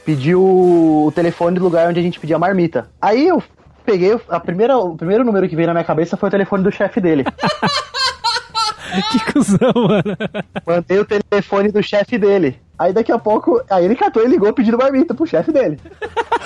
pediu 0.05 0.41
o 0.41 1.13
telefone 1.13 1.59
do 1.59 1.65
lugar 1.65 1.89
onde 1.89 1.99
a 1.99 2.03
gente 2.05 2.21
pedia 2.21 2.39
marmita. 2.39 2.89
Aí 3.03 3.27
eu 3.27 3.43
peguei, 3.85 4.17
a 4.29 4.39
primeira, 4.39 4.79
o 4.79 4.97
primeiro 4.97 5.25
número 5.25 5.49
que 5.49 5.57
veio 5.57 5.67
na 5.67 5.75
minha 5.75 5.85
cabeça 5.85 6.17
foi 6.17 6.29
o 6.29 6.31
telefone 6.31 6.63
do 6.63 6.71
chefe 6.71 7.01
dele. 7.01 7.25
Que 9.11 9.33
cuzão, 9.33 9.73
mano. 9.75 10.17
Mandei 10.67 10.99
o 10.99 11.05
telefone 11.05 11.71
do 11.71 11.83
chefe 11.83 12.19
dele. 12.19 12.59
Aí 12.79 12.93
daqui 12.93 13.11
a 13.11 13.19
pouco, 13.19 13.63
aí 13.71 13.85
ele 13.85 13.97
catou 13.97 14.23
e 14.23 14.29
ligou 14.29 14.53
pedindo 14.53 14.77
marmita 14.77 15.15
pro 15.15 15.27
chefe 15.27 15.51
dele. 15.51 15.81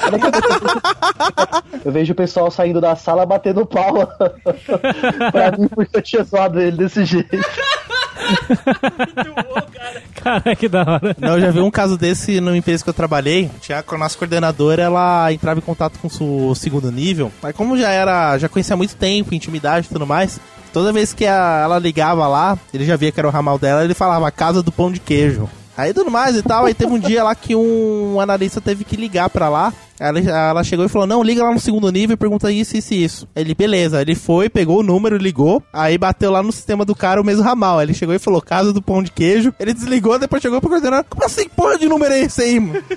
Aí 0.02 0.10
daqui 0.12 0.26
a 0.26 0.30
pouco, 0.30 1.82
eu 1.84 1.90
vejo 1.90 2.12
o 2.12 2.16
pessoal 2.16 2.50
saindo 2.50 2.80
da 2.80 2.94
sala 2.94 3.26
batendo 3.26 3.66
palma 3.66 4.06
pra 5.32 5.50
mim 5.58 5.66
porque 5.68 5.96
eu 5.96 6.02
tinha 6.02 6.22
zoado 6.22 6.60
ele 6.60 6.76
desse 6.76 7.04
jeito. 7.04 7.36
Caralho, 10.14 10.56
que 10.56 10.68
da 10.68 10.80
hora. 10.82 11.16
Não, 11.18 11.34
eu 11.34 11.40
já 11.40 11.50
vi 11.50 11.60
um 11.60 11.70
caso 11.70 11.96
desse 11.96 12.40
numa 12.40 12.56
empresa 12.56 12.84
que 12.84 12.90
eu 12.90 12.94
trabalhei. 12.94 13.50
Tinha 13.60 13.82
a 13.86 13.98
nossa 13.98 14.16
coordenadora, 14.16 14.82
ela 14.82 15.32
entrava 15.32 15.58
em 15.58 15.62
contato 15.62 15.98
com 15.98 16.08
o 16.08 16.54
segundo 16.54 16.92
nível. 16.92 17.32
Mas 17.42 17.56
como 17.56 17.76
já 17.76 17.90
era, 17.90 18.38
já 18.38 18.48
conhecia 18.48 18.74
há 18.74 18.76
muito 18.76 18.94
tempo, 18.94 19.34
intimidade 19.34 19.86
e 19.86 19.90
tudo 19.90 20.06
mais, 20.06 20.38
toda 20.72 20.92
vez 20.92 21.12
que 21.12 21.26
a- 21.26 21.60
ela 21.64 21.78
ligava 21.78 22.26
lá, 22.26 22.58
ele 22.72 22.84
já 22.84 22.96
via 22.96 23.10
que 23.12 23.18
era 23.20 23.28
o 23.28 23.32
ramal 23.32 23.58
dela, 23.58 23.84
ele 23.84 23.94
falava 23.94 24.30
casa 24.30 24.62
do 24.62 24.72
pão 24.72 24.90
de 24.90 25.00
queijo. 25.00 25.48
Aí 25.76 25.94
tudo 25.94 26.10
mais 26.10 26.36
e 26.36 26.42
tal. 26.42 26.66
Aí 26.66 26.74
teve 26.74 26.92
um 26.92 26.98
dia 26.98 27.22
lá 27.24 27.34
que 27.34 27.56
um 27.56 28.20
analista 28.20 28.60
teve 28.60 28.84
que 28.84 28.96
ligar 28.96 29.30
pra 29.30 29.48
lá. 29.48 29.72
Ela, 30.00 30.18
ela 30.18 30.64
chegou 30.64 30.86
e 30.86 30.88
falou: 30.88 31.06
Não, 31.06 31.22
liga 31.22 31.44
lá 31.44 31.52
no 31.52 31.60
segundo 31.60 31.92
nível 31.92 32.14
e 32.14 32.16
pergunta 32.16 32.50
isso, 32.50 32.74
isso 32.74 32.94
e 32.94 33.04
isso. 33.04 33.28
Ele, 33.36 33.54
beleza. 33.54 34.00
Ele 34.00 34.14
foi, 34.14 34.48
pegou 34.48 34.80
o 34.80 34.82
número, 34.82 35.18
ligou. 35.18 35.62
Aí 35.72 35.98
bateu 35.98 36.30
lá 36.30 36.42
no 36.42 36.50
sistema 36.50 36.86
do 36.86 36.94
cara 36.94 37.20
o 37.20 37.24
mesmo 37.24 37.42
ramal. 37.42 37.82
Ele 37.82 37.92
chegou 37.92 38.14
e 38.14 38.18
falou: 38.18 38.40
Casa 38.40 38.72
do 38.72 38.80
pão 38.80 39.02
de 39.02 39.10
queijo. 39.10 39.52
Ele 39.60 39.74
desligou, 39.74 40.18
depois 40.18 40.40
chegou 40.40 40.58
pro 40.58 40.70
coordenador: 40.70 41.04
Como 41.10 41.24
assim, 41.24 41.46
porra 41.50 41.78
de 41.78 41.86
número 41.86 42.14
é 42.14 42.20
esse 42.20 42.42
aí, 42.42 42.58
mano? 42.58 42.82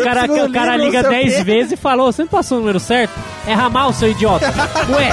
O 0.00 0.02
cara, 0.02 0.24
o 0.24 0.52
cara 0.52 0.76
liga 0.76 1.02
não 1.02 1.10
sei 1.10 1.20
o 1.20 1.24
10 1.24 1.36
quê. 1.36 1.44
vezes 1.44 1.72
e 1.72 1.76
falou: 1.76 2.10
Você 2.10 2.22
não 2.22 2.28
passou 2.28 2.56
o 2.56 2.60
número 2.60 2.80
certo? 2.80 3.12
É 3.46 3.52
ramal, 3.52 3.92
seu 3.92 4.10
idiota. 4.10 4.46
Ué, 4.90 5.10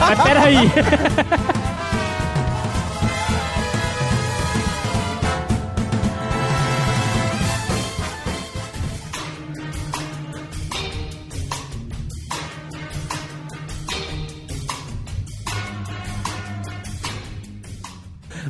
mas 0.00 0.22
peraí. 0.22 0.56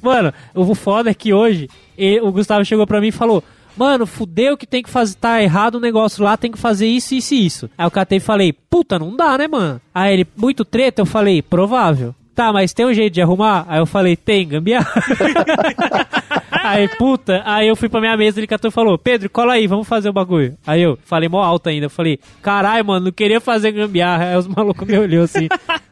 Mano, 0.05 0.33
o 0.55 0.75
foda 0.75 1.11
é 1.11 1.15
que 1.15 1.33
hoje 1.33 1.69
e- 1.99 2.21
o 2.21 2.31
Gustavo 2.31 2.65
chegou 2.65 2.87
pra 2.87 3.01
mim 3.01 3.09
e 3.09 3.13
falou: 3.13 3.43
Mano, 3.77 4.07
fudeu 4.07 4.57
que 4.57 4.67
tem 4.67 4.83
que 4.83 4.91
fazer. 4.91 5.17
Tá 5.17 5.43
errado 5.43 5.77
o 5.77 5.81
negócio 5.81 6.23
lá, 6.23 6.37
tem 6.37 6.53
que 6.53 6.59
fazer 6.59 6.87
isso, 6.87 7.15
isso 7.15 7.35
e 7.35 7.47
isso. 7.47 7.71
Aí 7.77 7.87
eu 7.87 7.91
catei 7.91 8.19
e 8.19 8.21
falei: 8.21 8.53
Puta, 8.53 8.99
não 8.99 9.17
dá, 9.17 9.37
né, 9.39 9.49
mano? 9.49 9.81
Aí 9.95 10.13
ele, 10.15 10.27
muito 10.37 10.65
treta? 10.65 11.03
Eu 11.03 11.07
falei: 11.07 11.43
Provável. 11.43 12.15
Tá, 12.35 12.53
mas 12.53 12.73
tem 12.73 12.85
um 12.85 12.93
jeito 12.93 13.13
de 13.15 13.23
arrumar? 13.23 13.65
Aí 13.69 13.79
eu 13.81 13.87
falei: 13.87 14.17
Tem, 14.17 14.47
gambiarra. 14.47 14.93
Aí, 16.65 16.89
puta, 16.89 17.43
aí 17.45 17.69
eu 17.69 17.77
fui 17.77 17.89
pra 17.89 18.01
minha 18.01 18.17
mesa, 18.17 18.41
ele 18.41 18.47
catou 18.47 18.69
e 18.69 18.73
falou, 18.73 18.97
Pedro, 18.99 19.29
cola 19.31 19.53
aí, 19.53 19.67
vamos 19.67 19.87
fazer 19.87 20.09
o 20.09 20.13
bagulho. 20.13 20.57
Aí 20.67 20.81
eu 20.83 20.99
falei 21.05 21.29
mó 21.29 21.43
alto 21.43 21.69
ainda, 21.69 21.87
eu 21.87 21.91
falei, 21.91 22.19
caralho, 22.43 22.85
mano, 22.85 23.05
não 23.07 23.13
queria 23.13 23.41
fazer 23.41 23.71
gambiarra. 23.73 24.25
Aí 24.31 24.37
os 24.37 24.47
malucos 24.49 24.87
me 24.89 24.99
olhou 24.99 25.25
assim. 25.25 25.47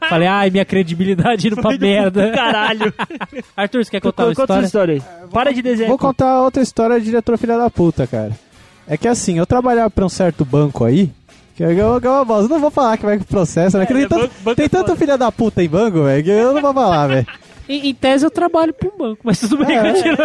falei, 0.09 0.27
ai, 0.27 0.49
minha 0.49 0.65
credibilidade 0.65 1.47
indo 1.47 1.57
pra 1.61 1.77
merda. 1.77 2.31
Caralho. 2.31 2.93
Arthur, 3.55 3.85
você 3.85 3.91
quer 3.91 4.01
contar 4.01 4.25
uma 4.25 4.29
Conta 4.35 4.41
história? 4.41 4.59
essa 4.59 4.67
história 4.67 4.93
aí. 4.95 5.29
Para 5.31 5.53
de 5.53 5.61
desenhar. 5.61 5.89
Vou 5.89 5.97
contar 5.97 6.41
outra 6.41 6.61
história 6.63 6.99
de 6.99 7.05
diretor 7.05 7.37
filha 7.37 7.57
da 7.57 7.69
puta, 7.69 8.07
cara. 8.07 8.31
É 8.87 8.97
que 8.97 9.07
assim, 9.07 9.37
eu 9.37 9.45
trabalhava 9.45 9.89
pra 9.89 10.05
um 10.05 10.09
certo 10.09 10.43
banco 10.43 10.83
aí, 10.83 11.09
Que 11.55 11.63
é 11.63 11.67
uma, 11.85 12.01
que 12.01 12.07
é 12.07 12.09
uma 12.09 12.25
bosta. 12.25 12.49
Não 12.49 12.59
vou 12.59 12.71
falar 12.71 12.97
que 12.97 13.05
vai 13.05 13.17
pro 13.17 13.27
processo, 13.27 13.77
né? 13.77 13.85
Que 13.85 13.93
tem 13.93 14.03
é, 14.03 14.07
tanto, 14.07 14.21
banco- 14.21 14.33
banco 14.43 14.55
tem 14.57 14.65
é 14.65 14.69
tanto 14.69 14.95
filha 14.95 15.17
da 15.17 15.31
puta 15.31 15.63
em 15.63 15.69
banco, 15.69 16.03
velho, 16.03 16.23
que 16.23 16.29
eu 16.31 16.51
não 16.53 16.61
vou 16.61 16.73
falar, 16.73 17.07
velho. 17.07 17.27
Em, 17.67 17.89
em 17.89 17.93
tese 17.93 18.25
eu 18.25 18.31
trabalho 18.31 18.73
pra 18.73 18.89
um 18.89 18.97
banco, 18.97 19.21
mas 19.23 19.39
tudo 19.39 19.57
bem, 19.65 19.77
É, 19.77 19.93
continua. 19.93 20.17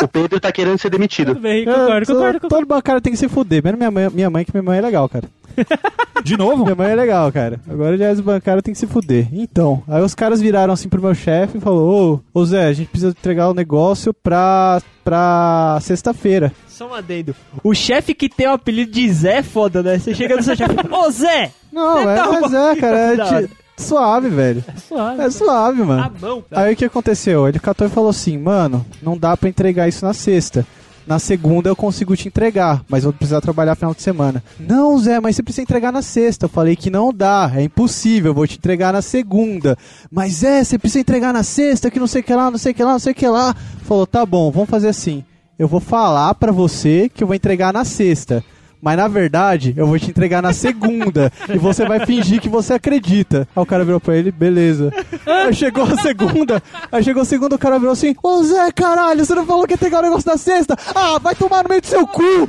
É, 0.00 0.02
O 0.04 0.08
Pedro 0.08 0.40
tá 0.40 0.50
querendo 0.52 0.78
ser 0.78 0.90
demitido. 0.90 1.28
Tudo 1.28 1.40
bem, 1.40 1.64
Eu- 1.64 1.72
concordo, 1.74 2.06
sou- 2.06 2.14
concordo, 2.16 2.40
concordo. 2.40 2.48
Todo 2.48 2.66
bancário 2.66 3.00
tem 3.00 3.12
que 3.12 3.18
se 3.18 3.28
fuder, 3.28 3.62
menos 3.62 3.78
minha 3.78 3.90
mãe, 3.90 4.08
minha 4.10 4.30
mãe, 4.30 4.44
que 4.44 4.50
minha 4.52 4.62
mãe 4.62 4.78
é 4.78 4.82
legal, 4.82 5.08
cara. 5.08 5.24
De 6.24 6.36
novo? 6.36 6.64
Minha 6.64 6.74
mãe 6.74 6.90
é 6.90 6.94
legal, 6.96 7.30
cara. 7.32 7.60
Agora 7.68 7.96
já 7.96 8.10
os 8.12 8.20
bancários 8.20 8.62
tem 8.62 8.74
que 8.74 8.78
se 8.78 8.86
fuder. 8.86 9.28
Então, 9.32 9.82
aí 9.88 10.02
os 10.02 10.14
caras 10.14 10.40
viraram 10.40 10.72
assim 10.72 10.88
pro 10.88 11.00
meu 11.00 11.14
chefe 11.14 11.58
e 11.58 11.60
falou: 11.60 12.20
Ô, 12.34 12.40
ô 12.40 12.44
Zé, 12.44 12.66
a 12.66 12.72
gente 12.72 12.88
precisa 12.88 13.10
entregar 13.12 13.48
o 13.48 13.54
negócio 13.54 14.12
pra, 14.12 14.80
pra 15.04 15.78
sexta-feira. 15.80 16.52
Só 16.66 16.88
um 16.88 16.94
adendo. 16.94 17.34
O 17.62 17.74
chefe 17.74 18.14
que 18.14 18.28
tem 18.28 18.46
o 18.48 18.52
apelido 18.52 18.90
de 18.92 19.08
Zé 19.10 19.38
é 19.38 19.42
foda, 19.42 19.82
né? 19.82 19.98
Você 19.98 20.14
chega 20.14 20.36
no 20.36 20.42
seu 20.42 20.56
chefe, 20.56 20.74
ô 20.90 21.10
Zé! 21.10 21.50
Não, 21.72 22.08
é, 22.08 22.16
tá 22.16 22.28
mas 22.40 22.52
é, 22.52 22.76
cara, 22.76 22.98
é. 23.44 23.48
suave, 23.78 24.28
velho. 24.28 24.64
Suave. 24.86 25.22
É 25.22 25.30
suave, 25.30 25.82
mano. 25.82 26.02
A 26.02 26.10
mão. 26.20 26.42
tá? 26.42 26.60
Aí 26.62 26.74
o 26.74 26.76
que 26.76 26.84
aconteceu? 26.84 27.48
Ele 27.48 27.58
catou 27.58 27.86
e 27.86 27.90
falou 27.90 28.10
assim: 28.10 28.36
Mano, 28.36 28.84
não 29.02 29.16
dá 29.16 29.36
pra 29.36 29.48
entregar 29.48 29.88
isso 29.88 30.04
na 30.04 30.12
sexta. 30.12 30.66
Na 31.06 31.18
segunda 31.18 31.70
eu 31.70 31.74
consigo 31.74 32.14
te 32.14 32.28
entregar, 32.28 32.84
mas 32.86 33.04
vou 33.04 33.14
precisar 33.14 33.40
trabalhar 33.40 33.74
final 33.74 33.94
de 33.94 34.02
semana. 34.02 34.44
Não, 34.60 34.98
Zé, 34.98 35.18
mas 35.20 35.36
você 35.36 35.42
precisa 35.42 35.62
entregar 35.62 35.90
na 35.90 36.02
sexta. 36.02 36.44
Eu 36.44 36.50
falei 36.50 36.76
que 36.76 36.90
não 36.90 37.14
dá, 37.14 37.50
é 37.54 37.62
impossível, 37.62 38.32
eu 38.32 38.34
vou 38.34 38.46
te 38.46 38.58
entregar 38.58 38.92
na 38.92 39.00
segunda. 39.00 39.74
Mas 40.10 40.44
é, 40.44 40.62
você 40.62 40.78
precisa 40.78 41.00
entregar 41.00 41.32
na 41.32 41.42
sexta, 41.42 41.90
que 41.90 41.98
não 41.98 42.06
sei 42.06 42.20
o 42.20 42.24
que 42.24 42.34
lá, 42.34 42.50
não 42.50 42.58
sei 42.58 42.72
o 42.72 42.74
que 42.74 42.84
lá, 42.84 42.92
não 42.92 42.98
sei 42.98 43.12
o 43.12 43.14
que 43.14 43.26
lá. 43.26 43.56
Falou, 43.84 44.06
tá 44.06 44.26
bom, 44.26 44.50
vamos 44.50 44.68
fazer 44.68 44.88
assim. 44.88 45.24
Eu 45.58 45.66
vou 45.66 45.80
falar 45.80 46.34
pra 46.34 46.52
você 46.52 47.08
que 47.12 47.22
eu 47.24 47.26
vou 47.26 47.34
entregar 47.34 47.72
na 47.72 47.86
sexta. 47.86 48.44
Mas 48.80 48.96
na 48.96 49.08
verdade, 49.08 49.74
eu 49.76 49.86
vou 49.86 49.98
te 49.98 50.10
entregar 50.10 50.40
na 50.40 50.52
segunda. 50.52 51.32
e 51.52 51.58
você 51.58 51.84
vai 51.84 52.06
fingir 52.06 52.40
que 52.40 52.48
você 52.48 52.74
acredita. 52.74 53.48
Aí 53.54 53.62
o 53.62 53.66
cara 53.66 53.84
virou 53.84 54.00
pra 54.00 54.16
ele, 54.16 54.30
beleza. 54.30 54.92
Aí 55.26 55.52
chegou 55.54 55.84
a 55.84 55.96
segunda. 55.98 56.62
Aí 56.90 57.02
chegou 57.02 57.22
a 57.22 57.26
segunda, 57.26 57.56
o 57.56 57.58
cara 57.58 57.78
virou 57.78 57.92
assim: 57.92 58.14
Ô 58.22 58.42
Zé, 58.42 58.70
caralho, 58.72 59.24
você 59.24 59.34
não 59.34 59.44
falou 59.44 59.66
que 59.66 59.72
ia 59.72 59.76
entregar 59.76 59.98
o 59.98 60.02
negócio 60.02 60.30
na 60.30 60.36
sexta? 60.36 60.76
Ah, 60.94 61.18
vai 61.18 61.34
tomar 61.34 61.64
no 61.64 61.70
meio 61.70 61.80
do 61.80 61.86
seu 61.86 62.06
cu! 62.06 62.22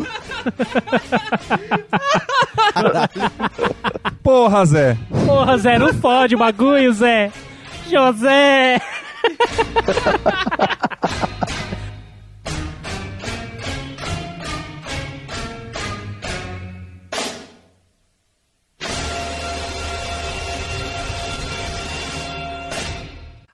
Porra, 4.22 4.66
Zé. 4.66 4.98
Porra, 5.26 5.58
Zé, 5.58 5.80
não 5.80 5.94
fode 5.94 6.36
o 6.36 6.40
bagulho, 6.40 6.94
Zé. 6.94 7.32
José. 7.90 8.80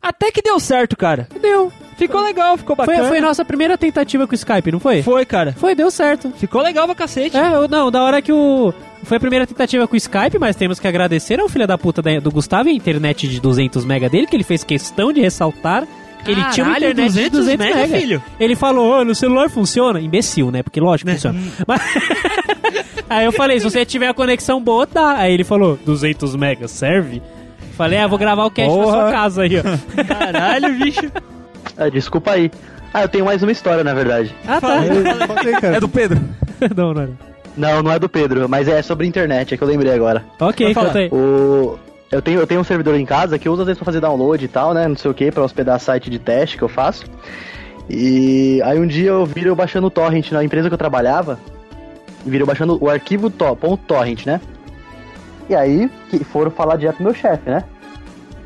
Até 0.08 0.32
que 0.32 0.42
deu 0.42 0.60
certo, 0.60 0.96
cara. 0.96 1.28
Deu. 1.42 1.74
Ficou 1.98 2.22
legal, 2.22 2.58
ficou 2.58 2.76
Foi, 2.76 2.86
bacana. 2.86 3.08
foi 3.08 3.20
nossa 3.22 3.44
primeira 3.44 3.76
tentativa 3.78 4.28
com 4.28 4.34
o 4.34 4.36
Skype, 4.36 4.72
não 4.72 4.80
foi? 4.80 5.02
Foi, 5.02 5.26
cara. 5.26 5.54
Foi, 5.58 5.74
deu 5.74 5.90
certo. 5.90 6.32
Ficou 6.38 6.62
legal 6.62 6.86
pra 6.86 6.94
cacete. 6.94 7.36
É, 7.36 7.56
eu- 7.56 7.68
não, 7.68 7.90
da 7.90 8.04
hora 8.04 8.22
que 8.22 8.32
o. 8.32 8.72
Foi 9.04 9.18
a 9.18 9.20
primeira 9.20 9.48
tentativa 9.48 9.88
com 9.88 9.94
o 9.94 9.98
Skype, 9.98 10.38
mas 10.40 10.56
temos 10.56 10.80
que 10.80 10.88
agradecer 10.88 11.40
ao 11.40 11.50
filho 11.50 11.66
da 11.66 11.78
puta 11.78 12.02
da- 12.02 12.20
do 12.20 12.30
Gustavo 12.32 12.70
e 12.70 12.72
a 12.72 12.76
internet 12.76 13.28
de 13.28 13.40
200 13.40 13.84
mega 13.86 14.08
dele, 14.10 14.28
que 14.28 14.36
ele 14.36 14.44
fez 14.44 14.64
questão 14.64 15.12
de 15.12 15.22
ressaltar 15.22 15.88
que 16.24 16.32
ele 16.32 16.44
tinha 16.52 16.66
uma 16.66 16.76
internet 16.78 17.08
200 17.08 17.24
de 17.24 17.30
200 17.30 17.66
mega, 17.66 17.80
mega. 17.88 17.98
filho? 18.00 18.24
Ele 18.40 18.56
falou, 18.56 19.00
"Ô, 19.00 19.06
no 19.06 19.14
celular 19.16 19.50
funciona? 19.50 20.00
Imbecil, 20.02 20.52
né? 20.52 20.62
Porque 20.64 20.80
lógico 20.82 21.10
que 21.10 21.16
funciona. 21.16 21.40
Mas... 21.68 21.82
Aí 23.10 23.26
eu 23.26 23.32
falei, 23.32 23.60
se 23.60 23.64
você 23.70 23.86
tiver 23.86 24.08
a 24.08 24.14
conexão 24.14 24.60
boa, 24.62 24.88
dá. 24.92 25.18
Aí 25.18 25.34
ele 25.34 25.44
falou, 25.44 25.78
200 25.86 26.36
megas 26.36 26.72
serve? 26.72 27.22
Falei, 27.76 28.00
ah, 28.00 28.08
vou 28.08 28.18
gravar 28.18 28.46
o 28.46 28.52
cast 28.52 28.76
na 28.76 28.84
Porra. 28.84 29.02
sua 29.02 29.12
casa 29.12 29.42
aí, 29.44 29.52
ó. 29.60 29.64
Caralho, 30.04 30.74
bicho. 30.76 31.12
Ah, 31.78 31.90
desculpa 31.90 32.32
aí. 32.32 32.50
Ah, 32.94 33.04
eu 33.04 33.10
tenho 33.10 33.26
mais 33.26 33.44
uma 33.44 33.52
história, 33.52 33.84
na 33.84 33.94
verdade. 33.94 34.34
Ah, 34.48 34.62
tá. 34.62 34.78
É 35.74 35.80
do 35.80 35.90
Pedro. 35.90 36.22
não, 36.76 36.94
não, 36.94 37.02
não. 37.02 37.18
Não, 37.58 37.84
não 37.84 37.92
é 37.92 38.00
do 38.00 38.10
Pedro, 38.10 38.48
mas 38.50 38.68
é 38.68 38.82
sobre 38.82 39.08
internet, 39.08 39.54
é 39.54 39.58
que 39.58 39.64
eu 39.64 39.68
lembrei 39.68 39.94
agora. 39.94 40.26
Ok, 40.40 40.74
conta 40.74 41.00
aí. 41.00 41.10
O... 41.10 41.78
Eu 42.12 42.22
tenho, 42.22 42.40
eu 42.40 42.48
tenho 42.48 42.62
um 42.62 42.64
servidor 42.64 42.96
em 42.96 43.06
casa 43.06 43.38
que 43.40 43.48
eu 43.48 43.52
uso 43.52 43.64
às 43.64 43.66
vezes 43.66 43.78
pra 43.78 43.86
fazer 43.86 44.00
download 44.00 44.44
e 44.44 44.48
tal, 44.48 44.74
né? 44.74 44.88
Não 44.88 44.96
sei 44.96 45.10
o 45.10 45.14
que, 45.14 45.32
pra 45.32 45.44
hospedar 45.44 45.80
site 45.80 46.10
de 46.10 46.20
teste 46.20 46.58
que 46.58 46.64
eu 46.64 46.70
faço. 46.70 47.06
E 47.90 48.62
aí 48.64 48.80
um 48.80 48.88
dia 48.88 49.10
eu 49.10 49.26
vi 49.26 49.46
eu 49.46 49.56
baixando 49.56 49.88
o 49.88 49.90
torrent 49.92 50.32
na 50.32 50.44
empresa 50.44 50.70
que 50.70 50.74
eu 50.74 50.78
trabalhava. 50.78 51.40
Vi 52.26 52.40
eu 52.40 52.46
baixando 52.46 52.78
o 52.82 52.90
arquivo 52.90 53.30
to, 53.30 53.56
ponto 53.56 53.84
.torrent, 53.86 54.26
né? 54.26 54.40
E 55.50 55.56
aí 55.56 55.90
que 56.10 56.24
foram 56.24 56.52
falar 56.52 56.78
direto 56.78 56.96
pro 56.96 57.06
meu 57.06 57.14
chefe, 57.14 57.50
né? 57.50 57.64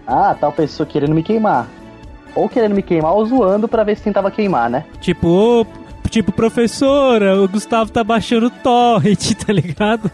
Ah, 0.05 0.35
tal 0.39 0.51
pessoa 0.51 0.87
querendo 0.87 1.13
me 1.13 1.23
queimar. 1.23 1.67
Ou 2.35 2.49
querendo 2.49 2.75
me 2.75 2.81
queimar 2.81 3.13
ou 3.13 3.25
zoando 3.25 3.67
pra 3.67 3.83
ver 3.83 3.95
se 3.97 4.03
tentava 4.03 4.31
queimar, 4.31 4.69
né? 4.69 4.85
Tipo, 4.99 5.27
ô, 5.27 5.65
tipo, 6.09 6.31
professora, 6.31 7.39
o 7.39 7.47
Gustavo 7.47 7.91
tá 7.91 8.03
baixando 8.03 8.47
o 8.47 8.49
torrent, 8.49 9.33
tá 9.45 9.53
ligado? 9.53 10.11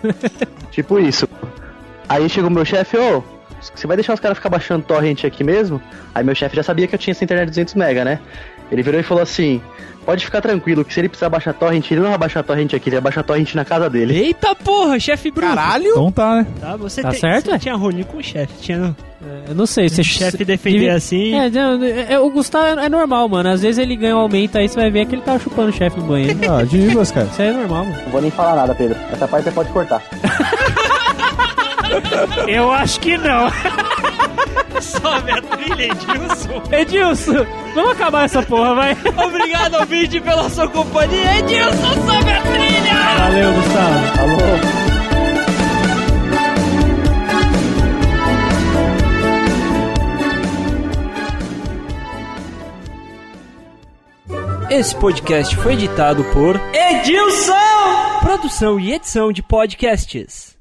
Tipo 0.72 1.00
isso. 1.00 1.28
Aí 2.08 2.30
chegou 2.30 2.50
o 2.50 2.54
meu 2.54 2.66
chefe, 2.66 2.98
ô, 2.98 3.24
você 3.74 3.88
vai 3.88 3.98
deixar 3.98 4.14
os 4.14 4.20
caras 4.20 4.38
ficar 4.38 4.50
baixando 4.50 4.86
torrent 4.86 5.24
aqui 5.24 5.44
mesmo? 5.44 5.82
Aí 6.14 6.24
meu 6.24 6.36
chefe 6.36 6.56
já 6.56 6.64
sabia 6.64 6.88
que 6.88 6.96
eu 6.96 7.00
tinha 7.00 7.12
essa 7.14 7.24
internet 7.24 7.48
de 7.48 7.52
200 7.52 7.74
mega, 7.76 8.06
né? 8.06 8.20
Ele 8.72 8.82
virou 8.82 9.00
e 9.00 9.04
falou 9.04 9.22
assim: 9.24 9.62
pode 10.06 10.26
ficar 10.26 10.42
tranquilo, 10.42 10.84
que 10.86 10.94
se 10.94 11.00
ele 11.00 11.10
precisar 11.10 11.30
baixar 11.30 11.54
torrent, 11.54 11.90
ele 11.92 12.02
não 12.02 12.10
vai 12.10 12.18
baixar 12.18 12.44
torrent 12.44 12.74
aqui, 12.74 12.90
ele 12.90 12.96
vai 12.98 13.04
baixar 13.04 13.24
torrent 13.24 13.54
na 13.56 13.64
casa 13.66 13.90
dele. 13.90 14.16
Eita 14.18 14.54
porra, 14.56 15.00
chefe 15.00 15.32
Bruno. 15.32 15.56
Caralho! 15.56 15.90
Então 15.92 16.12
tá, 16.12 16.36
né? 16.38 16.48
Tá, 16.60 16.76
você 16.76 17.02
Tá 17.02 17.12
tem- 17.12 17.20
certo, 17.20 17.46
Você 17.50 17.56
é? 17.56 17.60
tinha 17.60 17.76
rolinho 17.76 18.06
com 18.06 18.18
o 18.18 18.24
chefe. 18.24 18.54
Tinha 18.62 18.96
Eu 19.48 19.56
não 19.56 19.66
sei, 19.66 19.86
o 19.86 19.90
você 19.90 20.04
chefe 20.04 20.44
defender 20.46 20.78
devia- 20.80 20.96
assim. 20.96 21.34
É, 21.36 21.50
não, 21.50 21.84
é, 21.84 22.20
o 22.20 22.30
Gustavo 22.30 22.80
é, 22.80 22.86
é 22.86 22.90
normal, 22.90 23.28
mano. 23.30 23.50
Às 23.50 23.62
vezes 23.62 23.78
ele 23.80 23.96
ganha 23.96 24.16
um 24.16 24.20
aumento 24.20 24.58
aí, 24.58 24.68
você 24.70 24.76
vai 24.80 24.90
ver 24.92 25.06
que 25.06 25.16
ele 25.16 25.22
tá 25.22 25.38
chupando 25.40 25.70
o 25.70 25.74
chefe 25.74 26.00
no 26.00 26.06
banheiro. 26.08 26.38
Ah, 26.50 26.64
de 26.64 26.78
boas, 26.90 27.12
cara. 27.12 27.28
Isso 27.32 27.42
aí 27.42 27.48
é 27.50 27.54
normal, 27.54 27.86
mano. 27.86 27.98
Não 28.04 28.12
vou 28.12 28.22
nem 28.22 28.30
falar 28.32 28.56
nada, 28.56 28.76
Pedro. 28.76 28.98
Essa 29.12 29.28
parte 29.28 29.46
você 29.46 29.52
pode 29.52 29.70
cortar. 29.70 30.02
Eu 32.48 32.72
acho 32.72 33.00
que 33.00 33.18
não. 33.18 33.48
Sobe 34.82 35.32
a 35.32 35.42
trilha, 35.42 35.84
Edilson. 35.86 36.64
Edilson, 36.72 37.46
vamos 37.74 37.92
acabar 37.92 38.26
essa 38.26 38.42
porra, 38.44 38.76
vai. 38.76 38.98
Obrigado, 39.26 39.76
ouvinte, 39.76 40.20
pela 40.20 40.50
sua 40.50 40.68
companhia. 40.68 41.40
Edilson, 41.40 41.94
sobe 41.94 42.32
a 42.32 42.42
trilha! 42.42 43.18
Valeu, 43.18 43.54
Gustavo. 43.54 44.22
Alô? 44.22 44.86
Esse 54.70 54.96
podcast 54.96 55.56
foi 55.58 55.74
editado 55.74 56.24
por 56.26 56.60
Edilson! 56.74 57.54
Produção 58.22 58.80
e 58.80 58.94
edição 58.94 59.32
de 59.32 59.44
podcasts. 59.44 60.55